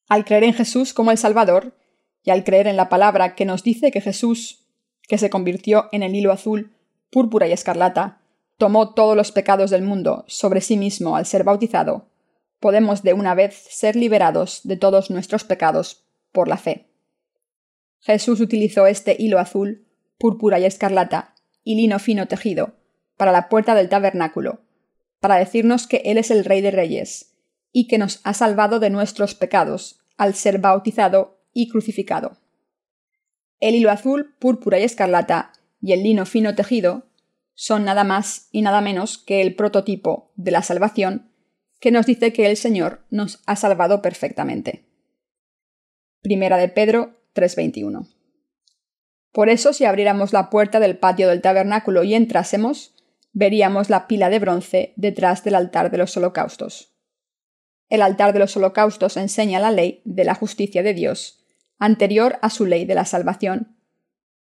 Al 0.09 0.25
creer 0.25 0.43
en 0.43 0.53
Jesús 0.53 0.93
como 0.93 1.11
el 1.11 1.17
Salvador, 1.17 1.73
y 2.23 2.31
al 2.31 2.43
creer 2.43 2.67
en 2.67 2.75
la 2.75 2.89
palabra 2.89 3.35
que 3.35 3.45
nos 3.45 3.63
dice 3.63 3.89
que 3.89 4.01
Jesús, 4.01 4.65
que 5.07 5.17
se 5.17 5.29
convirtió 5.29 5.87
en 5.93 6.03
el 6.03 6.13
hilo 6.13 6.33
azul, 6.33 6.75
púrpura 7.09 7.47
y 7.47 7.53
escarlata, 7.53 8.19
tomó 8.57 8.93
todos 8.93 9.15
los 9.15 9.31
pecados 9.31 9.69
del 9.71 9.83
mundo 9.83 10.25
sobre 10.27 10.59
sí 10.59 10.75
mismo 10.75 11.15
al 11.15 11.25
ser 11.25 11.45
bautizado, 11.45 12.09
podemos 12.59 13.03
de 13.03 13.13
una 13.13 13.33
vez 13.35 13.55
ser 13.69 13.95
liberados 13.95 14.59
de 14.65 14.75
todos 14.75 15.09
nuestros 15.09 15.45
pecados 15.45 16.03
por 16.33 16.49
la 16.49 16.57
fe. 16.57 16.89
Jesús 18.01 18.41
utilizó 18.41 18.87
este 18.87 19.15
hilo 19.17 19.39
azul, 19.39 19.86
púrpura 20.17 20.59
y 20.59 20.65
escarlata, 20.65 21.35
y 21.63 21.75
lino 21.75 21.99
fino 21.99 22.27
tejido, 22.27 22.75
para 23.17 23.31
la 23.31 23.49
puerta 23.49 23.75
del 23.75 23.89
tabernáculo, 23.89 24.61
para 25.19 25.35
decirnos 25.35 25.87
que 25.87 26.01
Él 26.05 26.17
es 26.17 26.31
el 26.31 26.45
Rey 26.45 26.61
de 26.61 26.71
Reyes, 26.71 27.35
y 27.71 27.87
que 27.87 27.97
nos 27.97 28.21
ha 28.23 28.33
salvado 28.33 28.79
de 28.79 28.89
nuestros 28.89 29.35
pecados 29.35 29.99
al 30.17 30.33
ser 30.33 30.59
bautizado 30.59 31.39
y 31.53 31.69
crucificado. 31.69 32.37
El 33.59 33.75
hilo 33.75 33.91
azul, 33.91 34.35
púrpura 34.39 34.79
y 34.79 34.83
escarlata 34.83 35.51
y 35.81 35.93
el 35.93 36.03
lino 36.03 36.25
fino 36.25 36.55
tejido 36.55 37.07
son 37.53 37.85
nada 37.85 38.03
más 38.03 38.49
y 38.51 38.61
nada 38.61 38.81
menos 38.81 39.17
que 39.17 39.41
el 39.41 39.55
prototipo 39.55 40.31
de 40.35 40.51
la 40.51 40.61
salvación 40.61 41.31
que 41.79 41.91
nos 41.91 42.05
dice 42.05 42.33
que 42.33 42.47
el 42.47 42.57
Señor 42.57 43.01
nos 43.09 43.41
ha 43.45 43.55
salvado 43.55 44.01
perfectamente. 44.01 44.85
Primera 46.21 46.57
de 46.57 46.69
Pedro 46.69 47.15
3:21. 47.33 48.07
Por 49.37 49.49
eso 49.49 49.71
si 49.71 49.85
abriéramos 49.85 50.33
la 50.33 50.49
puerta 50.49 50.79
del 50.79 50.97
patio 50.97 51.29
del 51.29 51.43
tabernáculo 51.43 52.03
y 52.03 52.15
entrásemos, 52.15 52.95
veríamos 53.33 53.91
la 53.91 54.07
pila 54.07 54.31
de 54.31 54.39
bronce 54.39 54.93
detrás 54.95 55.43
del 55.43 55.53
altar 55.53 55.91
de 55.91 55.99
los 55.99 56.17
holocaustos. 56.17 56.95
El 57.87 58.01
altar 58.01 58.33
de 58.33 58.39
los 58.39 58.57
holocaustos 58.57 59.15
enseña 59.15 59.59
la 59.59 59.69
ley 59.69 60.01
de 60.05 60.23
la 60.23 60.33
justicia 60.33 60.81
de 60.81 60.95
Dios, 60.95 61.45
anterior 61.77 62.39
a 62.41 62.49
su 62.49 62.65
ley 62.65 62.85
de 62.85 62.95
la 62.95 63.05
salvación, 63.05 63.77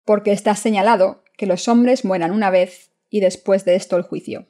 porque 0.06 0.32
está 0.32 0.54
señalado 0.54 1.24
que 1.36 1.44
los 1.44 1.68
hombres 1.68 2.06
mueran 2.06 2.30
una 2.30 2.48
vez 2.48 2.90
y 3.10 3.20
después 3.20 3.66
de 3.66 3.74
esto 3.74 3.98
el 3.98 4.02
juicio 4.02 4.46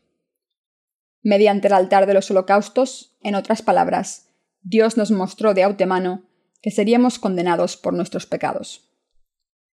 mediante 1.25 1.67
el 1.67 1.75
altar 1.75 2.07
de 2.07 2.15
los 2.15 2.31
holocaustos, 2.31 3.17
en 3.21 3.35
otras 3.35 3.61
palabras, 3.61 4.29
Dios 4.63 4.97
nos 4.97 5.11
mostró 5.11 5.55
de 5.55 5.65
autemano 5.65 6.23
que 6.63 6.71
seríamos 6.71 7.19
condenados 7.19 7.77
por 7.77 7.95
nuestros 7.95 8.27
pecados. 8.27 8.86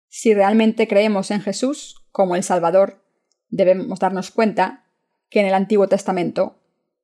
Si 0.09 0.33
realmente 0.33 0.87
creemos 0.87 1.29
en 1.31 1.41
Jesús 1.41 2.03
como 2.11 2.35
el 2.35 2.43
Salvador, 2.43 3.05
debemos 3.49 3.99
darnos 3.99 4.31
cuenta 4.31 4.85
que 5.29 5.39
en 5.39 5.45
el 5.45 5.53
Antiguo 5.53 5.87
Testamento, 5.87 6.59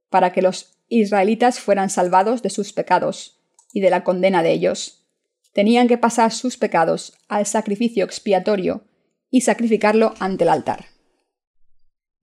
para 0.09 0.33
que 0.33 0.41
los 0.41 0.79
israelitas 0.89 1.59
fueran 1.59 1.89
salvados 1.89 2.41
de 2.41 2.49
sus 2.49 2.73
pecados 2.73 3.39
y 3.71 3.81
de 3.81 3.91
la 3.91 4.03
condena 4.03 4.41
de 4.41 4.51
ellos, 4.51 5.07
tenían 5.53 5.87
que 5.87 5.97
pasar 5.97 6.31
sus 6.31 6.57
pecados 6.57 7.13
al 7.29 7.45
sacrificio 7.45 8.03
expiatorio 8.03 8.83
y 9.29 9.41
sacrificarlo 9.41 10.15
ante 10.19 10.43
el 10.43 10.49
altar. 10.49 10.85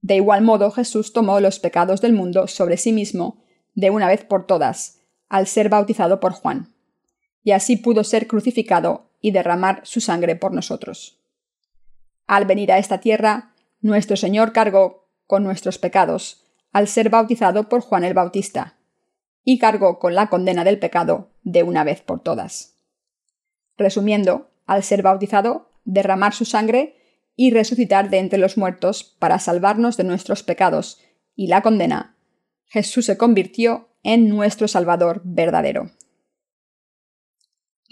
De 0.01 0.15
igual 0.15 0.41
modo, 0.41 0.69
Jesús 0.69 1.13
tomó 1.13 1.39
los 1.39 1.59
pecados 1.59 2.01
del 2.01 2.11
mundo 2.11 2.47
sobre 2.47 2.75
sí 2.75 2.91
mismo 2.91 3.41
de 3.73 3.89
una 3.89 4.07
vez 4.07 4.25
por 4.25 4.45
todas, 4.45 4.99
al 5.29 5.47
ser 5.47 5.69
bautizado 5.69 6.19
por 6.19 6.33
Juan, 6.33 6.75
y 7.41 7.51
así 7.51 7.77
pudo 7.77 8.03
ser 8.03 8.27
crucificado 8.27 9.12
y 9.23 9.31
derramar 9.31 9.79
su 9.85 10.01
sangre 10.01 10.35
por 10.35 10.51
nosotros. 10.51 11.17
Al 12.27 12.45
venir 12.45 12.73
a 12.73 12.77
esta 12.77 12.99
tierra, 12.99 13.53
nuestro 13.79 14.17
Señor 14.17 14.51
cargó 14.51 15.07
con 15.27 15.43
nuestros 15.45 15.79
pecados, 15.79 16.43
al 16.73 16.89
ser 16.89 17.09
bautizado 17.09 17.69
por 17.69 17.79
Juan 17.79 18.03
el 18.03 18.13
Bautista, 18.13 18.75
y 19.45 19.59
cargó 19.59 19.97
con 19.97 20.13
la 20.13 20.27
condena 20.27 20.65
del 20.65 20.77
pecado 20.77 21.29
de 21.43 21.63
una 21.63 21.85
vez 21.85 22.01
por 22.01 22.19
todas. 22.19 22.75
Resumiendo, 23.77 24.51
al 24.65 24.83
ser 24.83 25.01
bautizado, 25.01 25.71
derramar 25.85 26.33
su 26.33 26.43
sangre 26.43 26.97
y 27.37 27.51
resucitar 27.51 28.09
de 28.09 28.19
entre 28.19 28.39
los 28.39 28.57
muertos 28.57 29.15
para 29.19 29.39
salvarnos 29.39 29.95
de 29.95 30.03
nuestros 30.03 30.43
pecados 30.43 30.99
y 31.33 31.47
la 31.47 31.61
condena, 31.61 32.17
Jesús 32.65 33.05
se 33.05 33.17
convirtió 33.17 33.87
en 34.03 34.27
nuestro 34.27 34.67
Salvador 34.67 35.21
verdadero. 35.23 35.91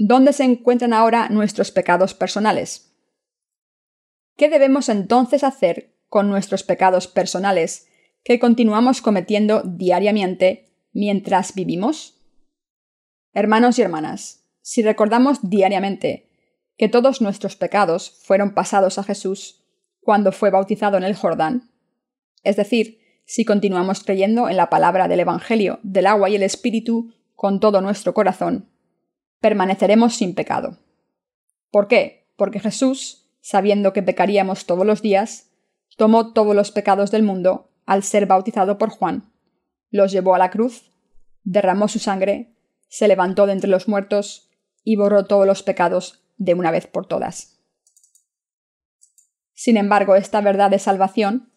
¿Dónde 0.04 0.34
se 0.34 0.44
encuentran 0.44 0.94
ahora 0.94 1.30
nuestros 1.30 1.70
pecados 1.70 2.16
personales? 2.16 2.98
¿Qué 4.36 4.50
debemos 4.50 4.90
entonces 4.90 5.44
hacer 5.44 5.96
con 6.08 6.28
nuestros 6.28 6.64
pecados 6.64 7.06
personales 7.06 7.88
que 8.24 8.40
continuamos 8.40 9.00
cometiendo 9.00 9.62
diariamente 9.62 10.74
mientras 10.92 11.54
vivimos? 11.54 12.20
Hermanos 13.36 13.78
y 13.78 13.84
hermanas, 13.84 14.48
si 14.62 14.82
recordamos 14.82 15.38
diariamente 15.44 16.32
que 16.78 16.90
todos 16.90 17.22
nuestros 17.22 17.56
pecados 17.56 18.10
fueron 18.24 18.56
pasados 18.56 18.98
a 18.98 19.04
Jesús 19.04 19.68
cuando 20.00 20.32
fue 20.32 20.50
bautizado 20.50 20.98
en 20.98 21.04
el 21.04 21.16
Jordán, 21.16 21.70
es 22.42 22.56
decir, 22.56 23.22
si 23.26 23.46
continuamos 23.46 24.04
creyendo 24.04 24.50
en 24.50 24.58
la 24.58 24.72
palabra 24.72 25.08
del 25.08 25.20
Evangelio 25.20 25.80
del 25.84 26.08
agua 26.08 26.28
y 26.32 26.38
el 26.38 26.42
Espíritu 26.42 27.14
con 27.36 27.60
todo 27.60 27.82
nuestro 27.82 28.16
corazón, 28.16 28.71
permaneceremos 29.42 30.16
sin 30.16 30.34
pecado. 30.34 30.78
¿Por 31.72 31.88
qué? 31.88 32.32
Porque 32.38 32.60
Jesús, 32.60 33.30
sabiendo 33.42 33.92
que 33.92 34.04
pecaríamos 34.04 34.66
todos 34.66 34.86
los 34.86 35.02
días, 35.02 35.52
tomó 35.98 36.32
todos 36.32 36.56
los 36.56 36.72
pecados 36.72 37.12
del 37.12 37.24
mundo 37.24 37.70
al 37.86 38.04
ser 38.04 38.28
bautizado 38.28 38.78
por 38.78 38.90
Juan, 38.90 39.34
los 39.90 40.12
llevó 40.12 40.36
a 40.36 40.38
la 40.38 40.52
cruz, 40.52 40.94
derramó 41.44 41.88
su 41.88 42.00
sangre, 42.00 42.56
se 42.88 43.08
levantó 43.08 43.46
de 43.46 43.54
entre 43.54 43.70
los 43.70 43.88
muertos 43.88 44.50
y 44.84 44.96
borró 44.96 45.26
todos 45.26 45.46
los 45.46 45.64
pecados 45.64 46.24
de 46.38 46.54
una 46.54 46.72
vez 46.72 46.88
por 46.88 47.08
todas. 47.08 47.60
Sin 49.54 49.78
embargo, 49.78 50.16
esta 50.16 50.42
verdad 50.42 50.72
de 50.72 50.80
salvación, 50.80 51.52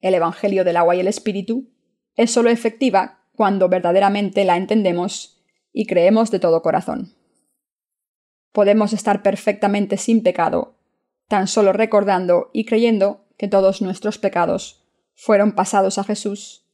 el 0.00 0.14
Evangelio 0.14 0.64
del 0.64 0.76
agua 0.76 0.94
y 0.94 1.00
el 1.00 1.08
Espíritu, 1.08 1.70
es 2.16 2.30
sólo 2.30 2.50
efectiva 2.50 3.24
cuando 3.34 3.68
verdaderamente 3.68 4.44
la 4.44 4.56
entendemos 4.56 5.42
y 5.72 5.86
creemos 5.86 6.30
de 6.30 6.38
todo 6.38 6.62
corazón. 6.62 7.19
Podemos 8.52 8.92
estar 8.92 9.22
perfectamente 9.22 9.96
sin 9.96 10.22
pecado, 10.22 10.76
tan 11.28 11.46
solo 11.46 11.72
recordando 11.72 12.50
y 12.52 12.64
creyendo 12.64 13.26
que 13.36 13.48
todos 13.48 13.80
nuestros 13.80 14.18
pecados 14.18 14.84
fueron 15.14 15.52
pasados 15.52 15.98
a 15.98 16.04
Jesús 16.04 16.66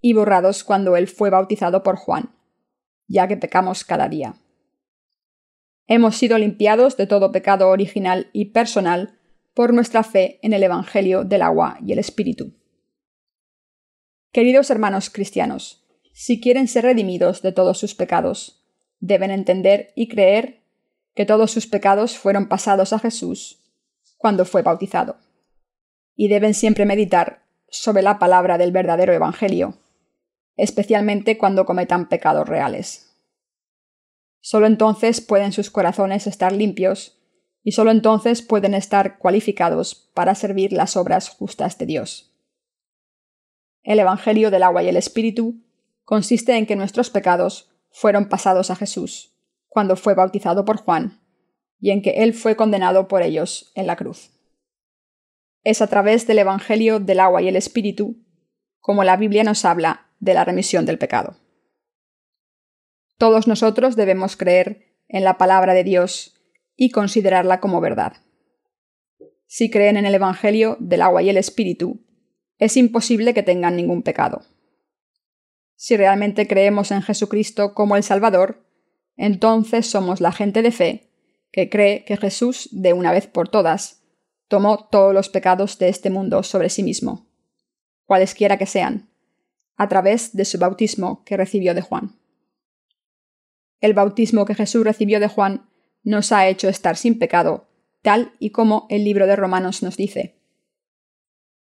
y 0.00 0.12
borrados 0.14 0.64
cuando 0.64 0.96
Él 0.96 1.08
fue 1.08 1.30
bautizado 1.30 1.82
por 1.82 1.96
Juan, 1.96 2.34
ya 3.06 3.28
que 3.28 3.36
pecamos 3.36 3.84
cada 3.84 4.08
día. 4.08 4.36
Hemos 5.86 6.16
sido 6.16 6.38
limpiados 6.38 6.96
de 6.96 7.06
todo 7.06 7.32
pecado 7.32 7.68
original 7.68 8.30
y 8.32 8.46
personal 8.46 9.18
por 9.54 9.74
nuestra 9.74 10.04
fe 10.04 10.38
en 10.42 10.52
el 10.52 10.62
Evangelio 10.62 11.24
del 11.24 11.42
agua 11.42 11.78
y 11.84 11.92
el 11.92 11.98
Espíritu. 11.98 12.52
Queridos 14.32 14.70
hermanos 14.70 15.10
cristianos, 15.10 15.86
si 16.12 16.40
quieren 16.40 16.68
ser 16.68 16.84
redimidos 16.84 17.42
de 17.42 17.52
todos 17.52 17.78
sus 17.78 17.94
pecados, 17.94 18.64
deben 19.00 19.30
entender 19.30 19.92
y 19.96 20.08
creer 20.08 20.57
que 21.18 21.26
todos 21.26 21.50
sus 21.50 21.66
pecados 21.66 22.16
fueron 22.16 22.46
pasados 22.46 22.92
a 22.92 23.00
Jesús 23.00 23.58
cuando 24.18 24.44
fue 24.44 24.62
bautizado. 24.62 25.16
Y 26.14 26.28
deben 26.28 26.54
siempre 26.54 26.86
meditar 26.86 27.42
sobre 27.68 28.02
la 28.02 28.20
palabra 28.20 28.56
del 28.56 28.70
verdadero 28.70 29.12
Evangelio, 29.12 29.78
especialmente 30.54 31.36
cuando 31.36 31.66
cometan 31.66 32.08
pecados 32.08 32.48
reales. 32.48 33.18
Solo 34.40 34.68
entonces 34.68 35.20
pueden 35.20 35.50
sus 35.50 35.72
corazones 35.72 36.28
estar 36.28 36.52
limpios 36.52 37.20
y 37.64 37.72
solo 37.72 37.90
entonces 37.90 38.40
pueden 38.40 38.74
estar 38.74 39.18
cualificados 39.18 40.08
para 40.14 40.36
servir 40.36 40.72
las 40.72 40.96
obras 40.96 41.30
justas 41.30 41.78
de 41.78 41.86
Dios. 41.86 42.32
El 43.82 43.98
Evangelio 43.98 44.52
del 44.52 44.62
agua 44.62 44.84
y 44.84 44.88
el 44.88 44.96
Espíritu 44.96 45.64
consiste 46.04 46.56
en 46.56 46.66
que 46.66 46.76
nuestros 46.76 47.10
pecados 47.10 47.72
fueron 47.90 48.28
pasados 48.28 48.70
a 48.70 48.76
Jesús 48.76 49.34
cuando 49.68 49.96
fue 49.96 50.14
bautizado 50.14 50.64
por 50.64 50.78
Juan 50.78 51.20
y 51.80 51.90
en 51.90 52.02
que 52.02 52.22
Él 52.22 52.34
fue 52.34 52.56
condenado 52.56 53.08
por 53.08 53.22
ellos 53.22 53.72
en 53.74 53.86
la 53.86 53.96
cruz. 53.96 54.30
Es 55.64 55.82
a 55.82 55.86
través 55.86 56.26
del 56.26 56.38
Evangelio 56.38 57.00
del 57.00 57.20
agua 57.20 57.42
y 57.42 57.48
el 57.48 57.56
Espíritu 57.56 58.16
como 58.80 59.04
la 59.04 59.16
Biblia 59.16 59.44
nos 59.44 59.64
habla 59.64 60.06
de 60.18 60.34
la 60.34 60.44
remisión 60.44 60.86
del 60.86 60.98
pecado. 60.98 61.36
Todos 63.18 63.46
nosotros 63.46 63.96
debemos 63.96 64.36
creer 64.36 64.96
en 65.08 65.24
la 65.24 65.38
palabra 65.38 65.74
de 65.74 65.84
Dios 65.84 66.34
y 66.76 66.90
considerarla 66.90 67.60
como 67.60 67.80
verdad. 67.80 68.14
Si 69.46 69.70
creen 69.70 69.96
en 69.96 70.06
el 70.06 70.14
Evangelio 70.14 70.76
del 70.78 71.02
agua 71.02 71.22
y 71.22 71.30
el 71.30 71.36
Espíritu, 71.36 72.04
es 72.58 72.76
imposible 72.76 73.34
que 73.34 73.42
tengan 73.42 73.76
ningún 73.76 74.02
pecado. 74.02 74.42
Si 75.74 75.96
realmente 75.96 76.46
creemos 76.46 76.90
en 76.90 77.02
Jesucristo 77.02 77.74
como 77.74 77.96
el 77.96 78.02
Salvador, 78.02 78.67
entonces 79.18 79.90
somos 79.90 80.22
la 80.22 80.32
gente 80.32 80.62
de 80.62 80.70
fe 80.70 81.10
que 81.50 81.68
cree 81.68 82.04
que 82.04 82.16
Jesús, 82.16 82.68
de 82.70 82.92
una 82.92 83.12
vez 83.12 83.26
por 83.26 83.48
todas, 83.48 84.02
tomó 84.46 84.86
todos 84.86 85.12
los 85.12 85.28
pecados 85.28 85.78
de 85.78 85.88
este 85.88 86.08
mundo 86.08 86.42
sobre 86.42 86.70
sí 86.70 86.82
mismo, 86.82 87.26
cualesquiera 88.06 88.56
que 88.56 88.66
sean, 88.66 89.10
a 89.76 89.88
través 89.88 90.34
de 90.34 90.44
su 90.44 90.58
bautismo 90.58 91.24
que 91.24 91.36
recibió 91.36 91.74
de 91.74 91.82
Juan. 91.82 92.16
El 93.80 93.92
bautismo 93.92 94.44
que 94.44 94.54
Jesús 94.54 94.84
recibió 94.84 95.20
de 95.20 95.28
Juan 95.28 95.68
nos 96.04 96.32
ha 96.32 96.48
hecho 96.48 96.68
estar 96.68 96.96
sin 96.96 97.18
pecado, 97.18 97.68
tal 98.02 98.32
y 98.38 98.50
como 98.50 98.86
el 98.88 99.04
libro 99.04 99.26
de 99.26 99.36
Romanos 99.36 99.82
nos 99.82 99.96
dice. 99.96 100.36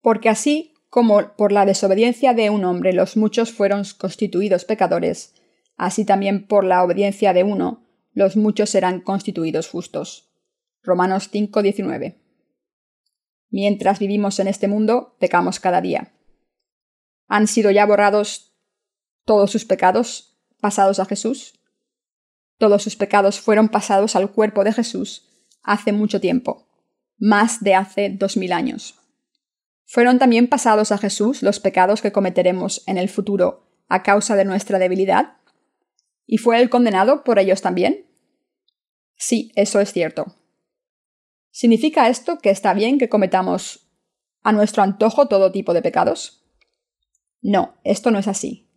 Porque 0.02 0.30
así 0.30 0.74
como 0.90 1.36
por 1.36 1.52
la 1.52 1.66
desobediencia 1.66 2.34
de 2.34 2.50
un 2.50 2.66
hombre 2.66 2.92
los 2.92 3.16
muchos 3.16 3.52
fueron 3.54 3.84
constituidos 3.98 4.66
pecadores, 4.66 5.34
así 5.78 6.04
también 6.04 6.48
por 6.48 6.64
la 6.66 6.84
obediencia 6.84 7.34
de 7.34 7.44
uno 7.44 7.86
los 8.14 8.36
muchos 8.36 8.72
serán 8.72 9.02
constituidos 9.02 9.70
justos. 9.70 10.34
Romanos 10.82 11.30
5:19. 11.32 12.20
Mientras 13.50 14.00
vivimos 14.00 14.40
en 14.40 14.48
este 14.48 14.68
mundo, 14.68 15.16
pecamos 15.20 15.60
cada 15.60 15.82
día. 15.82 16.14
¿Han 17.28 17.48
sido 17.48 17.72
ya 17.72 17.86
borrados 17.86 18.58
todos 19.24 19.52
sus 19.52 19.66
pecados 19.66 20.40
pasados 20.60 21.00
a 21.00 21.06
Jesús? 21.06 21.60
Todos 22.58 22.82
sus 22.82 22.96
pecados 22.96 23.40
fueron 23.40 23.70
pasados 23.70 24.16
al 24.16 24.32
cuerpo 24.32 24.64
de 24.64 24.74
Jesús 24.74 25.28
hace 25.62 25.92
mucho 25.92 26.20
tiempo, 26.20 26.68
más 27.18 27.62
de 27.62 27.76
hace 27.76 28.10
dos 28.10 28.36
mil 28.36 28.52
años. 28.52 28.96
¿Fueron 29.86 30.18
también 30.18 30.48
pasados 30.48 30.92
a 30.92 30.98
Jesús 30.98 31.44
los 31.44 31.60
pecados 31.60 32.02
que 32.02 32.12
cometeremos 32.12 32.84
en 32.88 32.98
el 32.98 33.10
futuro 33.10 33.68
a 33.88 34.02
causa 34.02 34.36
de 34.36 34.46
nuestra 34.46 34.80
debilidad? 34.80 35.38
¿Y 36.28 36.38
fue 36.38 36.62
él 36.62 36.70
condenado 36.70 37.24
por 37.24 37.40
ellos 37.40 37.64
también? 37.64 38.06
Sí, 39.16 39.52
eso 39.56 39.80
es 39.80 39.92
cierto. 39.92 40.36
¿Significa 41.50 42.08
esto 42.10 42.38
que 42.38 42.52
está 42.52 42.76
bien 42.76 43.00
que 43.00 43.10
cometamos 43.10 43.90
a 44.44 44.52
nuestro 44.52 44.84
antojo 44.84 45.28
todo 45.28 45.52
tipo 45.52 45.74
de 45.74 45.82
pecados? 45.82 46.46
No, 47.42 47.80
esto 47.84 48.12
no 48.12 48.20
es 48.20 48.28
así 48.28 48.68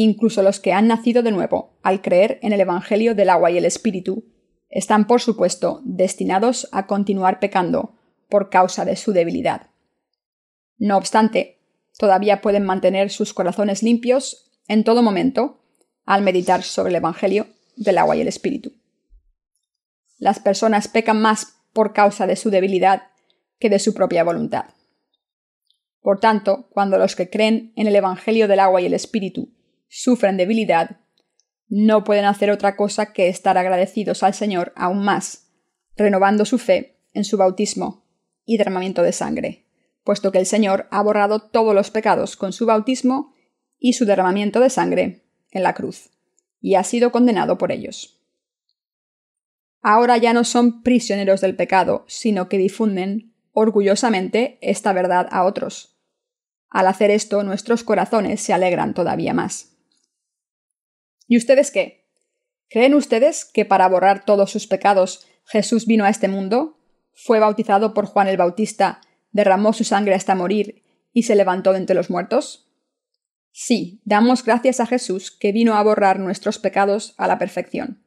incluso 0.00 0.44
los 0.44 0.60
que 0.60 0.72
han 0.72 0.86
nacido 0.86 1.24
de 1.24 1.32
nuevo, 1.32 1.76
al 1.82 2.02
creer 2.02 2.38
en 2.42 2.52
el 2.52 2.60
Evangelio 2.60 3.16
del 3.16 3.30
agua 3.30 3.50
y 3.50 3.58
el 3.58 3.64
Espíritu, 3.64 4.26
están, 4.68 5.08
por 5.08 5.20
supuesto, 5.20 5.80
destinados 5.84 6.68
a 6.70 6.86
continuar 6.86 7.40
pecando 7.40 7.96
por 8.28 8.48
causa 8.48 8.84
de 8.84 8.94
su 8.94 9.12
debilidad. 9.12 9.70
No 10.76 10.96
obstante, 10.96 11.58
todavía 11.98 12.40
pueden 12.40 12.64
mantener 12.64 13.10
sus 13.10 13.34
corazones 13.34 13.82
limpios 13.82 14.52
en 14.68 14.84
todo 14.84 15.02
momento 15.02 15.64
al 16.08 16.22
meditar 16.22 16.62
sobre 16.62 16.88
el 16.88 16.96
Evangelio 16.96 17.48
del 17.76 17.98
agua 17.98 18.16
y 18.16 18.22
el 18.22 18.28
Espíritu. 18.28 18.72
Las 20.16 20.40
personas 20.40 20.88
pecan 20.88 21.20
más 21.20 21.58
por 21.74 21.92
causa 21.92 22.26
de 22.26 22.34
su 22.34 22.48
debilidad 22.48 23.08
que 23.58 23.68
de 23.68 23.78
su 23.78 23.92
propia 23.92 24.24
voluntad. 24.24 24.70
Por 26.00 26.18
tanto, 26.18 26.70
cuando 26.70 26.96
los 26.96 27.14
que 27.14 27.28
creen 27.28 27.74
en 27.76 27.88
el 27.88 27.94
Evangelio 27.94 28.48
del 28.48 28.60
agua 28.60 28.80
y 28.80 28.86
el 28.86 28.94
Espíritu 28.94 29.52
sufren 29.88 30.38
debilidad, 30.38 30.96
no 31.68 32.04
pueden 32.04 32.24
hacer 32.24 32.50
otra 32.50 32.74
cosa 32.74 33.12
que 33.12 33.28
estar 33.28 33.58
agradecidos 33.58 34.22
al 34.22 34.32
Señor 34.32 34.72
aún 34.76 35.04
más, 35.04 35.50
renovando 35.94 36.46
su 36.46 36.56
fe 36.56 37.02
en 37.12 37.24
su 37.24 37.36
bautismo 37.36 38.06
y 38.46 38.56
derramamiento 38.56 39.02
de 39.02 39.12
sangre, 39.12 39.66
puesto 40.04 40.32
que 40.32 40.38
el 40.38 40.46
Señor 40.46 40.88
ha 40.90 41.02
borrado 41.02 41.40
todos 41.40 41.74
los 41.74 41.90
pecados 41.90 42.36
con 42.36 42.54
su 42.54 42.64
bautismo 42.64 43.34
y 43.78 43.92
su 43.92 44.06
derramamiento 44.06 44.60
de 44.60 44.70
sangre 44.70 45.27
en 45.50 45.62
la 45.62 45.74
cruz, 45.74 46.10
y 46.60 46.74
ha 46.74 46.84
sido 46.84 47.12
condenado 47.12 47.58
por 47.58 47.72
ellos. 47.72 48.20
Ahora 49.82 50.16
ya 50.16 50.32
no 50.32 50.44
son 50.44 50.82
prisioneros 50.82 51.40
del 51.40 51.56
pecado, 51.56 52.04
sino 52.08 52.48
que 52.48 52.58
difunden 52.58 53.34
orgullosamente 53.52 54.58
esta 54.60 54.92
verdad 54.92 55.28
a 55.30 55.44
otros, 55.44 55.96
Al 56.70 56.86
hacer 56.86 57.10
esto, 57.10 57.42
nuestros 57.44 57.82
corazones 57.82 58.42
se 58.42 58.52
alegran 58.52 58.92
todavía 58.92 59.32
más. 59.32 59.78
¿Y 61.26 61.38
ustedes 61.38 61.70
qué? 61.70 62.06
¿Creen 62.68 62.92
ustedes 62.92 63.46
que 63.46 63.64
para 63.64 63.88
borrar 63.88 64.26
todos 64.26 64.50
sus 64.50 64.66
pecados 64.66 65.26
Jesús 65.46 65.86
vino 65.86 66.04
a 66.04 66.10
este 66.10 66.28
mundo? 66.28 66.78
¿Fue 67.14 67.40
bautizado 67.40 67.94
por 67.94 68.04
Juan 68.04 68.28
el 68.28 68.36
Bautista, 68.36 69.00
derramó 69.30 69.72
su 69.72 69.84
sangre 69.84 70.14
hasta 70.14 70.34
morir 70.34 70.84
y 71.12 71.22
se 71.22 71.34
levantó 71.34 71.72
de 71.72 71.78
entre 71.78 71.96
los 71.96 72.10
muertos? 72.10 72.67
Sí, 73.50 74.00
damos 74.04 74.44
gracias 74.44 74.80
a 74.80 74.86
Jesús 74.86 75.30
que 75.30 75.52
vino 75.52 75.74
a 75.74 75.82
borrar 75.82 76.18
nuestros 76.18 76.58
pecados 76.58 77.14
a 77.18 77.26
la 77.26 77.38
perfección. 77.38 78.04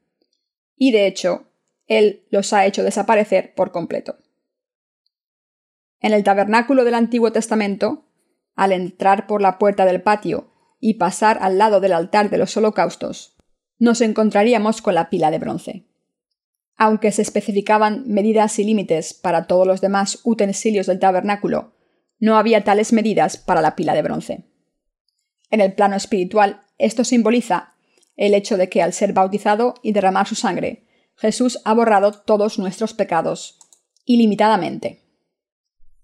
Y 0.76 0.92
de 0.92 1.08
hecho, 1.08 1.52
Él 1.88 2.26
los 2.30 2.54
ha 2.54 2.66
hecho 2.66 2.84
desaparecer 2.84 3.54
por 3.54 3.72
completo. 3.72 4.18
En 6.00 6.14
el 6.14 6.24
tabernáculo 6.24 6.84
del 6.84 6.96
Antiguo 6.96 7.32
Testamento, 7.32 8.06
al 8.56 8.72
entrar 8.72 9.28
por 9.28 9.42
la 9.42 9.60
puerta 9.60 9.86
del 9.86 10.02
patio 10.02 10.52
y 10.80 10.96
pasar 10.96 11.38
al 11.42 11.58
lado 11.58 11.80
del 11.80 11.94
altar 11.94 12.30
de 12.30 12.38
los 12.38 12.56
holocaustos, 12.58 13.38
nos 13.78 14.02
encontraríamos 14.02 14.82
con 14.82 14.96
la 14.96 15.10
pila 15.10 15.32
de 15.32 15.40
bronce. 15.40 15.88
Aunque 16.76 17.12
se 17.12 17.22
especificaban 17.22 18.04
medidas 18.08 18.58
y 18.58 18.64
límites 18.64 19.14
para 19.14 19.46
todos 19.46 19.68
los 19.68 19.82
demás 19.82 20.20
utensilios 20.24 20.88
del 20.88 21.00
tabernáculo, 21.00 21.76
no 22.20 22.38
había 22.38 22.64
tales 22.64 22.94
medidas 22.94 23.38
para 23.38 23.62
la 23.62 23.76
pila 23.76 23.94
de 23.94 24.02
bronce. 24.02 24.51
En 25.52 25.62
el 25.62 25.74
plano 25.74 25.96
espiritual, 25.96 26.64
esto 26.78 27.04
simboliza 27.04 27.76
el 28.16 28.34
hecho 28.34 28.58
de 28.58 28.70
que 28.70 28.82
al 28.82 28.94
ser 28.94 29.14
bautizado 29.14 29.76
y 29.84 29.92
derramar 29.92 30.28
su 30.28 30.36
sangre, 30.36 30.86
Jesús 31.16 31.60
ha 31.66 31.74
borrado 31.74 32.14
todos 32.14 32.58
nuestros 32.58 32.94
pecados, 32.94 33.60
ilimitadamente. 34.06 35.04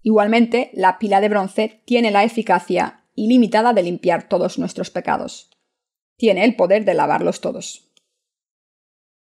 Igualmente, 0.02 0.70
la 0.74 0.98
pila 0.98 1.20
de 1.20 1.28
bronce 1.28 1.82
tiene 1.84 2.10
la 2.10 2.24
eficacia 2.24 3.04
ilimitada 3.14 3.72
de 3.72 3.82
limpiar 3.82 4.28
todos 4.28 4.58
nuestros 4.58 4.90
pecados. 4.90 5.50
Tiene 6.16 6.44
el 6.44 6.54
poder 6.54 6.84
de 6.84 6.94
lavarlos 6.94 7.40
todos. 7.40 7.90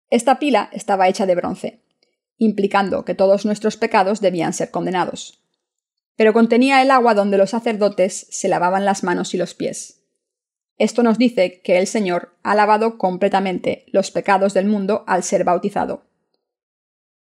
Esta 0.09 0.39
pila 0.39 0.69
estaba 0.73 1.07
hecha 1.07 1.25
de 1.25 1.35
bronce, 1.35 1.83
implicando 2.37 3.05
que 3.05 3.15
todos 3.15 3.45
nuestros 3.45 3.77
pecados 3.77 4.19
debían 4.19 4.53
ser 4.53 4.71
condenados. 4.71 5.41
Pero 6.15 6.33
contenía 6.33 6.81
el 6.81 6.91
agua 6.91 7.13
donde 7.13 7.37
los 7.37 7.51
sacerdotes 7.51 8.27
se 8.29 8.47
lavaban 8.47 8.85
las 8.85 9.03
manos 9.03 9.33
y 9.33 9.37
los 9.37 9.53
pies. 9.53 10.00
Esto 10.81 11.03
nos 11.03 11.19
dice 11.19 11.61
que 11.61 11.77
el 11.77 11.85
Señor 11.85 12.35
ha 12.41 12.55
lavado 12.55 12.97
completamente 12.97 13.85
los 13.91 14.09
pecados 14.09 14.55
del 14.55 14.65
mundo 14.65 15.03
al 15.05 15.21
ser 15.21 15.43
bautizado. 15.43 16.07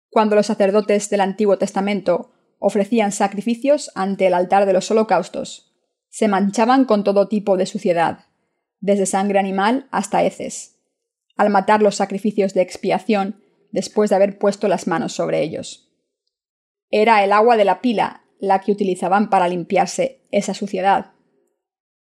Cuando 0.08 0.36
los 0.36 0.46
sacerdotes 0.46 1.10
del 1.10 1.20
Antiguo 1.20 1.58
Testamento 1.58 2.32
ofrecían 2.58 3.12
sacrificios 3.12 3.90
ante 3.94 4.26
el 4.26 4.32
altar 4.32 4.64
de 4.64 4.72
los 4.72 4.90
holocaustos. 4.90 5.70
Se 6.08 6.28
manchaban 6.28 6.86
con 6.86 7.04
todo 7.04 7.28
tipo 7.28 7.58
de 7.58 7.66
suciedad, 7.66 8.20
desde 8.80 9.04
sangre 9.04 9.38
animal 9.38 9.86
hasta 9.90 10.24
heces, 10.24 10.78
al 11.36 11.50
matar 11.50 11.82
los 11.82 11.96
sacrificios 11.96 12.54
de 12.54 12.62
expiación 12.62 13.42
después 13.70 14.08
de 14.08 14.16
haber 14.16 14.38
puesto 14.38 14.66
las 14.66 14.86
manos 14.86 15.12
sobre 15.12 15.42
ellos. 15.42 15.92
Era 16.88 17.22
el 17.22 17.32
agua 17.32 17.58
de 17.58 17.66
la 17.66 17.82
pila 17.82 18.24
la 18.38 18.62
que 18.62 18.72
utilizaban 18.72 19.28
para 19.28 19.46
limpiarse 19.46 20.22
esa 20.30 20.54
suciedad. 20.54 21.12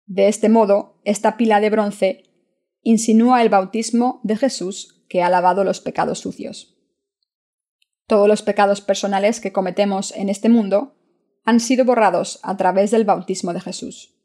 De 0.06 0.28
este 0.28 0.50
modo, 0.50 1.00
esta 1.06 1.38
pila 1.38 1.60
de 1.60 1.70
bronce 1.70 2.24
insinúa 2.82 3.42
el 3.42 3.50
bautismo 3.50 4.20
de 4.24 4.36
Jesús 4.36 5.06
que 5.08 5.24
ha 5.24 5.30
lavado 5.30 5.64
los 5.64 5.80
pecados 5.80 6.20
sucios. 6.20 6.78
Todos 8.08 8.28
los 8.28 8.42
pecados 8.42 8.82
personales 8.82 9.40
que 9.40 9.54
cometemos 9.54 10.12
en 10.12 10.30
este 10.30 10.50
mundo 10.50 10.96
han 11.46 11.60
sido 11.60 11.86
borrados 11.86 12.40
a 12.44 12.58
través 12.58 12.92
del 12.92 13.06
bautismo 13.06 13.54
de 13.54 13.62
Jesús. 13.62 14.16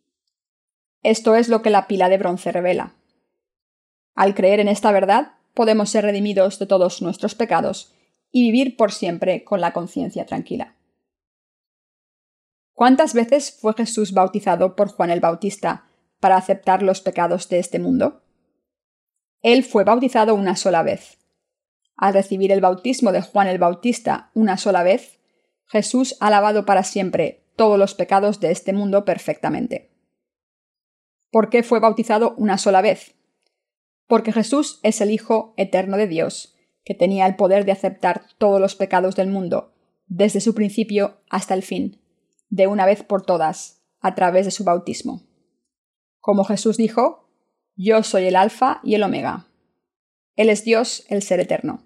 Esto 1.02 1.36
es 1.36 1.48
lo 1.48 1.62
que 1.62 1.70
la 1.70 1.86
pila 1.86 2.08
de 2.08 2.18
bronce 2.18 2.50
revela. 2.50 2.96
Al 4.14 4.34
creer 4.34 4.60
en 4.60 4.68
esta 4.68 4.90
verdad, 4.90 5.34
podemos 5.54 5.90
ser 5.90 6.04
redimidos 6.04 6.58
de 6.58 6.66
todos 6.66 7.02
nuestros 7.02 7.34
pecados 7.34 7.94
y 8.32 8.42
vivir 8.50 8.76
por 8.76 8.92
siempre 8.92 9.44
con 9.44 9.60
la 9.60 9.72
conciencia 9.72 10.26
tranquila. 10.26 10.77
¿Cuántas 12.78 13.12
veces 13.12 13.58
fue 13.60 13.74
Jesús 13.74 14.12
bautizado 14.12 14.76
por 14.76 14.86
Juan 14.92 15.10
el 15.10 15.18
Bautista 15.18 15.88
para 16.20 16.36
aceptar 16.36 16.80
los 16.80 17.00
pecados 17.00 17.48
de 17.48 17.58
este 17.58 17.80
mundo? 17.80 18.22
Él 19.42 19.64
fue 19.64 19.82
bautizado 19.82 20.36
una 20.36 20.54
sola 20.54 20.84
vez, 20.84 21.18
al 21.96 22.14
recibir 22.14 22.52
el 22.52 22.60
bautismo 22.60 23.10
de 23.10 23.20
Juan 23.20 23.48
el 23.48 23.58
Bautista 23.58 24.30
una 24.32 24.56
sola 24.58 24.84
vez, 24.84 25.18
Jesús 25.66 26.16
ha 26.20 26.30
lavado 26.30 26.66
para 26.66 26.84
siempre 26.84 27.42
todos 27.56 27.80
los 27.80 27.94
pecados 27.94 28.38
de 28.38 28.52
este 28.52 28.72
mundo 28.72 29.04
perfectamente. 29.04 29.90
¿Por 31.32 31.50
qué 31.50 31.64
fue 31.64 31.80
bautizado 31.80 32.36
una 32.36 32.58
sola 32.58 32.80
vez? 32.80 33.16
Porque 34.06 34.32
Jesús 34.32 34.78
es 34.84 35.00
el 35.00 35.10
Hijo 35.10 35.52
eterno 35.56 35.96
de 35.96 36.06
Dios, 36.06 36.54
que 36.84 36.94
tenía 36.94 37.26
el 37.26 37.34
poder 37.34 37.64
de 37.64 37.72
aceptar 37.72 38.22
todos 38.38 38.60
los 38.60 38.76
pecados 38.76 39.16
del 39.16 39.30
mundo, 39.30 39.74
desde 40.06 40.40
su 40.40 40.54
principio 40.54 41.18
hasta 41.28 41.54
el 41.54 41.64
fin, 41.64 42.00
de 42.48 42.66
una 42.66 42.86
vez 42.86 43.02
por 43.02 43.24
todas, 43.24 43.82
a 44.00 44.14
través 44.14 44.44
de 44.44 44.50
su 44.50 44.64
bautismo. 44.64 45.22
Como 46.20 46.44
Jesús 46.44 46.76
dijo, 46.76 47.30
Yo 47.76 48.02
soy 48.02 48.26
el 48.26 48.36
Alfa 48.36 48.80
y 48.82 48.94
el 48.94 49.02
Omega. 49.02 49.48
Él 50.36 50.50
es 50.50 50.64
Dios, 50.64 51.04
el 51.08 51.22
Ser 51.22 51.40
eterno. 51.40 51.82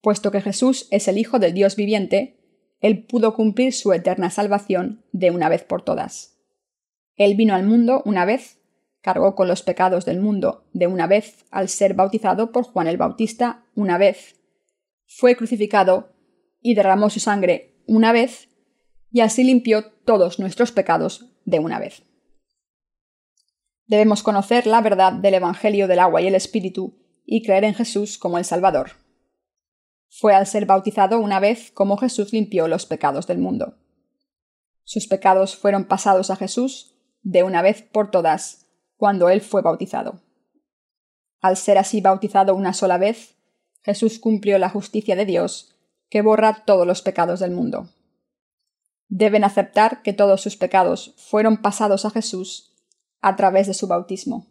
Puesto 0.00 0.30
que 0.30 0.40
Jesús 0.40 0.88
es 0.90 1.08
el 1.08 1.18
Hijo 1.18 1.38
del 1.38 1.52
Dios 1.52 1.76
viviente, 1.76 2.38
Él 2.80 3.04
pudo 3.04 3.34
cumplir 3.34 3.72
su 3.72 3.92
eterna 3.92 4.30
salvación 4.30 5.04
de 5.12 5.30
una 5.30 5.48
vez 5.48 5.64
por 5.64 5.82
todas. 5.82 6.38
Él 7.16 7.34
vino 7.34 7.54
al 7.54 7.64
mundo 7.64 8.02
una 8.04 8.24
vez, 8.24 8.60
cargó 9.00 9.34
con 9.34 9.48
los 9.48 9.62
pecados 9.62 10.04
del 10.04 10.20
mundo 10.20 10.68
de 10.72 10.86
una 10.86 11.06
vez 11.06 11.44
al 11.50 11.68
ser 11.68 11.94
bautizado 11.94 12.52
por 12.52 12.64
Juan 12.64 12.86
el 12.86 12.98
Bautista 12.98 13.64
una 13.74 13.98
vez, 13.98 14.36
fue 15.06 15.36
crucificado 15.36 16.12
y 16.60 16.74
derramó 16.74 17.10
su 17.10 17.20
sangre 17.20 17.74
una 17.86 18.12
vez, 18.12 18.48
y 19.10 19.20
así 19.20 19.44
limpió 19.44 19.92
todos 20.04 20.38
nuestros 20.38 20.72
pecados 20.72 21.26
de 21.44 21.58
una 21.58 21.78
vez. 21.78 22.02
Debemos 23.86 24.22
conocer 24.22 24.66
la 24.66 24.80
verdad 24.80 25.12
del 25.12 25.34
Evangelio 25.34 25.86
del 25.86 26.00
agua 26.00 26.20
y 26.20 26.26
el 26.26 26.34
Espíritu 26.34 26.98
y 27.24 27.42
creer 27.42 27.64
en 27.64 27.74
Jesús 27.74 28.18
como 28.18 28.38
el 28.38 28.44
Salvador. 28.44 28.92
Fue 30.08 30.34
al 30.34 30.46
ser 30.46 30.66
bautizado 30.66 31.18
una 31.18 31.40
vez 31.40 31.70
como 31.70 31.96
Jesús 31.96 32.32
limpió 32.32 32.68
los 32.68 32.86
pecados 32.86 33.26
del 33.26 33.38
mundo. 33.38 33.78
Sus 34.84 35.06
pecados 35.06 35.56
fueron 35.56 35.84
pasados 35.84 36.30
a 36.30 36.36
Jesús 36.36 36.96
de 37.22 37.42
una 37.42 37.62
vez 37.62 37.82
por 37.82 38.10
todas 38.10 38.66
cuando 38.96 39.28
él 39.28 39.40
fue 39.40 39.62
bautizado. 39.62 40.22
Al 41.40 41.56
ser 41.56 41.78
así 41.78 42.00
bautizado 42.00 42.54
una 42.54 42.72
sola 42.72 42.98
vez, 42.98 43.36
Jesús 43.82 44.18
cumplió 44.18 44.58
la 44.58 44.68
justicia 44.68 45.14
de 45.14 45.26
Dios, 45.26 45.76
que 46.08 46.22
borra 46.22 46.64
todos 46.64 46.86
los 46.86 47.02
pecados 47.02 47.40
del 47.40 47.50
mundo. 47.50 47.90
Deben 49.08 49.44
aceptar 49.44 50.02
que 50.02 50.12
todos 50.12 50.40
sus 50.40 50.56
pecados 50.56 51.14
fueron 51.16 51.58
pasados 51.58 52.04
a 52.04 52.10
Jesús 52.10 52.74
a 53.20 53.36
través 53.36 53.66
de 53.66 53.74
su 53.74 53.86
bautismo. 53.86 54.46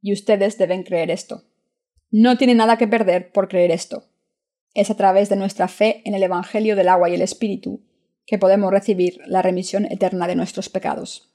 Y 0.00 0.12
ustedes 0.12 0.58
deben 0.58 0.82
creer 0.82 1.10
esto. 1.10 1.44
No 2.10 2.36
tienen 2.36 2.58
nada 2.58 2.76
que 2.76 2.88
perder 2.88 3.32
por 3.32 3.48
creer 3.48 3.70
esto. 3.70 4.08
Es 4.74 4.90
a 4.90 4.96
través 4.96 5.28
de 5.28 5.36
nuestra 5.36 5.68
fe 5.68 6.02
en 6.04 6.14
el 6.14 6.22
Evangelio 6.22 6.76
del 6.76 6.88
agua 6.88 7.10
y 7.10 7.14
el 7.14 7.22
Espíritu 7.22 7.82
que 8.26 8.38
podemos 8.38 8.70
recibir 8.70 9.18
la 9.26 9.42
remisión 9.42 9.86
eterna 9.86 10.26
de 10.26 10.36
nuestros 10.36 10.68
pecados. 10.68 11.32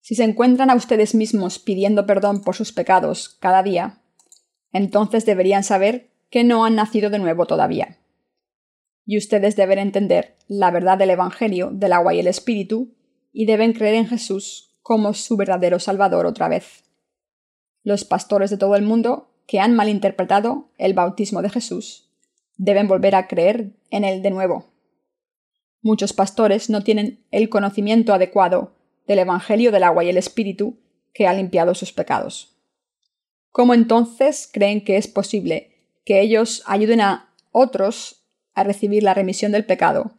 Si 0.00 0.14
se 0.14 0.24
encuentran 0.24 0.70
a 0.70 0.74
ustedes 0.74 1.14
mismos 1.14 1.58
pidiendo 1.58 2.06
perdón 2.06 2.42
por 2.42 2.54
sus 2.54 2.72
pecados 2.72 3.28
cada 3.40 3.62
día, 3.62 4.00
entonces 4.72 5.26
deberían 5.26 5.64
saber 5.64 6.10
que 6.30 6.44
no 6.44 6.64
han 6.64 6.76
nacido 6.76 7.10
de 7.10 7.18
nuevo 7.18 7.46
todavía. 7.46 7.98
Y 9.08 9.16
ustedes 9.16 9.56
deben 9.56 9.78
entender 9.78 10.36
la 10.48 10.70
verdad 10.70 10.98
del 10.98 11.08
Evangelio 11.08 11.70
del 11.72 11.94
agua 11.94 12.12
y 12.12 12.20
el 12.20 12.26
Espíritu 12.26 12.94
y 13.32 13.46
deben 13.46 13.72
creer 13.72 13.94
en 13.94 14.06
Jesús 14.06 14.76
como 14.82 15.14
su 15.14 15.38
verdadero 15.38 15.78
Salvador 15.78 16.26
otra 16.26 16.46
vez. 16.46 16.84
Los 17.82 18.04
pastores 18.04 18.50
de 18.50 18.58
todo 18.58 18.76
el 18.76 18.82
mundo 18.82 19.30
que 19.46 19.60
han 19.60 19.74
malinterpretado 19.74 20.68
el 20.76 20.92
bautismo 20.92 21.40
de 21.40 21.48
Jesús 21.48 22.10
deben 22.58 22.86
volver 22.86 23.14
a 23.14 23.28
creer 23.28 23.70
en 23.88 24.04
él 24.04 24.20
de 24.20 24.30
nuevo. 24.30 24.66
Muchos 25.80 26.12
pastores 26.12 26.68
no 26.68 26.84
tienen 26.84 27.24
el 27.30 27.48
conocimiento 27.48 28.12
adecuado 28.12 28.74
del 29.06 29.20
Evangelio 29.20 29.72
del 29.72 29.84
agua 29.84 30.04
y 30.04 30.10
el 30.10 30.18
Espíritu 30.18 30.76
que 31.14 31.26
ha 31.26 31.32
limpiado 31.32 31.74
sus 31.74 31.94
pecados. 31.94 32.58
¿Cómo 33.52 33.72
entonces 33.72 34.50
creen 34.52 34.84
que 34.84 34.98
es 34.98 35.08
posible 35.08 35.70
que 36.04 36.20
ellos 36.20 36.62
ayuden 36.66 37.00
a 37.00 37.34
otros 37.52 38.17
a 38.58 38.64
recibir 38.64 39.02
la 39.02 39.14
remisión 39.14 39.52
del 39.52 39.64
pecado 39.64 40.12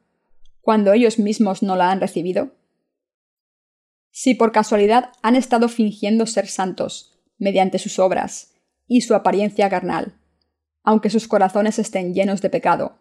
cuando 0.62 0.94
ellos 0.94 1.20
mismos 1.20 1.64
no 1.64 1.76
la 1.76 1.92
han 1.92 2.02
recibido? 2.02 2.56
Si 4.12 4.36
por 4.36 4.52
casualidad 4.52 5.12
han 5.22 5.36
estado 5.36 5.70
fingiendo 5.70 6.26
ser 6.26 6.48
santos 6.48 7.20
mediante 7.38 7.80
sus 7.80 8.00
obras 8.00 8.54
y 8.88 9.02
su 9.02 9.16
apariencia 9.16 9.70
carnal, 9.70 10.20
aunque 10.84 11.10
sus 11.10 11.28
corazones 11.28 11.80
estén 11.80 12.14
llenos 12.14 12.42
de 12.42 12.50
pecado. 12.50 12.98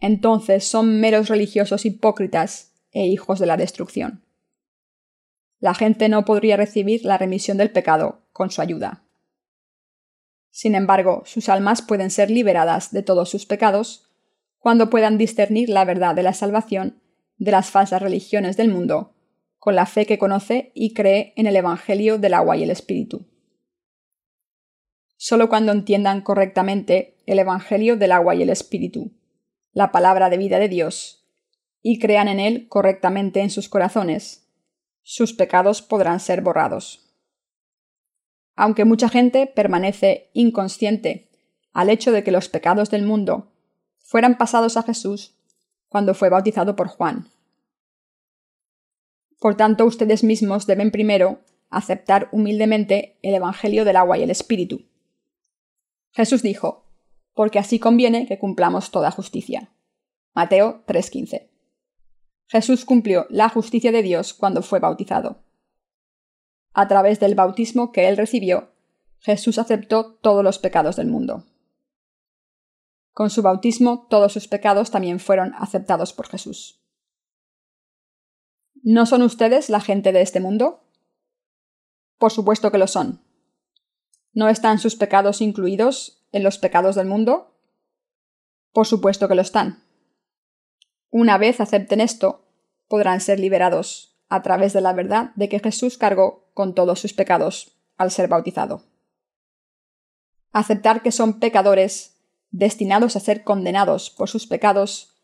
Entonces 0.00 0.64
son 0.64 1.00
meros 1.00 1.28
religiosos 1.28 1.84
hipócritas 1.84 2.72
e 2.92 3.06
hijos 3.06 3.38
de 3.38 3.46
la 3.46 3.56
destrucción. 3.56 4.24
la 5.60 5.74
gente 5.74 6.08
no 6.08 6.24
podría 6.24 6.56
recibir 6.56 7.04
la 7.04 7.18
remisión 7.18 7.58
del 7.58 7.70
pecado 7.70 8.22
con 8.32 8.50
su 8.50 8.62
ayuda. 8.62 9.04
Sin 10.50 10.74
embargo, 10.74 11.22
sus 11.26 11.48
almas 11.48 11.82
pueden 11.82 12.10
ser 12.10 12.30
liberadas 12.30 12.92
de 12.92 13.02
todos 13.02 13.28
sus 13.28 13.44
pecados 13.46 14.09
cuando 14.60 14.90
puedan 14.90 15.18
discernir 15.18 15.68
la 15.68 15.84
verdad 15.84 16.14
de 16.14 16.22
la 16.22 16.34
salvación 16.34 17.00
de 17.38 17.50
las 17.50 17.70
falsas 17.70 18.00
religiones 18.02 18.56
del 18.58 18.68
mundo, 18.68 19.14
con 19.58 19.74
la 19.74 19.86
fe 19.86 20.06
que 20.06 20.18
conoce 20.18 20.70
y 20.74 20.92
cree 20.92 21.32
en 21.36 21.46
el 21.46 21.56
Evangelio 21.56 22.18
del 22.18 22.34
agua 22.34 22.56
y 22.56 22.62
el 22.62 22.70
Espíritu. 22.70 23.26
Solo 25.16 25.48
cuando 25.48 25.72
entiendan 25.72 26.20
correctamente 26.20 27.16
el 27.26 27.38
Evangelio 27.38 27.96
del 27.96 28.12
agua 28.12 28.34
y 28.34 28.42
el 28.42 28.50
Espíritu, 28.50 29.12
la 29.72 29.90
palabra 29.90 30.28
de 30.28 30.36
vida 30.36 30.58
de 30.58 30.68
Dios, 30.68 31.26
y 31.82 31.98
crean 31.98 32.28
en 32.28 32.40
él 32.40 32.68
correctamente 32.68 33.40
en 33.40 33.50
sus 33.50 33.70
corazones, 33.70 34.46
sus 35.02 35.32
pecados 35.32 35.80
podrán 35.80 36.20
ser 36.20 36.42
borrados. 36.42 37.10
Aunque 38.54 38.84
mucha 38.84 39.08
gente 39.08 39.46
permanece 39.46 40.30
inconsciente 40.34 41.30
al 41.72 41.88
hecho 41.88 42.12
de 42.12 42.22
que 42.22 42.32
los 42.32 42.50
pecados 42.50 42.90
del 42.90 43.04
mundo 43.04 43.50
fueran 44.10 44.36
pasados 44.38 44.76
a 44.76 44.82
Jesús 44.82 45.36
cuando 45.88 46.14
fue 46.14 46.30
bautizado 46.30 46.74
por 46.74 46.88
Juan. 46.88 47.28
Por 49.38 49.56
tanto, 49.56 49.84
ustedes 49.84 50.24
mismos 50.24 50.66
deben 50.66 50.90
primero 50.90 51.38
aceptar 51.68 52.28
humildemente 52.32 53.20
el 53.22 53.36
Evangelio 53.36 53.84
del 53.84 53.94
agua 53.94 54.18
y 54.18 54.24
el 54.24 54.30
Espíritu. 54.30 54.82
Jesús 56.10 56.42
dijo, 56.42 56.86
porque 57.34 57.60
así 57.60 57.78
conviene 57.78 58.26
que 58.26 58.40
cumplamos 58.40 58.90
toda 58.90 59.12
justicia. 59.12 59.70
Mateo 60.34 60.82
3:15. 60.88 61.48
Jesús 62.48 62.84
cumplió 62.84 63.26
la 63.30 63.48
justicia 63.48 63.92
de 63.92 64.02
Dios 64.02 64.34
cuando 64.34 64.62
fue 64.62 64.80
bautizado. 64.80 65.44
A 66.72 66.88
través 66.88 67.20
del 67.20 67.36
bautismo 67.36 67.92
que 67.92 68.08
él 68.08 68.16
recibió, 68.16 68.72
Jesús 69.20 69.56
aceptó 69.58 70.14
todos 70.14 70.42
los 70.42 70.58
pecados 70.58 70.96
del 70.96 71.06
mundo. 71.06 71.44
Con 73.12 73.30
su 73.30 73.42
bautismo 73.42 74.06
todos 74.08 74.32
sus 74.32 74.48
pecados 74.48 74.90
también 74.90 75.20
fueron 75.20 75.54
aceptados 75.58 76.12
por 76.12 76.28
Jesús. 76.28 76.80
¿No 78.82 79.04
son 79.06 79.22
ustedes 79.22 79.68
la 79.68 79.80
gente 79.80 80.12
de 80.12 80.22
este 80.22 80.40
mundo? 80.40 80.84
Por 82.18 82.32
supuesto 82.32 82.70
que 82.70 82.78
lo 82.78 82.86
son. 82.86 83.22
¿No 84.32 84.48
están 84.48 84.78
sus 84.78 84.96
pecados 84.96 85.40
incluidos 85.40 86.24
en 86.32 86.42
los 86.42 86.58
pecados 86.58 86.94
del 86.94 87.06
mundo? 87.06 87.56
Por 88.72 88.86
supuesto 88.86 89.28
que 89.28 89.34
lo 89.34 89.42
están. 89.42 89.82
Una 91.10 91.38
vez 91.38 91.60
acepten 91.60 92.00
esto, 92.00 92.46
podrán 92.88 93.20
ser 93.20 93.40
liberados 93.40 94.16
a 94.28 94.42
través 94.42 94.72
de 94.72 94.80
la 94.80 94.92
verdad 94.92 95.32
de 95.34 95.48
que 95.48 95.58
Jesús 95.58 95.98
cargó 95.98 96.48
con 96.54 96.74
todos 96.74 97.00
sus 97.00 97.12
pecados 97.12 97.76
al 97.96 98.10
ser 98.12 98.28
bautizado. 98.28 98.84
Aceptar 100.52 101.02
que 101.02 101.12
son 101.12 101.40
pecadores 101.40 102.19
destinados 102.50 103.16
a 103.16 103.20
ser 103.20 103.44
condenados 103.44 104.10
por 104.10 104.28
sus 104.28 104.46
pecados 104.46 105.14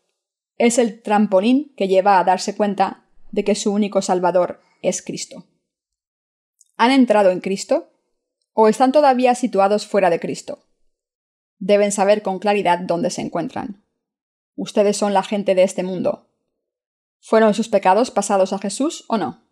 es 0.57 0.77
el 0.77 1.01
trampolín 1.01 1.73
que 1.75 1.87
lleva 1.87 2.19
a 2.19 2.23
darse 2.23 2.55
cuenta 2.55 3.05
de 3.31 3.43
que 3.43 3.55
su 3.55 3.71
único 3.71 4.01
Salvador 4.01 4.61
es 4.81 5.01
Cristo. 5.01 5.45
¿Han 6.77 6.91
entrado 6.91 7.29
en 7.29 7.41
Cristo? 7.41 7.91
¿O 8.53 8.67
están 8.67 8.91
todavía 8.91 9.35
situados 9.35 9.85
fuera 9.85 10.09
de 10.09 10.19
Cristo? 10.19 10.63
Deben 11.59 11.91
saber 11.91 12.21
con 12.21 12.39
claridad 12.39 12.79
dónde 12.79 13.09
se 13.09 13.21
encuentran. 13.21 13.83
Ustedes 14.55 14.97
son 14.97 15.13
la 15.13 15.23
gente 15.23 15.53
de 15.53 15.63
este 15.63 15.83
mundo. 15.83 16.27
¿Fueron 17.19 17.53
sus 17.53 17.69
pecados 17.69 18.09
pasados 18.11 18.53
a 18.53 18.59
Jesús 18.59 19.05
o 19.07 19.17
no? 19.17 19.43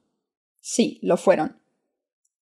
Sí, 0.59 0.99
lo 1.03 1.17
fueron. 1.17 1.59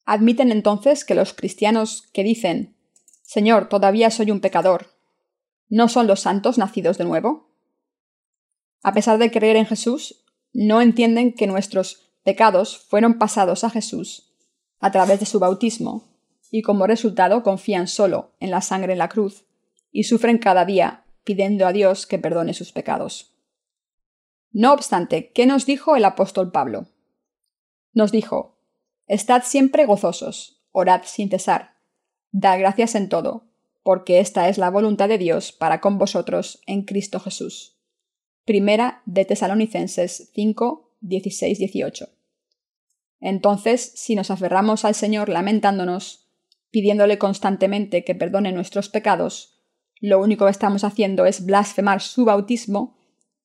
¿Admiten 0.04 0.52
entonces 0.52 1.04
que 1.04 1.14
los 1.16 1.32
cristianos 1.32 2.08
que 2.12 2.22
dicen 2.22 2.76
Señor, 3.22 3.68
todavía 3.68 4.10
soy 4.10 4.30
un 4.30 4.40
pecador, 4.40 4.95
no 5.68 5.88
son 5.88 6.06
los 6.06 6.20
santos 6.20 6.58
nacidos 6.58 6.98
de 6.98 7.04
nuevo? 7.04 7.50
A 8.82 8.92
pesar 8.92 9.18
de 9.18 9.30
creer 9.30 9.56
en 9.56 9.66
Jesús, 9.66 10.24
no 10.52 10.80
entienden 10.80 11.32
que 11.34 11.46
nuestros 11.46 12.10
pecados 12.22 12.78
fueron 12.78 13.18
pasados 13.18 13.64
a 13.64 13.70
Jesús 13.70 14.32
a 14.78 14.90
través 14.90 15.20
de 15.20 15.26
su 15.26 15.38
bautismo, 15.38 16.04
y 16.50 16.62
como 16.62 16.86
resultado 16.86 17.42
confían 17.42 17.88
solo 17.88 18.32
en 18.40 18.50
la 18.50 18.60
sangre 18.60 18.92
en 18.92 18.98
la 18.98 19.08
cruz, 19.08 19.44
y 19.90 20.04
sufren 20.04 20.38
cada 20.38 20.64
día 20.64 21.04
pidiendo 21.24 21.66
a 21.66 21.72
Dios 21.72 22.06
que 22.06 22.18
perdone 22.18 22.54
sus 22.54 22.72
pecados. 22.72 23.34
No 24.52 24.72
obstante, 24.72 25.32
¿qué 25.32 25.46
nos 25.46 25.66
dijo 25.66 25.96
el 25.96 26.04
apóstol 26.04 26.52
Pablo? 26.52 26.86
Nos 27.92 28.12
dijo, 28.12 28.58
Estad 29.06 29.42
siempre 29.42 29.86
gozosos, 29.86 30.62
orad 30.72 31.02
sin 31.04 31.30
cesar, 31.30 31.76
dad 32.30 32.58
gracias 32.58 32.94
en 32.94 33.08
todo, 33.08 33.45
porque 33.86 34.18
esta 34.18 34.48
es 34.48 34.58
la 34.58 34.68
voluntad 34.68 35.08
de 35.08 35.16
Dios 35.16 35.52
para 35.52 35.80
con 35.80 35.96
vosotros 35.96 36.60
en 36.66 36.82
Cristo 36.82 37.20
Jesús. 37.20 37.76
Primera 38.44 39.00
de 39.06 39.24
Tesalonicenses 39.24 40.32
5, 40.34 40.96
16, 41.02 41.56
18. 41.56 42.08
Entonces, 43.20 43.92
si 43.94 44.16
nos 44.16 44.32
aferramos 44.32 44.84
al 44.84 44.96
Señor 44.96 45.28
lamentándonos, 45.28 46.26
pidiéndole 46.72 47.16
constantemente 47.18 48.02
que 48.02 48.16
perdone 48.16 48.50
nuestros 48.50 48.88
pecados, 48.88 49.62
lo 50.00 50.20
único 50.20 50.46
que 50.46 50.50
estamos 50.50 50.82
haciendo 50.82 51.24
es 51.24 51.46
blasfemar 51.46 52.02
su 52.02 52.24
bautismo 52.24 52.98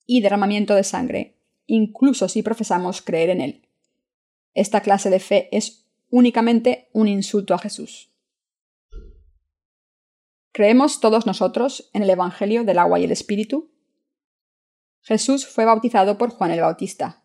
y 0.08 0.22
derramamiento 0.22 0.74
de 0.74 0.84
sangre, 0.84 1.38
incluso 1.68 2.28
si 2.28 2.42
profesamos 2.42 3.04
creer 3.04 3.30
en 3.30 3.42
él. 3.42 3.68
Esta 4.56 4.82
clase 4.82 5.12
de 5.12 5.20
fe 5.20 5.50
es 5.52 5.86
únicamente 6.10 6.90
un 6.94 7.08
insulto 7.08 7.54
a 7.54 7.60
Jesús. 7.60 8.11
¿Creemos 10.54 11.00
todos 11.00 11.26
nosotros 11.26 11.90
en 11.94 12.04
el 12.04 12.10
Evangelio 12.10 12.66
del 12.66 12.78
agua 12.78 13.00
y 13.00 13.06
el 13.06 13.14
Espíritu? 13.14 13.72
Jesús 15.02 15.48
fue 15.48 15.64
bautizado 15.64 16.18
por 16.18 16.32
Juan 16.32 16.52
el 16.52 16.60
Bautista. 16.60 17.24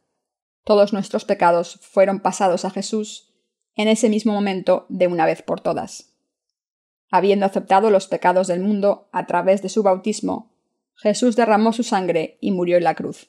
Todos 0.62 0.92
nuestros 0.92 1.24
pecados 1.24 1.80
fueron 1.82 2.20
pasados 2.20 2.64
a 2.64 2.70
Jesús 2.70 3.34
en 3.74 3.88
ese 3.88 4.08
mismo 4.08 4.32
momento 4.32 4.86
de 4.88 5.08
una 5.08 5.26
vez 5.26 5.42
por 5.42 5.60
todas. 5.60 6.14
Habiendo 7.10 7.46
aceptado 7.46 7.90
los 7.90 8.06
pecados 8.06 8.46
del 8.46 8.60
mundo 8.60 9.08
a 9.10 9.26
través 9.26 9.60
de 9.60 9.70
su 9.70 9.82
bautismo, 9.82 10.52
Jesús 10.94 11.34
derramó 11.34 11.72
su 11.72 11.82
sangre 11.82 12.38
y 12.40 12.52
murió 12.52 12.76
en 12.76 12.84
la 12.84 12.94
cruz. 12.94 13.28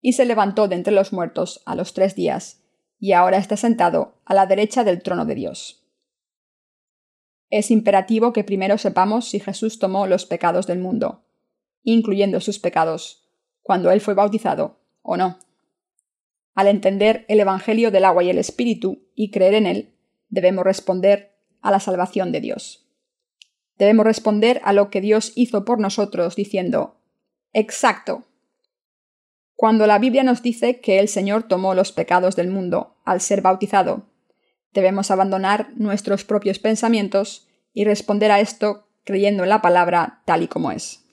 Y 0.00 0.14
se 0.14 0.24
levantó 0.24 0.66
de 0.66 0.74
entre 0.74 0.92
los 0.92 1.12
muertos 1.12 1.62
a 1.66 1.76
los 1.76 1.94
tres 1.94 2.16
días, 2.16 2.64
y 2.98 3.12
ahora 3.12 3.38
está 3.38 3.56
sentado 3.56 4.16
a 4.24 4.34
la 4.34 4.46
derecha 4.46 4.82
del 4.82 5.02
trono 5.02 5.24
de 5.24 5.36
Dios. 5.36 5.83
Es 7.54 7.70
imperativo 7.70 8.32
que 8.32 8.42
primero 8.42 8.78
sepamos 8.78 9.28
si 9.28 9.38
Jesús 9.38 9.78
tomó 9.78 10.08
los 10.08 10.26
pecados 10.26 10.66
del 10.66 10.80
mundo, 10.80 11.22
incluyendo 11.84 12.40
sus 12.40 12.58
pecados, 12.58 13.28
cuando 13.62 13.92
él 13.92 14.00
fue 14.00 14.14
bautizado, 14.14 14.80
o 15.02 15.16
no. 15.16 15.38
Al 16.56 16.66
entender 16.66 17.24
el 17.28 17.38
Evangelio 17.38 17.92
del 17.92 18.06
agua 18.06 18.24
y 18.24 18.30
el 18.30 18.38
Espíritu 18.38 19.04
y 19.14 19.30
creer 19.30 19.54
en 19.54 19.66
él, 19.68 19.94
debemos 20.30 20.64
responder 20.64 21.36
a 21.60 21.70
la 21.70 21.78
salvación 21.78 22.32
de 22.32 22.40
Dios. 22.40 22.88
Debemos 23.78 24.04
responder 24.04 24.60
a 24.64 24.72
lo 24.72 24.90
que 24.90 25.00
Dios 25.00 25.30
hizo 25.36 25.64
por 25.64 25.78
nosotros 25.78 26.34
diciendo, 26.34 26.96
exacto. 27.52 28.24
Cuando 29.54 29.86
la 29.86 30.00
Biblia 30.00 30.24
nos 30.24 30.42
dice 30.42 30.80
que 30.80 30.98
el 30.98 31.06
Señor 31.06 31.44
tomó 31.44 31.76
los 31.76 31.92
pecados 31.92 32.34
del 32.34 32.48
mundo 32.48 32.96
al 33.04 33.20
ser 33.20 33.42
bautizado, 33.42 34.08
debemos 34.74 35.10
abandonar 35.10 35.70
nuestros 35.76 36.24
propios 36.24 36.58
pensamientos 36.58 37.48
y 37.72 37.84
responder 37.84 38.30
a 38.30 38.40
esto 38.40 38.88
creyendo 39.04 39.44
en 39.44 39.48
la 39.48 39.62
palabra 39.62 40.22
tal 40.26 40.42
y 40.42 40.48
como 40.48 40.72
es. 40.72 41.04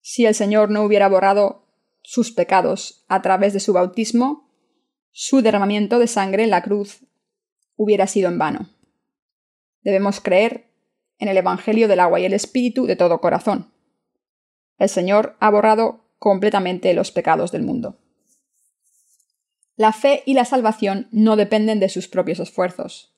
Si 0.00 0.24
el 0.24 0.34
Señor 0.34 0.70
no 0.70 0.82
hubiera 0.82 1.08
borrado 1.08 1.66
sus 2.02 2.32
pecados 2.32 3.04
a 3.08 3.22
través 3.22 3.52
de 3.52 3.60
su 3.60 3.72
bautismo, 3.72 4.50
su 5.10 5.42
derramamiento 5.42 5.98
de 5.98 6.06
sangre 6.06 6.44
en 6.44 6.50
la 6.50 6.62
cruz 6.62 7.04
hubiera 7.76 8.06
sido 8.06 8.28
en 8.28 8.38
vano. 8.38 8.68
Debemos 9.82 10.20
creer 10.20 10.70
en 11.18 11.28
el 11.28 11.36
Evangelio 11.36 11.88
del 11.88 12.00
agua 12.00 12.20
y 12.20 12.24
el 12.24 12.32
Espíritu 12.32 12.86
de 12.86 12.96
todo 12.96 13.20
corazón. 13.20 13.72
El 14.78 14.88
Señor 14.88 15.36
ha 15.40 15.50
borrado 15.50 16.04
completamente 16.18 16.94
los 16.94 17.12
pecados 17.12 17.52
del 17.52 17.62
mundo. 17.62 18.01
La 19.76 19.92
fe 19.92 20.22
y 20.26 20.34
la 20.34 20.44
salvación 20.44 21.08
no 21.10 21.36
dependen 21.36 21.80
de 21.80 21.88
sus 21.88 22.08
propios 22.08 22.40
esfuerzos. 22.40 23.16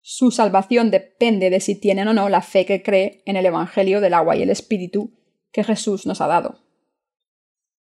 Su 0.00 0.30
salvación 0.30 0.90
depende 0.90 1.50
de 1.50 1.60
si 1.60 1.74
tienen 1.74 2.08
o 2.08 2.14
no 2.14 2.28
la 2.28 2.40
fe 2.40 2.64
que 2.64 2.82
cree 2.82 3.22
en 3.26 3.36
el 3.36 3.46
Evangelio 3.46 4.00
del 4.00 4.14
agua 4.14 4.36
y 4.36 4.42
el 4.42 4.50
Espíritu 4.50 5.12
que 5.52 5.64
Jesús 5.64 6.06
nos 6.06 6.20
ha 6.20 6.26
dado. 6.26 6.64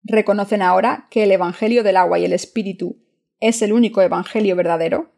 ¿Reconocen 0.02 0.62
ahora 0.62 1.08
que 1.10 1.24
el 1.24 1.32
Evangelio 1.32 1.82
del 1.82 1.96
agua 1.96 2.18
y 2.18 2.24
el 2.24 2.32
Espíritu 2.32 3.04
es 3.38 3.60
el 3.62 3.72
único 3.72 4.02
Evangelio 4.02 4.56
verdadero? 4.56 5.12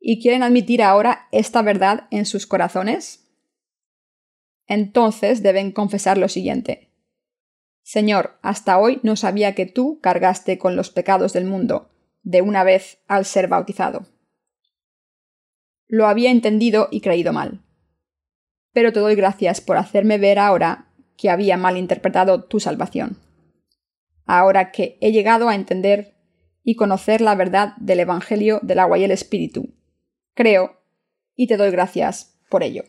¿Y 0.00 0.20
quieren 0.20 0.42
admitir 0.42 0.82
ahora 0.82 1.28
esta 1.32 1.62
verdad 1.62 2.08
en 2.10 2.26
sus 2.26 2.46
corazones? 2.46 3.24
entonces 4.66 5.42
deben 5.42 5.72
confesar 5.72 6.18
lo 6.18 6.28
siguiente. 6.28 6.90
Señor, 7.84 8.38
hasta 8.40 8.78
hoy 8.78 8.98
no 9.02 9.14
sabía 9.14 9.54
que 9.54 9.66
tú 9.66 10.00
cargaste 10.00 10.56
con 10.56 10.74
los 10.74 10.88
pecados 10.88 11.34
del 11.34 11.44
mundo, 11.44 11.90
de 12.22 12.40
una 12.40 12.64
vez 12.64 12.98
al 13.08 13.26
ser 13.26 13.46
bautizado. 13.46 14.06
Lo 15.86 16.06
había 16.06 16.30
entendido 16.30 16.88
y 16.90 17.02
creído 17.02 17.34
mal. 17.34 17.62
Pero 18.72 18.94
te 18.94 19.00
doy 19.00 19.14
gracias 19.14 19.60
por 19.60 19.76
hacerme 19.76 20.16
ver 20.16 20.38
ahora 20.38 20.88
que 21.18 21.28
había 21.28 21.58
malinterpretado 21.58 22.44
tu 22.44 22.58
salvación. 22.58 23.18
Ahora 24.24 24.72
que 24.72 24.96
he 25.02 25.12
llegado 25.12 25.50
a 25.50 25.54
entender 25.54 26.16
y 26.62 26.76
conocer 26.76 27.20
la 27.20 27.34
verdad 27.34 27.74
del 27.76 28.00
Evangelio 28.00 28.60
del 28.62 28.78
agua 28.78 28.96
y 28.96 29.04
el 29.04 29.10
Espíritu, 29.10 29.74
creo 30.32 30.80
y 31.36 31.48
te 31.48 31.58
doy 31.58 31.70
gracias 31.70 32.40
por 32.48 32.62
ello. 32.62 32.84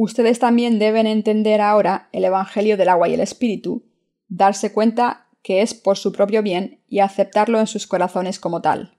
Ustedes 0.00 0.38
también 0.38 0.78
deben 0.78 1.08
entender 1.08 1.60
ahora 1.60 2.08
el 2.12 2.24
Evangelio 2.24 2.76
del 2.76 2.88
agua 2.88 3.08
y 3.08 3.14
el 3.14 3.20
Espíritu, 3.20 3.82
darse 4.28 4.72
cuenta 4.72 5.26
que 5.42 5.60
es 5.60 5.74
por 5.74 5.98
su 5.98 6.12
propio 6.12 6.40
bien 6.40 6.84
y 6.86 7.00
aceptarlo 7.00 7.58
en 7.58 7.66
sus 7.66 7.88
corazones 7.88 8.38
como 8.38 8.62
tal. 8.62 8.96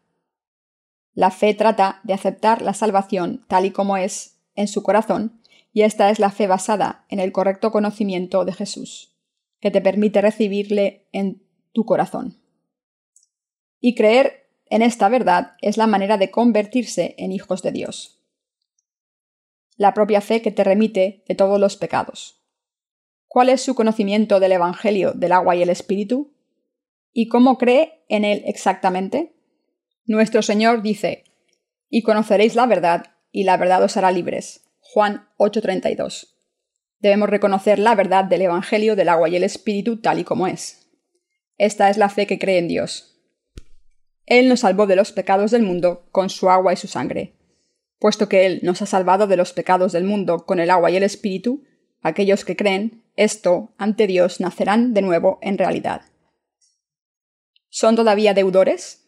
La 1.14 1.32
fe 1.32 1.54
trata 1.54 2.02
de 2.04 2.12
aceptar 2.12 2.62
la 2.62 2.74
salvación 2.74 3.46
tal 3.48 3.66
y 3.66 3.72
como 3.72 3.96
es 3.96 4.42
en 4.56 4.68
su 4.68 4.84
corazón, 4.84 5.42
y 5.72 5.84
esta 5.84 6.10
es 6.10 6.20
la 6.20 6.32
fe 6.32 6.48
basada 6.48 7.06
en 7.08 7.22
el 7.22 7.32
correcto 7.32 7.72
conocimiento 7.72 8.44
de 8.44 8.52
Jesús, 8.52 9.16
que 9.62 9.72
te 9.72 9.80
permite 9.80 10.20
recibirle 10.20 11.08
en 11.14 11.42
tu 11.72 11.86
corazón. 11.86 12.42
Y 13.80 13.96
creer 13.96 14.50
en 14.66 14.82
esta 14.82 15.08
verdad 15.08 15.54
es 15.62 15.78
la 15.78 15.88
manera 15.88 16.18
de 16.18 16.30
convertirse 16.30 17.16
en 17.18 17.32
hijos 17.32 17.62
de 17.62 17.72
Dios. 17.72 18.19
La 19.80 19.94
propia 19.94 20.20
fe 20.20 20.42
que 20.42 20.52
te 20.52 20.66
remite 20.66 21.24
de 21.26 21.36
todos 21.36 21.58
los 21.58 21.78
pecados. 21.78 22.44
¿Cuál 23.30 23.48
es 23.48 23.62
su 23.62 23.76
conocimiento 23.76 24.42
del 24.42 24.52
Evangelio 24.52 25.14
del 25.14 25.32
agua 25.32 25.56
y 25.56 25.62
el 25.62 25.70
Espíritu? 25.70 26.34
¿Y 27.14 27.30
cómo 27.30 27.58
cree 27.58 28.04
en 28.10 28.26
él 28.26 28.44
exactamente? 28.46 29.38
Nuestro 30.06 30.42
Señor 30.42 30.82
dice, 30.82 31.24
y 31.88 32.02
conoceréis 32.02 32.56
la 32.56 32.66
verdad, 32.66 33.16
y 33.32 33.46
la 33.46 33.56
verdad 33.56 33.82
os 33.82 33.96
hará 33.96 34.12
libres. 34.12 34.66
Juan 34.82 35.30
8:32. 35.38 36.36
Debemos 37.00 37.30
reconocer 37.30 37.80
la 37.80 37.96
verdad 37.96 38.26
del 38.26 38.42
Evangelio 38.42 38.98
del 38.98 39.08
agua 39.08 39.30
y 39.30 39.38
el 39.38 39.46
Espíritu 39.46 40.02
tal 40.02 40.20
y 40.20 40.26
como 40.26 40.46
es. 40.48 40.90
Esta 41.58 41.90
es 41.90 41.96
la 41.96 42.10
fe 42.10 42.28
que 42.28 42.38
cree 42.38 42.58
en 42.58 42.68
Dios. 42.68 43.18
Él 44.26 44.50
nos 44.50 44.60
salvó 44.60 44.88
de 44.88 44.98
los 44.98 45.14
pecados 45.14 45.52
del 45.52 45.64
mundo 45.64 46.06
con 46.12 46.30
su 46.30 46.50
agua 46.50 46.74
y 46.74 46.76
su 46.76 46.90
sangre. 46.90 47.39
Puesto 48.00 48.30
que 48.30 48.46
Él 48.46 48.60
nos 48.64 48.82
ha 48.82 48.86
salvado 48.86 49.28
de 49.28 49.38
los 49.38 49.54
pecados 49.54 49.92
del 49.92 50.06
mundo 50.06 50.46
con 50.46 50.60
el 50.60 50.70
agua 50.70 50.90
y 50.90 50.96
el 50.96 51.04
Espíritu, 51.04 51.66
aquellos 52.02 52.46
que 52.46 52.56
creen 52.56 53.04
esto 53.16 53.74
ante 53.78 54.08
Dios 54.08 54.40
nacerán 54.40 54.94
de 54.94 55.02
nuevo 55.02 55.40
en 55.42 55.58
realidad. 55.58 56.02
¿Son 57.70 57.96
todavía 57.96 58.34
deudores? 58.34 59.06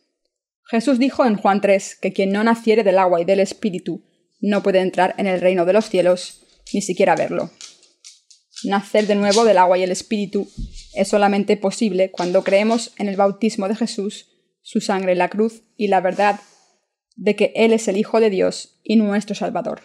Jesús 0.66 1.00
dijo 1.00 1.26
en 1.26 1.38
Juan 1.38 1.62
3 1.62 1.96
que 1.96 2.14
quien 2.14 2.32
no 2.32 2.44
naciere 2.44 2.84
del 2.84 3.00
agua 3.00 3.22
y 3.22 3.26
del 3.26 3.40
Espíritu 3.40 4.04
no 4.42 4.62
puede 4.62 4.80
entrar 4.80 5.16
en 5.18 5.28
el 5.28 5.40
reino 5.40 5.66
de 5.66 5.74
los 5.74 5.90
cielos, 5.90 6.46
ni 6.74 6.82
siquiera 6.82 7.16
verlo. 7.16 7.52
Nacer 8.64 9.08
de 9.08 9.16
nuevo 9.16 9.46
del 9.46 9.58
agua 9.58 9.78
y 9.78 9.84
el 9.84 9.92
Espíritu 9.92 10.48
es 10.94 11.08
solamente 11.08 11.58
posible 11.58 12.12
cuando 12.12 12.44
creemos 12.44 12.92
en 12.98 13.08
el 13.08 13.16
bautismo 13.16 13.68
de 13.68 13.76
Jesús 13.76 14.28
su 14.62 14.82
sangre 14.82 15.16
la 15.16 15.30
cruz 15.30 15.64
y 15.78 15.88
la 15.88 16.02
verdad 16.02 16.40
de 17.16 17.36
que 17.36 17.52
Él 17.56 17.74
es 17.74 17.88
el 17.88 17.98
Hijo 17.98 18.20
de 18.20 18.30
Dios 18.30 18.80
y 18.84 18.96
nuestro 18.96 19.36
Salvador. 19.36 19.82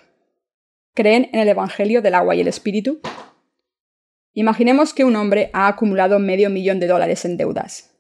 ¿Creen 0.95 1.29
en 1.33 1.41
el 1.41 1.49
Evangelio 1.49 2.03
del 2.03 2.15
agua 2.15 2.35
y 2.35 2.41
el 2.41 2.49
Espíritu? 2.49 3.01
Imaginemos 4.33 4.95
que 4.95 5.05
un 5.05 5.17
hombre 5.17 5.51
ha 5.53 5.69
acumulado 5.69 6.19
medio 6.19 6.51
millón 6.51 6.81
de 6.81 6.87
dólares 6.87 7.25
en 7.25 7.37
deudas. 7.37 7.97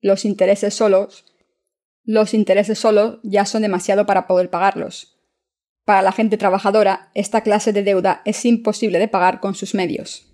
Los 0.00 0.24
intereses 0.24 0.74
solos, 0.74 1.24
los 2.04 2.32
intereses 2.34 2.78
solos 2.78 3.18
ya 3.22 3.44
son 3.44 3.62
demasiado 3.62 4.06
para 4.06 4.26
poder 4.26 4.50
pagarlos. 4.50 5.18
Para 5.84 6.02
la 6.02 6.12
gente 6.12 6.36
trabajadora, 6.36 7.10
esta 7.14 7.42
clase 7.42 7.72
de 7.72 7.82
deuda 7.82 8.22
es 8.24 8.44
imposible 8.44 8.98
de 8.98 9.08
pagar 9.08 9.40
con 9.40 9.54
sus 9.54 9.74
medios. 9.74 10.26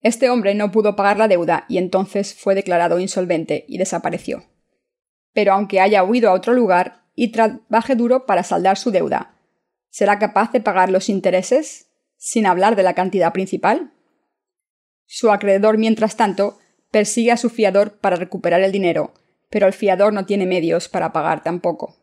Este 0.00 0.30
hombre 0.30 0.54
no 0.54 0.70
pudo 0.70 0.96
pagar 0.96 1.18
la 1.18 1.28
deuda 1.28 1.64
y 1.68 1.78
entonces 1.78 2.34
fue 2.34 2.54
declarado 2.54 2.98
insolvente 2.98 3.64
y 3.68 3.78
desapareció 3.78 4.44
pero 5.38 5.52
aunque 5.52 5.80
haya 5.80 6.02
huido 6.02 6.30
a 6.30 6.32
otro 6.32 6.52
lugar 6.52 7.04
y 7.18 7.32
trabaje 7.32 7.96
duro 7.96 8.26
para 8.26 8.44
saldar 8.44 8.78
su 8.78 8.92
deuda, 8.92 9.34
¿será 9.90 10.20
capaz 10.20 10.52
de 10.52 10.60
pagar 10.60 10.88
los 10.88 11.08
intereses 11.08 11.90
sin 12.16 12.46
hablar 12.46 12.76
de 12.76 12.84
la 12.84 12.94
cantidad 12.94 13.32
principal? 13.32 13.92
Su 15.04 15.32
acreedor, 15.32 15.78
mientras 15.78 16.16
tanto, 16.16 16.60
persigue 16.92 17.32
a 17.32 17.36
su 17.36 17.50
fiador 17.50 17.98
para 17.98 18.14
recuperar 18.14 18.60
el 18.60 18.70
dinero, 18.70 19.14
pero 19.50 19.66
el 19.66 19.72
fiador 19.72 20.12
no 20.12 20.26
tiene 20.26 20.46
medios 20.46 20.88
para 20.88 21.12
pagar 21.12 21.42
tampoco. 21.42 21.96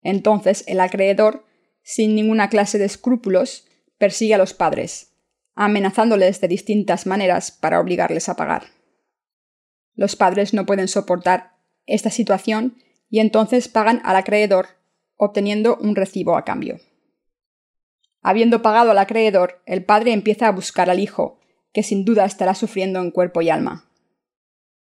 Entonces 0.00 0.62
el 0.68 0.78
acreedor, 0.78 1.44
sin 1.82 2.14
ninguna 2.14 2.50
clase 2.50 2.78
de 2.78 2.84
escrúpulos, 2.84 3.66
persigue 3.98 4.34
a 4.34 4.38
los 4.38 4.54
padres, 4.54 5.12
amenazándoles 5.56 6.40
de 6.40 6.46
distintas 6.46 7.04
maneras 7.04 7.50
para 7.50 7.80
obligarles 7.80 8.28
a 8.28 8.36
pagar. 8.36 8.66
Los 9.96 10.14
padres 10.14 10.54
no 10.54 10.66
pueden 10.66 10.86
soportar 10.86 11.56
esta 11.86 12.10
situación 12.10 12.76
y 13.10 13.18
entonces 13.18 13.68
pagan 13.68 14.00
al 14.04 14.16
acreedor, 14.16 14.68
obteniendo 15.16 15.76
un 15.76 15.96
recibo 15.96 16.36
a 16.36 16.44
cambio. 16.44 16.80
Habiendo 18.22 18.62
pagado 18.62 18.92
al 18.92 18.98
acreedor, 18.98 19.60
el 19.66 19.84
padre 19.84 20.12
empieza 20.12 20.46
a 20.46 20.52
buscar 20.52 20.88
al 20.88 21.00
hijo, 21.00 21.40
que 21.72 21.82
sin 21.82 22.04
duda 22.04 22.24
estará 22.24 22.54
sufriendo 22.54 23.00
en 23.00 23.10
cuerpo 23.10 23.42
y 23.42 23.50
alma. 23.50 23.90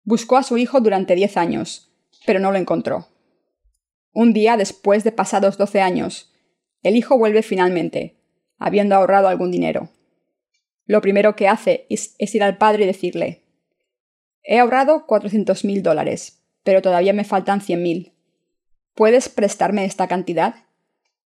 Buscó 0.03 0.37
a 0.37 0.43
su 0.43 0.57
hijo 0.57 0.81
durante 0.81 1.15
diez 1.15 1.37
años, 1.37 1.91
pero 2.25 2.39
no 2.39 2.51
lo 2.51 2.57
encontró. 2.57 3.07
Un 4.13 4.33
día 4.33 4.57
después 4.57 5.03
de 5.03 5.11
pasados 5.11 5.57
doce 5.57 5.81
años, 5.81 6.33
el 6.81 6.95
hijo 6.95 7.17
vuelve 7.17 7.41
finalmente, 7.41 8.19
habiendo 8.57 8.95
ahorrado 8.95 9.27
algún 9.27 9.51
dinero. 9.51 9.89
Lo 10.85 11.01
primero 11.01 11.35
que 11.35 11.47
hace 11.47 11.87
es, 11.89 12.15
ir 12.19 12.43
al 12.43 12.57
padre 12.57 12.83
y 12.83 12.87
decirle 12.87 13.43
He 14.43 14.59
ahorrado 14.59 15.07
cuatrocientos 15.07 15.63
mil 15.63 15.81
dólares, 15.81 16.43
pero 16.63 16.81
todavía 16.81 17.13
me 17.13 17.23
faltan 17.23 17.61
cien 17.61 17.81
mil. 17.81 18.12
¿Puedes 18.93 19.29
prestarme 19.29 19.85
esta 19.85 20.07
cantidad? 20.07 20.55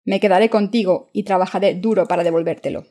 Me 0.04 0.20
quedaré 0.20 0.48
contigo 0.48 1.10
y 1.12 1.24
trabajaré 1.24 1.74
duro 1.74 2.06
para 2.06 2.24
devolvértelo. 2.24 2.86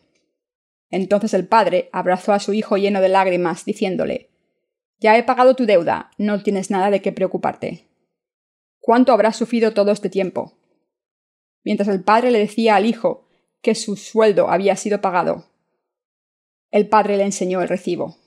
Entonces 0.89 1.33
el 1.33 1.47
padre 1.47 1.89
abrazó 1.91 2.33
a 2.33 2.39
su 2.39 2.53
hijo 2.53 2.77
lleno 2.77 3.01
de 3.01 3.09
lágrimas, 3.09 3.65
diciéndole 3.65 4.29
Ya 4.99 5.17
he 5.17 5.23
pagado 5.23 5.55
tu 5.55 5.65
deuda, 5.65 6.11
no 6.17 6.43
tienes 6.43 6.69
nada 6.69 6.89
de 6.91 7.01
qué 7.01 7.11
preocuparte. 7.11 7.87
¿Cuánto 8.79 9.13
habrás 9.13 9.35
sufrido 9.35 9.73
todo 9.73 9.91
este 9.91 10.09
tiempo? 10.09 10.57
Mientras 11.63 11.89
el 11.89 12.03
padre 12.03 12.31
le 12.31 12.39
decía 12.39 12.75
al 12.75 12.85
hijo 12.85 13.27
que 13.61 13.75
su 13.75 13.97
sueldo 13.97 14.49
había 14.49 14.75
sido 14.75 15.01
pagado, 15.01 15.47
el 16.71 16.87
padre 16.87 17.17
le 17.17 17.23
enseñó 17.23 17.61
el 17.61 17.69
recibo. 17.69 18.17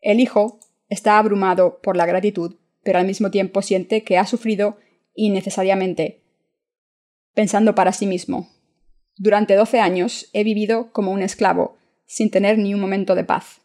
El 0.00 0.20
hijo, 0.20 0.60
Está 0.92 1.16
abrumado 1.16 1.80
por 1.80 1.96
la 1.96 2.04
gratitud, 2.04 2.56
pero 2.82 2.98
al 2.98 3.06
mismo 3.06 3.30
tiempo 3.30 3.62
siente 3.62 4.04
que 4.04 4.18
ha 4.18 4.26
sufrido 4.26 4.78
innecesariamente, 5.14 6.22
pensando 7.34 7.74
para 7.74 7.92
sí 7.92 8.06
mismo. 8.06 8.50
Durante 9.16 9.54
doce 9.54 9.80
años 9.80 10.28
he 10.32 10.44
vivido 10.44 10.92
como 10.92 11.12
un 11.12 11.22
esclavo, 11.22 11.76
sin 12.06 12.30
tener 12.30 12.58
ni 12.58 12.74
un 12.74 12.80
momento 12.80 13.14
de 13.14 13.24
paz, 13.24 13.60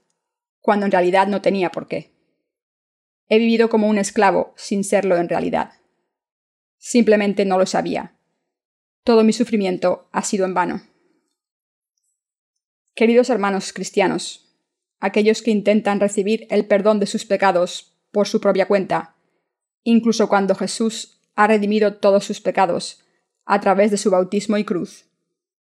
cuando 0.60 0.86
en 0.86 0.92
realidad 0.92 1.28
no 1.28 1.42
tenía 1.42 1.72
por 1.72 1.88
qué. 1.88 2.14
He 3.30 3.40
vivido 3.40 3.70
como 3.70 3.88
un 3.88 3.98
esclavo, 3.98 4.54
sin 4.56 4.84
serlo 4.84 5.18
en 5.18 5.28
realidad. 5.28 5.72
Simplemente 6.78 7.44
no 7.44 7.58
lo 7.58 7.66
sabía. 7.66 8.18
Todo 9.04 9.24
mi 9.24 9.34
sufrimiento 9.34 10.10
ha 10.12 10.24
sido 10.24 10.46
en 10.46 10.54
vano. 10.54 10.82
Queridos 12.96 13.30
hermanos 13.30 13.74
cristianos, 13.74 14.58
aquellos 15.00 15.42
que 15.42 15.52
intentan 15.52 16.00
recibir 16.00 16.48
el 16.50 16.66
perdón 16.66 17.00
de 17.00 17.06
sus 17.06 17.26
pecados 17.26 17.97
por 18.18 18.28
su 18.28 18.42
propia 18.42 18.68
cuenta, 18.68 19.14
incluso 19.84 20.28
cuando 20.28 20.56
Jesús 20.56 21.22
ha 21.36 21.46
redimido 21.46 21.98
todos 21.98 22.26
sus 22.26 22.42
pecados 22.42 23.06
a 23.46 23.62
través 23.62 23.92
de 23.92 23.98
su 23.98 24.10
bautismo 24.10 24.58
y 24.58 24.64
cruz, 24.64 25.06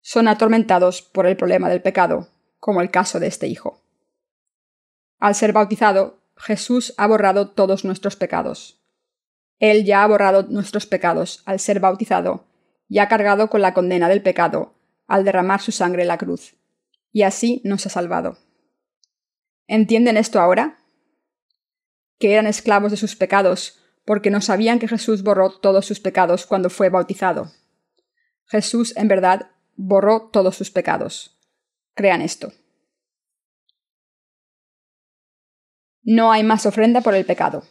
son 0.01 0.27
atormentados 0.27 1.01
por 1.01 1.25
el 1.25 1.35
problema 1.35 1.67
del 1.67 1.81
pecado, 1.81 2.27
como 2.59 2.81
el 2.81 2.91
caso 2.91 3.19
de 3.19 3.25
este 3.25 3.47
hijo. 3.47 3.81
Al 5.17 5.33
ser 5.33 5.51
bautizado, 5.51 6.19
Jesús 6.37 6.93
ha 6.97 7.07
borrado 7.07 7.49
todos 7.49 7.85
nuestros 7.85 8.17
pecados. 8.17 8.79
Él 9.57 9.83
ya 9.83 10.03
ha 10.03 10.07
borrado 10.07 10.43
nuestros 10.43 10.85
pecados 10.85 11.41
al 11.45 11.59
ser 11.59 11.79
bautizado 11.79 12.45
y 12.87 12.99
ha 12.99 13.07
cargado 13.07 13.49
con 13.49 13.63
la 13.63 13.73
condena 13.73 14.09
del 14.09 14.21
pecado 14.21 14.75
al 15.07 15.25
derramar 15.25 15.59
su 15.59 15.71
sangre 15.71 16.03
en 16.03 16.09
la 16.09 16.19
cruz, 16.19 16.53
y 17.11 17.23
así 17.23 17.63
nos 17.65 17.87
ha 17.87 17.89
salvado. 17.89 18.37
¿Entienden 19.65 20.17
esto 20.17 20.39
ahora? 20.39 20.82
Que 22.19 22.33
eran 22.33 22.47
esclavos 22.47 22.91
de 22.91 22.97
sus 22.97 23.15
pecados, 23.15 23.79
porque 24.05 24.29
no 24.29 24.41
sabían 24.41 24.79
que 24.79 24.87
Jesús 24.87 25.23
borró 25.23 25.59
todos 25.59 25.85
sus 25.85 25.99
pecados 25.99 26.45
cuando 26.45 26.69
fue 26.69 26.89
bautizado. 26.89 27.51
Jesús, 28.47 28.95
en 28.97 29.07
verdad, 29.07 29.51
borró 29.75 30.29
todos 30.29 30.55
sus 30.55 30.71
pecados. 30.71 31.39
Crean 31.95 32.21
esto. 32.21 32.53
No 36.01 36.31
hay 36.31 36.43
más 36.43 36.65
ofrenda 36.65 37.01
por 37.01 37.15
el 37.15 37.25
pecado. 37.25 37.63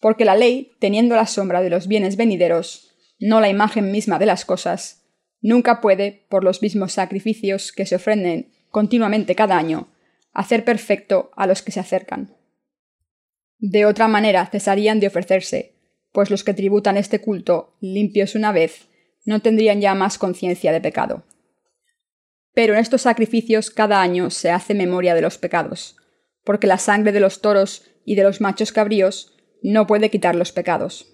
Porque 0.00 0.24
la 0.24 0.34
ley, 0.34 0.72
teniendo 0.80 1.14
la 1.14 1.26
sombra 1.26 1.60
de 1.60 1.70
los 1.70 1.86
bienes 1.86 2.16
venideros, 2.16 2.96
no 3.20 3.40
la 3.40 3.48
imagen 3.48 3.92
misma 3.92 4.18
de 4.18 4.26
las 4.26 4.44
cosas, 4.44 5.04
nunca 5.40 5.80
puede, 5.80 6.26
por 6.28 6.42
los 6.42 6.62
mismos 6.62 6.92
sacrificios 6.92 7.70
que 7.70 7.86
se 7.86 7.96
ofrenden 7.96 8.52
continuamente 8.70 9.34
cada 9.34 9.58
año, 9.58 9.88
hacer 10.32 10.64
perfecto 10.64 11.30
a 11.36 11.46
los 11.46 11.62
que 11.62 11.70
se 11.70 11.80
acercan. 11.80 12.34
De 13.64 13.86
otra 13.86 14.08
manera 14.08 14.44
cesarían 14.46 14.98
de 14.98 15.06
ofrecerse, 15.06 15.76
pues 16.10 16.30
los 16.30 16.42
que 16.42 16.52
tributan 16.52 16.96
este 16.96 17.20
culto, 17.20 17.76
limpios 17.80 18.34
una 18.34 18.50
vez, 18.50 18.88
no 19.24 19.38
tendrían 19.38 19.80
ya 19.80 19.94
más 19.94 20.18
conciencia 20.18 20.72
de 20.72 20.80
pecado. 20.80 21.22
Pero 22.54 22.74
en 22.74 22.80
estos 22.80 23.02
sacrificios 23.02 23.70
cada 23.70 24.02
año 24.02 24.30
se 24.30 24.50
hace 24.50 24.74
memoria 24.74 25.14
de 25.14 25.20
los 25.20 25.38
pecados, 25.38 25.94
porque 26.42 26.66
la 26.66 26.76
sangre 26.76 27.12
de 27.12 27.20
los 27.20 27.40
toros 27.40 27.88
y 28.04 28.16
de 28.16 28.24
los 28.24 28.40
machos 28.40 28.72
cabríos 28.72 29.38
no 29.62 29.86
puede 29.86 30.10
quitar 30.10 30.34
los 30.34 30.50
pecados. 30.50 31.06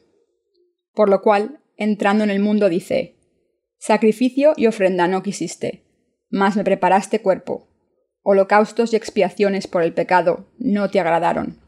Por 0.95 1.11
lo 1.11 1.21
cual, 1.21 1.61
entrando 1.77 2.25
en 2.25 2.31
el 2.31 2.41
mundo, 2.41 2.71
dice, 2.71 3.19
Sacrificio 3.77 4.55
y 4.57 4.69
ofrenda 4.69 5.07
no 5.07 5.23
quisiste, 5.23 5.85
mas 6.31 6.57
me 6.57 6.65
preparaste 6.65 7.21
cuerpo. 7.21 7.69
Holocaustos 8.23 8.95
y 8.95 8.97
expiaciones 8.97 9.67
por 9.67 9.83
el 9.83 9.93
pecado 9.93 10.47
no 10.57 10.89
te 10.89 10.99
agradaron. 10.99 11.68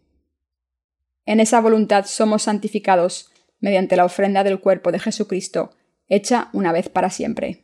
En 1.25 1.39
esa 1.39 1.61
voluntad 1.61 2.05
somos 2.05 2.43
santificados 2.43 3.31
mediante 3.59 3.95
la 3.95 4.05
ofrenda 4.05 4.43
del 4.43 4.59
cuerpo 4.59 4.91
de 4.91 4.99
Jesucristo, 4.99 5.71
hecha 6.07 6.49
una 6.53 6.71
vez 6.71 6.89
para 6.89 7.09
siempre. 7.09 7.63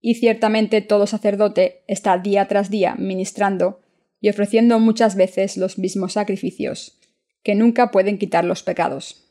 Y 0.00 0.14
ciertamente 0.14 0.80
todo 0.80 1.06
sacerdote 1.06 1.82
está 1.88 2.16
día 2.18 2.46
tras 2.46 2.70
día 2.70 2.94
ministrando 2.96 3.80
y 4.20 4.30
ofreciendo 4.30 4.78
muchas 4.78 5.16
veces 5.16 5.56
los 5.56 5.78
mismos 5.78 6.14
sacrificios, 6.14 6.98
que 7.42 7.54
nunca 7.54 7.90
pueden 7.90 8.18
quitar 8.18 8.44
los 8.44 8.62
pecados. 8.62 9.28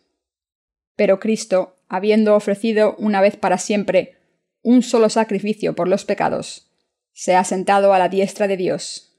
Pero 0.95 1.19
Cristo, 1.19 1.77
habiendo 1.87 2.35
ofrecido 2.35 2.95
una 2.97 3.21
vez 3.21 3.37
para 3.37 3.57
siempre 3.57 4.17
un 4.61 4.81
solo 4.81 5.09
sacrificio 5.09 5.75
por 5.75 5.87
los 5.87 6.03
pecados, 6.03 6.71
se 7.13 7.35
ha 7.35 7.43
sentado 7.43 7.93
a 7.93 7.99
la 7.99 8.09
diestra 8.09 8.47
de 8.47 8.57
Dios, 8.57 9.17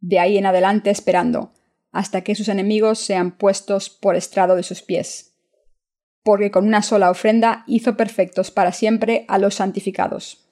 de 0.00 0.18
ahí 0.18 0.36
en 0.36 0.46
adelante 0.46 0.90
esperando, 0.90 1.52
hasta 1.92 2.22
que 2.22 2.34
sus 2.34 2.48
enemigos 2.48 2.98
sean 2.98 3.36
puestos 3.36 3.90
por 3.90 4.16
estrado 4.16 4.56
de 4.56 4.62
sus 4.62 4.82
pies, 4.82 5.34
porque 6.22 6.50
con 6.50 6.66
una 6.66 6.82
sola 6.82 7.10
ofrenda 7.10 7.64
hizo 7.66 7.96
perfectos 7.96 8.50
para 8.50 8.72
siempre 8.72 9.24
a 9.28 9.38
los 9.38 9.56
santificados. 9.56 10.48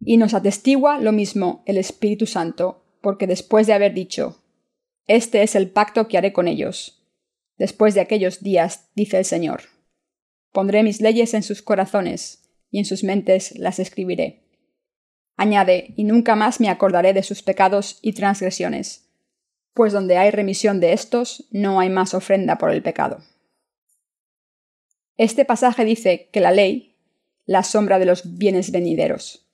Y 0.00 0.16
nos 0.16 0.34
atestigua 0.34 0.98
lo 0.98 1.12
mismo 1.12 1.62
el 1.66 1.76
Espíritu 1.76 2.26
Santo, 2.26 2.84
porque 3.00 3.26
después 3.26 3.66
de 3.66 3.72
haber 3.72 3.94
dicho, 3.94 4.42
Este 5.06 5.42
es 5.42 5.54
el 5.54 5.70
pacto 5.70 6.06
que 6.06 6.18
haré 6.18 6.32
con 6.32 6.48
ellos, 6.48 7.02
después 7.56 7.94
de 7.94 8.00
aquellos 8.00 8.42
días, 8.42 8.90
dice 8.94 9.18
el 9.18 9.24
Señor, 9.24 9.62
pondré 10.52 10.82
mis 10.82 11.00
leyes 11.00 11.34
en 11.34 11.42
sus 11.42 11.62
corazones, 11.62 12.44
y 12.70 12.78
en 12.78 12.84
sus 12.84 13.02
mentes 13.04 13.58
las 13.58 13.78
escribiré. 13.78 14.44
Añade, 15.36 15.94
y 15.96 16.04
nunca 16.04 16.36
más 16.36 16.60
me 16.60 16.68
acordaré 16.68 17.14
de 17.14 17.22
sus 17.22 17.42
pecados 17.42 17.98
y 18.02 18.12
transgresiones, 18.12 19.07
pues 19.78 19.92
donde 19.92 20.16
hay 20.16 20.32
remisión 20.32 20.80
de 20.80 20.92
estos, 20.92 21.44
no 21.52 21.78
hay 21.78 21.88
más 21.88 22.12
ofrenda 22.12 22.58
por 22.58 22.72
el 22.72 22.82
pecado. 22.82 23.20
Este 25.16 25.44
pasaje 25.44 25.84
dice 25.84 26.30
que 26.32 26.40
la 26.40 26.50
ley, 26.50 26.96
la 27.46 27.62
sombra 27.62 28.00
de 28.00 28.04
los 28.04 28.38
bienes 28.38 28.72
venideros. 28.72 29.46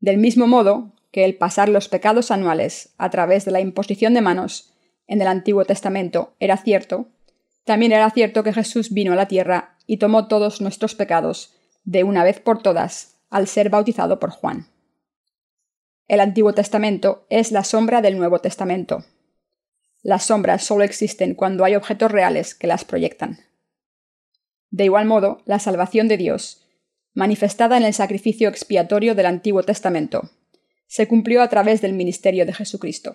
Del 0.00 0.18
mismo 0.18 0.46
modo 0.46 0.92
que 1.12 1.24
el 1.24 1.38
pasar 1.38 1.70
los 1.70 1.88
pecados 1.88 2.30
anuales 2.30 2.90
a 2.98 3.08
través 3.08 3.46
de 3.46 3.52
la 3.52 3.60
imposición 3.60 4.12
de 4.12 4.20
manos 4.20 4.74
en 5.06 5.22
el 5.22 5.28
Antiguo 5.28 5.64
Testamento 5.64 6.34
era 6.38 6.58
cierto, 6.58 7.08
también 7.64 7.92
era 7.92 8.10
cierto 8.10 8.42
que 8.42 8.52
Jesús 8.52 8.92
vino 8.92 9.14
a 9.14 9.16
la 9.16 9.28
tierra 9.28 9.78
y 9.86 9.96
tomó 9.96 10.28
todos 10.28 10.60
nuestros 10.60 10.94
pecados 10.94 11.54
de 11.84 12.04
una 12.04 12.22
vez 12.22 12.38
por 12.38 12.62
todas 12.62 13.16
al 13.30 13.46
ser 13.46 13.70
bautizado 13.70 14.20
por 14.20 14.28
Juan. 14.28 14.66
El 16.06 16.20
Antiguo 16.20 16.52
Testamento 16.52 17.24
es 17.30 17.50
la 17.50 17.64
sombra 17.64 18.02
del 18.02 18.18
Nuevo 18.18 18.40
Testamento. 18.40 19.06
Las 20.02 20.24
sombras 20.26 20.64
solo 20.64 20.84
existen 20.84 21.34
cuando 21.34 21.64
hay 21.64 21.74
objetos 21.74 22.10
reales 22.10 22.54
que 22.54 22.66
las 22.66 22.84
proyectan. 22.84 23.38
De 24.70 24.84
igual 24.84 25.06
modo, 25.06 25.42
la 25.46 25.58
salvación 25.58 26.08
de 26.08 26.16
Dios 26.16 26.62
manifestada 27.14 27.76
en 27.76 27.84
el 27.84 27.92
sacrificio 27.92 28.48
expiatorio 28.48 29.14
del 29.14 29.26
Antiguo 29.26 29.62
Testamento, 29.62 30.30
se 30.86 31.06
cumplió 31.08 31.42
a 31.42 31.48
través 31.48 31.80
del 31.80 31.92
ministerio 31.92 32.46
de 32.46 32.52
Jesucristo. 32.52 33.14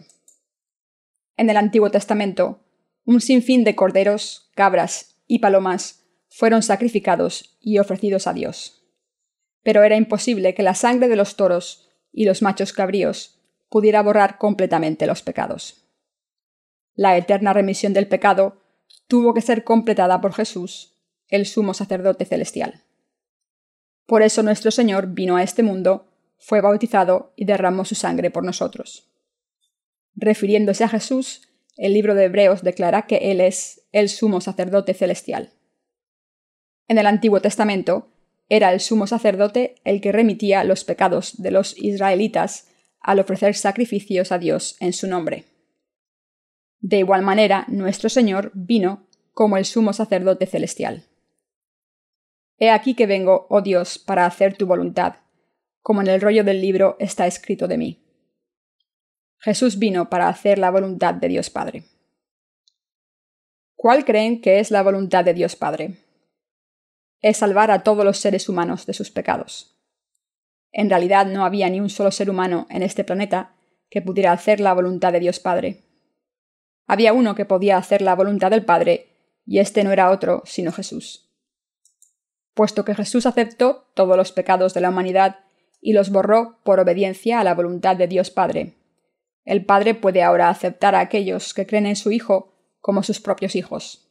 En 1.36 1.50
el 1.50 1.58
Antiguo 1.58 1.92
Testamento, 1.92 2.64
un 3.06 3.22
sinfín 3.22 3.64
de 3.64 3.76
corderos, 3.76 4.52
cabras 4.56 5.16
y 5.28 5.40
palomas 5.40 6.04
fueron 6.30 6.62
sacrificados 6.62 7.58
y 7.60 7.80
ofrecidos 7.80 8.28
a 8.28 8.34
Dios. 8.34 8.84
Pero 9.64 9.84
era 9.84 9.96
imposible 9.96 10.54
que 10.54 10.64
la 10.64 10.76
sangre 10.76 11.08
de 11.08 11.16
los 11.16 11.36
toros 11.36 11.90
y 12.12 12.26
los 12.26 12.42
machos 12.42 12.74
cabríos 12.74 13.42
pudiera 13.70 14.02
borrar 14.02 14.38
completamente 14.38 15.08
los 15.08 15.22
pecados. 15.22 15.87
La 16.98 17.16
eterna 17.16 17.54
remisión 17.54 17.94
del 17.94 18.08
pecado 18.08 18.58
tuvo 19.08 19.36
que 19.36 19.42
ser 19.42 19.64
completada 19.64 20.20
por 20.20 20.34
Jesús, 20.34 20.96
el 21.30 21.46
sumo 21.46 21.76
sacerdote 21.76 22.26
celestial. 22.26 22.84
Por 24.08 24.24
eso 24.24 24.42
nuestro 24.42 24.72
Señor 24.72 25.14
vino 25.14 25.38
a 25.38 25.44
este 25.44 25.62
mundo, 25.62 26.08
fue 26.40 26.60
bautizado 26.60 27.34
y 27.36 27.46
derramó 27.46 27.86
su 27.86 27.94
sangre 27.94 28.32
por 28.32 28.44
nosotros. 28.44 29.08
Refiriéndose 30.16 30.84
a 30.84 30.90
Jesús, 30.90 31.48
el 31.78 31.94
libro 31.94 32.16
de 32.16 32.26
Hebreos 32.26 32.64
declara 32.64 33.04
que 33.04 33.32
Él 33.32 33.42
es 33.42 33.84
el 33.92 34.10
sumo 34.10 34.42
sacerdote 34.42 34.96
celestial. 34.96 35.52
En 36.88 36.98
el 36.98 37.06
Antiguo 37.06 37.42
Testamento, 37.42 38.08
era 38.50 38.74
el 38.74 38.80
sumo 38.80 39.06
sacerdote 39.06 39.76
el 39.84 40.02
que 40.02 40.12
remitía 40.12 40.64
los 40.64 40.84
pecados 40.84 41.40
de 41.40 41.52
los 41.52 41.78
israelitas 41.78 42.70
al 43.02 43.20
ofrecer 43.20 43.54
sacrificios 43.54 44.32
a 44.32 44.40
Dios 44.40 44.78
en 44.80 44.94
su 44.94 45.06
nombre. 45.06 45.46
De 46.80 46.98
igual 46.98 47.22
manera, 47.22 47.66
nuestro 47.68 48.10
Señor 48.10 48.52
vino 48.54 49.08
como 49.34 49.58
el 49.58 49.66
sumo 49.66 49.94
sacerdote 49.94 50.46
celestial. 50.46 51.06
He 52.58 52.70
aquí 52.70 52.96
que 52.96 53.06
vengo, 53.06 53.46
oh 53.50 53.62
Dios, 53.62 54.00
para 54.00 54.26
hacer 54.26 54.58
tu 54.58 54.66
voluntad, 54.66 55.18
como 55.82 56.02
en 56.02 56.08
el 56.08 56.22
rollo 56.22 56.44
del 56.44 56.62
libro 56.62 56.98
está 57.00 57.28
escrito 57.28 57.68
de 57.68 57.78
mí. 57.78 58.04
Jesús 59.40 59.78
vino 59.78 60.10
para 60.10 60.28
hacer 60.28 60.58
la 60.58 60.72
voluntad 60.72 61.14
de 61.14 61.28
Dios 61.28 61.50
Padre. 61.50 61.84
¿Cuál 63.76 64.06
creen 64.06 64.42
que 64.42 64.60
es 64.60 64.72
la 64.72 64.82
voluntad 64.82 65.24
de 65.24 65.36
Dios 65.36 65.56
Padre? 65.56 65.98
Es 67.22 67.38
salvar 67.38 67.70
a 67.70 67.84
todos 67.84 68.04
los 68.04 68.18
seres 68.18 68.50
humanos 68.50 68.88
de 68.88 68.94
sus 68.94 69.12
pecados. 69.12 69.78
En 70.72 70.90
realidad 70.90 71.28
no 71.28 71.46
había 71.46 71.70
ni 71.70 71.80
un 71.80 71.90
solo 71.90 72.12
ser 72.12 72.30
humano 72.30 72.66
en 72.70 72.82
este 72.82 73.04
planeta 73.04 73.56
que 73.90 74.02
pudiera 74.02 74.32
hacer 74.32 74.60
la 74.60 74.74
voluntad 74.74 75.14
de 75.14 75.20
Dios 75.20 75.40
Padre. 75.40 75.87
Había 76.88 77.14
uno 77.14 77.36
que 77.36 77.46
podía 77.46 77.78
hacer 77.78 78.02
la 78.02 78.16
voluntad 78.16 78.50
del 78.50 78.66
Padre, 78.66 79.10
y 79.46 79.60
este 79.60 79.84
no 79.84 79.92
era 79.92 80.10
otro 80.10 80.42
sino 80.46 80.72
Jesús 80.72 81.28
puesto 82.58 82.84
que 82.84 82.96
Jesús 82.96 83.28
aceptó 83.28 83.86
todos 83.94 84.18
los 84.18 84.32
pecados 84.32 84.74
de 84.74 84.82
la 84.82 84.90
humanidad 84.90 85.42
y 85.80 85.94
los 85.94 86.10
borró 86.10 86.58
por 86.64 86.80
obediencia 86.80 87.40
a 87.40 87.44
la 87.44 87.54
voluntad 87.54 87.96
de 87.96 88.08
Dios 88.08 88.32
Padre. 88.32 88.74
El 89.46 89.64
Padre 89.64 89.94
puede 89.94 90.24
ahora 90.24 90.50
aceptar 90.50 90.96
a 90.96 91.00
aquellos 91.00 91.54
que 91.54 91.68
creen 91.68 91.86
en 91.86 91.96
su 91.96 92.12
Hijo 92.12 92.52
como 92.82 93.04
sus 93.04 93.22
propios 93.22 93.56
hijos. 93.56 94.10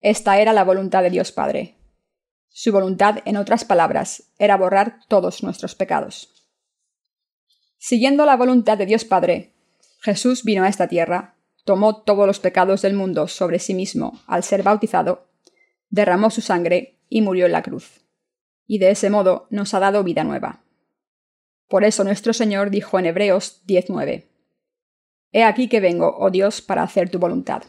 Esta 0.00 0.38
era 0.38 0.52
la 0.52 0.62
voluntad 0.62 1.02
de 1.02 1.10
Dios 1.10 1.32
Padre. 1.32 1.74
Su 2.50 2.70
voluntad, 2.70 3.18
en 3.24 3.36
otras 3.36 3.64
palabras, 3.64 4.30
era 4.38 4.56
borrar 4.56 5.00
todos 5.08 5.42
nuestros 5.42 5.74
pecados. 5.74 6.48
Siguiendo 7.78 8.26
la 8.26 8.36
voluntad 8.36 8.78
de 8.78 8.86
Dios 8.86 9.04
Padre, 9.04 9.54
Jesús 10.00 10.44
vino 10.44 10.62
a 10.62 10.68
esta 10.68 10.86
tierra, 10.86 11.34
tomó 11.64 12.02
todos 12.02 12.26
los 12.26 12.40
pecados 12.40 12.82
del 12.82 12.94
mundo 12.94 13.28
sobre 13.28 13.58
sí 13.58 13.74
mismo 13.74 14.20
al 14.26 14.42
ser 14.42 14.62
bautizado, 14.62 15.28
derramó 15.88 16.30
su 16.30 16.40
sangre 16.40 16.98
y 17.08 17.22
murió 17.22 17.46
en 17.46 17.52
la 17.52 17.62
cruz. 17.62 18.00
Y 18.66 18.78
de 18.78 18.90
ese 18.90 19.10
modo 19.10 19.46
nos 19.50 19.74
ha 19.74 19.80
dado 19.80 20.04
vida 20.04 20.24
nueva. 20.24 20.62
Por 21.68 21.84
eso 21.84 22.04
nuestro 22.04 22.32
Señor 22.32 22.70
dijo 22.70 22.98
en 22.98 23.06
Hebreos 23.06 23.62
19, 23.66 24.28
He 25.32 25.44
aquí 25.44 25.68
que 25.68 25.80
vengo, 25.80 26.16
oh 26.18 26.30
Dios, 26.30 26.60
para 26.60 26.82
hacer 26.82 27.10
tu 27.10 27.18
voluntad. 27.18 27.62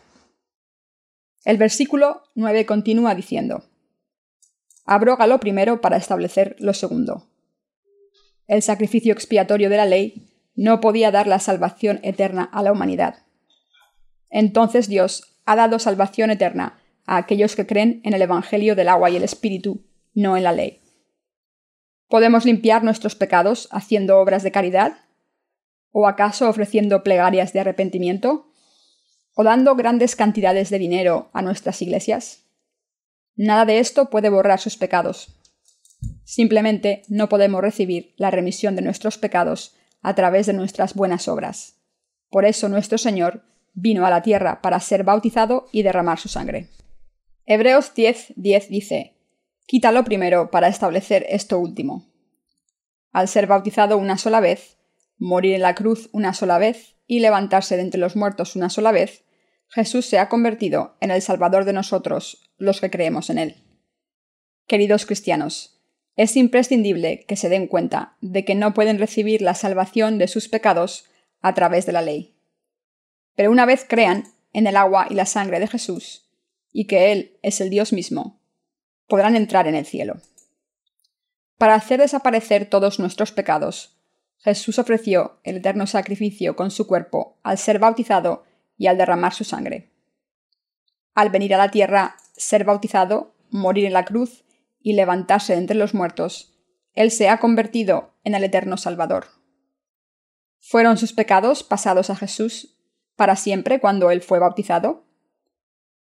El 1.45 1.57
versículo 1.57 2.23
9 2.35 2.65
continúa 2.65 3.15
diciendo, 3.15 3.63
Abroga 4.85 5.27
lo 5.27 5.39
primero 5.39 5.81
para 5.81 5.97
establecer 5.97 6.55
lo 6.59 6.73
segundo. 6.73 7.27
El 8.47 8.61
sacrificio 8.61 9.13
expiatorio 9.13 9.69
de 9.69 9.77
la 9.77 9.85
ley 9.85 10.27
no 10.55 10.81
podía 10.81 11.11
dar 11.11 11.27
la 11.27 11.39
salvación 11.39 11.99
eterna 12.03 12.43
a 12.43 12.63
la 12.63 12.71
humanidad. 12.71 13.23
Entonces 14.31 14.87
Dios 14.87 15.37
ha 15.45 15.55
dado 15.55 15.77
salvación 15.77 16.31
eterna 16.31 16.79
a 17.05 17.17
aquellos 17.17 17.55
que 17.55 17.67
creen 17.67 18.01
en 18.03 18.13
el 18.13 18.21
Evangelio 18.21 18.75
del 18.75 18.87
agua 18.87 19.09
y 19.09 19.17
el 19.17 19.23
Espíritu, 19.23 19.83
no 20.13 20.37
en 20.37 20.43
la 20.43 20.53
ley. 20.53 20.81
¿Podemos 22.07 22.45
limpiar 22.45 22.83
nuestros 22.83 23.15
pecados 23.15 23.67
haciendo 23.71 24.17
obras 24.17 24.43
de 24.43 24.51
caridad? 24.51 24.97
¿O 25.91 26.07
acaso 26.07 26.49
ofreciendo 26.49 27.03
plegarias 27.03 27.53
de 27.53 27.59
arrepentimiento? 27.59 28.51
¿O 29.35 29.43
dando 29.43 29.75
grandes 29.75 30.15
cantidades 30.15 30.69
de 30.69 30.79
dinero 30.79 31.29
a 31.33 31.41
nuestras 31.41 31.81
iglesias? 31.81 32.45
Nada 33.35 33.65
de 33.65 33.79
esto 33.79 34.09
puede 34.09 34.29
borrar 34.29 34.59
sus 34.59 34.77
pecados. 34.77 35.37
Simplemente 36.23 37.03
no 37.07 37.29
podemos 37.29 37.61
recibir 37.61 38.13
la 38.17 38.31
remisión 38.31 38.75
de 38.75 38.81
nuestros 38.81 39.17
pecados 39.17 39.75
a 40.01 40.15
través 40.15 40.47
de 40.47 40.53
nuestras 40.53 40.93
buenas 40.93 41.27
obras. 41.27 41.75
Por 42.29 42.45
eso 42.45 42.69
nuestro 42.69 42.97
Señor 42.97 43.43
vino 43.73 44.05
a 44.05 44.09
la 44.09 44.21
tierra 44.21 44.61
para 44.61 44.79
ser 44.79 45.03
bautizado 45.03 45.67
y 45.71 45.83
derramar 45.83 46.19
su 46.19 46.29
sangre. 46.29 46.67
Hebreos 47.45 47.93
10, 47.93 48.33
10 48.35 48.69
dice, 48.69 49.17
Quítalo 49.65 50.03
primero 50.03 50.51
para 50.51 50.67
establecer 50.67 51.25
esto 51.29 51.57
último. 51.59 52.11
Al 53.11 53.27
ser 53.27 53.47
bautizado 53.47 53.97
una 53.97 54.17
sola 54.17 54.39
vez, 54.39 54.77
morir 55.17 55.55
en 55.55 55.61
la 55.61 55.75
cruz 55.75 56.09
una 56.11 56.33
sola 56.33 56.57
vez 56.57 56.95
y 57.07 57.19
levantarse 57.19 57.75
de 57.75 57.83
entre 57.83 57.99
los 57.99 58.15
muertos 58.15 58.55
una 58.55 58.69
sola 58.69 58.91
vez, 58.91 59.23
Jesús 59.67 60.05
se 60.05 60.19
ha 60.19 60.27
convertido 60.27 60.97
en 60.99 61.11
el 61.11 61.21
Salvador 61.21 61.65
de 61.65 61.73
nosotros, 61.73 62.51
los 62.57 62.81
que 62.81 62.89
creemos 62.89 63.29
en 63.29 63.37
Él. 63.37 63.55
Queridos 64.67 65.05
cristianos, 65.05 65.81
es 66.15 66.35
imprescindible 66.35 67.25
que 67.25 67.35
se 67.35 67.49
den 67.49 67.67
cuenta 67.67 68.17
de 68.21 68.43
que 68.43 68.55
no 68.55 68.73
pueden 68.73 68.99
recibir 68.99 69.41
la 69.41 69.53
salvación 69.53 70.17
de 70.17 70.27
sus 70.27 70.49
pecados 70.49 71.05
a 71.41 71.53
través 71.53 71.85
de 71.85 71.93
la 71.93 72.01
ley. 72.01 72.30
Pero 73.35 73.51
una 73.51 73.65
vez 73.65 73.85
crean 73.87 74.25
en 74.53 74.67
el 74.67 74.75
agua 74.75 75.07
y 75.09 75.13
la 75.13 75.25
sangre 75.25 75.59
de 75.59 75.67
Jesús, 75.67 76.29
y 76.71 76.87
que 76.87 77.11
Él 77.11 77.39
es 77.41 77.61
el 77.61 77.69
Dios 77.69 77.93
mismo, 77.93 78.41
podrán 79.07 79.35
entrar 79.35 79.67
en 79.67 79.75
el 79.75 79.85
cielo. 79.85 80.21
Para 81.57 81.75
hacer 81.75 81.99
desaparecer 81.99 82.69
todos 82.69 82.99
nuestros 82.99 83.31
pecados, 83.31 83.97
Jesús 84.39 84.79
ofreció 84.79 85.39
el 85.43 85.57
eterno 85.57 85.85
sacrificio 85.85 86.55
con 86.55 86.71
su 86.71 86.87
cuerpo 86.87 87.37
al 87.43 87.57
ser 87.57 87.77
bautizado 87.77 88.43
y 88.77 88.87
al 88.87 88.97
derramar 88.97 89.33
su 89.33 89.43
sangre. 89.43 89.91
Al 91.13 91.29
venir 91.29 91.53
a 91.53 91.57
la 91.57 91.69
tierra, 91.69 92.15
ser 92.35 92.63
bautizado, 92.63 93.35
morir 93.51 93.85
en 93.85 93.93
la 93.93 94.05
cruz 94.05 94.43
y 94.81 94.93
levantarse 94.93 95.53
entre 95.53 95.75
los 95.75 95.93
muertos, 95.93 96.57
Él 96.93 97.11
se 97.11 97.29
ha 97.29 97.39
convertido 97.39 98.15
en 98.23 98.33
el 98.33 98.43
eterno 98.43 98.77
Salvador. 98.77 99.27
¿Fueron 100.59 100.97
sus 100.97 101.13
pecados 101.13 101.63
pasados 101.63 102.09
a 102.09 102.15
Jesús 102.15 102.70
para 103.21 103.35
siempre 103.35 103.79
cuando 103.79 104.09
Él 104.09 104.23
fue 104.23 104.39
bautizado? 104.39 105.03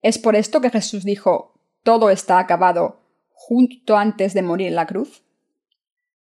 Es 0.02 0.20
por 0.20 0.36
esto 0.36 0.60
que 0.60 0.70
Jesús 0.70 1.06
dijo, 1.06 1.58
todo 1.82 2.10
está 2.10 2.38
acabado, 2.38 3.00
justo 3.32 3.96
antes 3.96 4.34
de 4.34 4.42
morir 4.42 4.68
en 4.68 4.76
la 4.76 4.88
cruz. 4.88 5.24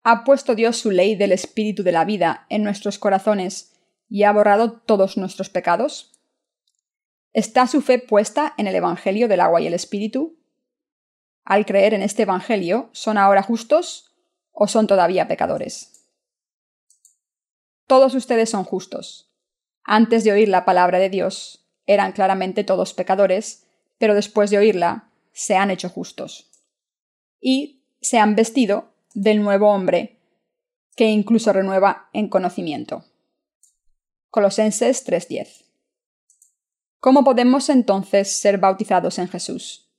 ¿Ha 0.04 0.24
puesto 0.24 0.54
Dios 0.54 0.78
su 0.78 0.92
ley 0.92 1.16
del 1.16 1.32
Espíritu 1.32 1.82
de 1.82 1.92
la 1.92 2.06
vida 2.06 2.46
en 2.50 2.64
nuestros 2.64 3.00
corazones 3.00 3.74
y 4.08 4.22
ha 4.22 4.32
borrado 4.32 4.74
todos 4.74 5.18
nuestros 5.18 5.50
pecados? 5.50 6.12
¿Está 7.34 7.66
su 7.66 7.82
fe 7.82 7.98
puesta 7.98 8.54
en 8.60 8.68
el 8.68 8.76
Evangelio 8.76 9.28
del 9.28 9.40
agua 9.40 9.60
y 9.62 9.66
el 9.66 9.74
Espíritu? 9.74 10.38
Al 11.44 11.66
creer 11.66 11.96
en 11.96 12.04
este 12.04 12.22
Evangelio, 12.22 12.92
¿son 12.92 13.18
ahora 13.18 13.42
justos 13.42 14.16
o 14.52 14.68
son 14.68 14.86
todavía 14.86 15.28
pecadores? 15.28 16.06
Todos 17.88 18.14
ustedes 18.14 18.52
son 18.52 18.64
justos. 18.64 19.27
Antes 19.90 20.26
de 20.26 20.34
oír 20.34 20.50
la 20.50 20.66
palabra 20.66 21.00
de 21.00 21.10
Dios, 21.10 21.66
eran 21.86 22.12
claramente 22.12 22.66
todos 22.66 22.94
pecadores, 22.94 23.66
pero 23.98 24.16
después 24.16 24.50
de 24.50 24.58
oírla, 24.58 25.10
se 25.32 25.56
han 25.56 25.72
hecho 25.72 25.88
justos. 25.88 26.52
Y 27.40 27.84
se 28.02 28.20
han 28.20 28.36
vestido 28.36 28.92
del 29.14 29.42
nuevo 29.42 29.72
hombre, 29.72 30.20
que 30.98 31.06
incluso 31.06 31.54
renueva 31.54 32.10
en 32.12 32.28
conocimiento. 32.28 33.06
Colosenses 34.30 35.06
3:10. 35.06 35.64
¿Cómo 37.00 37.24
podemos 37.24 37.70
entonces 37.70 38.30
ser 38.42 38.58
bautizados 38.58 39.18
en 39.20 39.30
Jesús? 39.30 39.90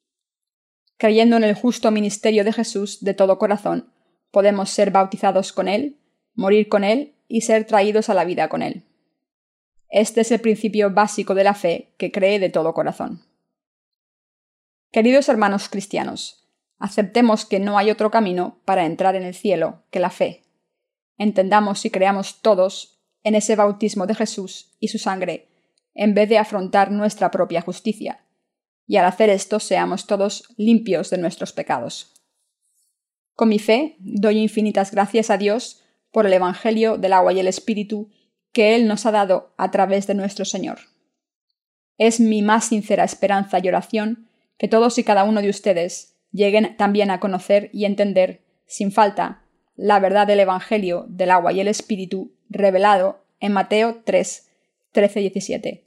Creyendo 0.99 1.39
en 1.39 1.45
el 1.45 1.55
justo 1.55 1.91
ministerio 1.91 2.45
de 2.45 2.53
Jesús 2.53 3.03
de 3.03 3.14
todo 3.14 3.39
corazón, 3.39 3.91
podemos 4.32 4.68
ser 4.68 4.91
bautizados 4.91 5.55
con 5.55 5.66
Él, 5.66 5.97
morir 6.34 6.68
con 6.68 6.84
Él 6.84 7.14
y 7.26 7.41
ser 7.41 7.64
traídos 7.66 8.11
a 8.11 8.14
la 8.14 8.26
vida 8.26 8.51
con 8.51 8.61
Él. 8.61 8.84
Este 9.89 10.20
es 10.20 10.30
el 10.30 10.41
principio 10.41 10.91
básico 10.91 11.34
de 11.34 11.45
la 11.45 11.55
fe 11.55 11.95
que 11.97 12.12
cree 12.12 12.39
de 12.39 12.51
todo 12.51 12.74
corazón. 12.74 13.24
Queridos 14.93 15.28
hermanos 15.28 15.68
cristianos, 15.68 16.47
aceptemos 16.78 17.45
que 17.45 17.59
no 17.59 17.78
hay 17.78 17.91
otro 17.91 18.11
camino 18.11 18.61
para 18.64 18.84
entrar 18.84 19.16
en 19.16 19.22
el 19.22 19.34
cielo 19.34 19.82
que 19.91 20.01
la 20.01 20.11
fe. 20.11 20.45
Entendamos 21.16 21.84
y 21.84 21.91
creamos 21.91 22.41
todos 22.43 23.01
en 23.22 23.34
ese 23.34 23.57
bautismo 23.57 24.07
de 24.07 24.14
Jesús 24.14 24.76
y 24.78 24.89
su 24.89 24.99
sangre, 24.99 25.49
en 25.95 26.14
vez 26.14 26.28
de 26.28 26.39
afrontar 26.39 26.91
nuestra 26.91 27.30
propia 27.30 27.61
justicia, 27.61 28.24
y 28.86 28.97
al 28.97 29.05
hacer 29.05 29.30
esto 29.30 29.59
seamos 29.59 30.07
todos 30.07 30.45
limpios 30.57 31.11
de 31.11 31.18
nuestros 31.18 31.53
pecados. 31.53 32.14
Con 33.34 33.49
mi 33.49 33.59
fe 33.59 33.97
doy 33.99 34.39
infinitas 34.39 34.91
gracias 34.91 35.30
a 35.30 35.36
Dios 35.36 35.82
por 36.12 36.26
el 36.26 36.32
Evangelio 36.32 36.97
del 36.97 37.12
agua 37.12 37.32
y 37.32 37.41
el 37.41 37.49
Espíritu 37.49 38.11
que 38.53 38.74
Él 38.74 38.86
nos 38.86 39.07
ha 39.07 39.11
dado 39.11 39.55
a 39.57 39.70
través 39.70 40.07
de 40.07 40.14
nuestro 40.14 40.45
Señor. 40.45 40.79
Es 41.99 42.20
mi 42.20 42.42
más 42.42 42.66
sincera 42.66 43.04
esperanza 43.04 43.58
y 43.62 43.68
oración 43.68 44.29
que 44.57 44.68
todos 44.68 44.99
y 44.99 45.04
cada 45.04 45.25
uno 45.25 45.41
de 45.41 45.50
ustedes 45.50 46.16
lleguen 46.33 46.76
también 46.76 47.11
a 47.11 47.20
conocer 47.20 47.70
y 47.72 47.84
entender, 47.84 48.42
sin 48.66 48.92
falta, 48.92 49.45
la 49.76 50.00
verdad 50.00 50.26
del 50.26 50.41
Evangelio 50.41 51.07
del 51.08 51.30
agua 51.30 51.53
y 51.53 51.61
el 51.61 51.68
Espíritu 51.68 52.33
revelado 52.49 53.25
en 53.41 53.53
Mateo 53.53 54.03
3, 54.04 54.49
13 54.92 55.20
y 55.20 55.30
17, 55.30 55.84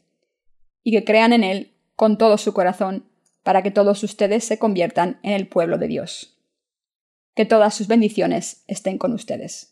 y 0.83 0.91
que 0.91 1.03
crean 1.03 1.33
en 1.33 1.43
él 1.43 1.73
con 1.95 2.17
todo 2.17 2.37
su 2.37 2.53
corazón 2.53 3.05
para 3.43 3.61
que 3.63 3.71
todos 3.71 4.03
ustedes 4.03 4.45
se 4.45 4.59
conviertan 4.59 5.19
en 5.23 5.33
el 5.33 5.47
pueblo 5.47 5.77
de 5.77 5.87
Dios. 5.87 6.37
Que 7.35 7.45
todas 7.45 7.73
sus 7.73 7.87
bendiciones 7.87 8.63
estén 8.67 8.97
con 8.97 9.13
ustedes. 9.13 9.70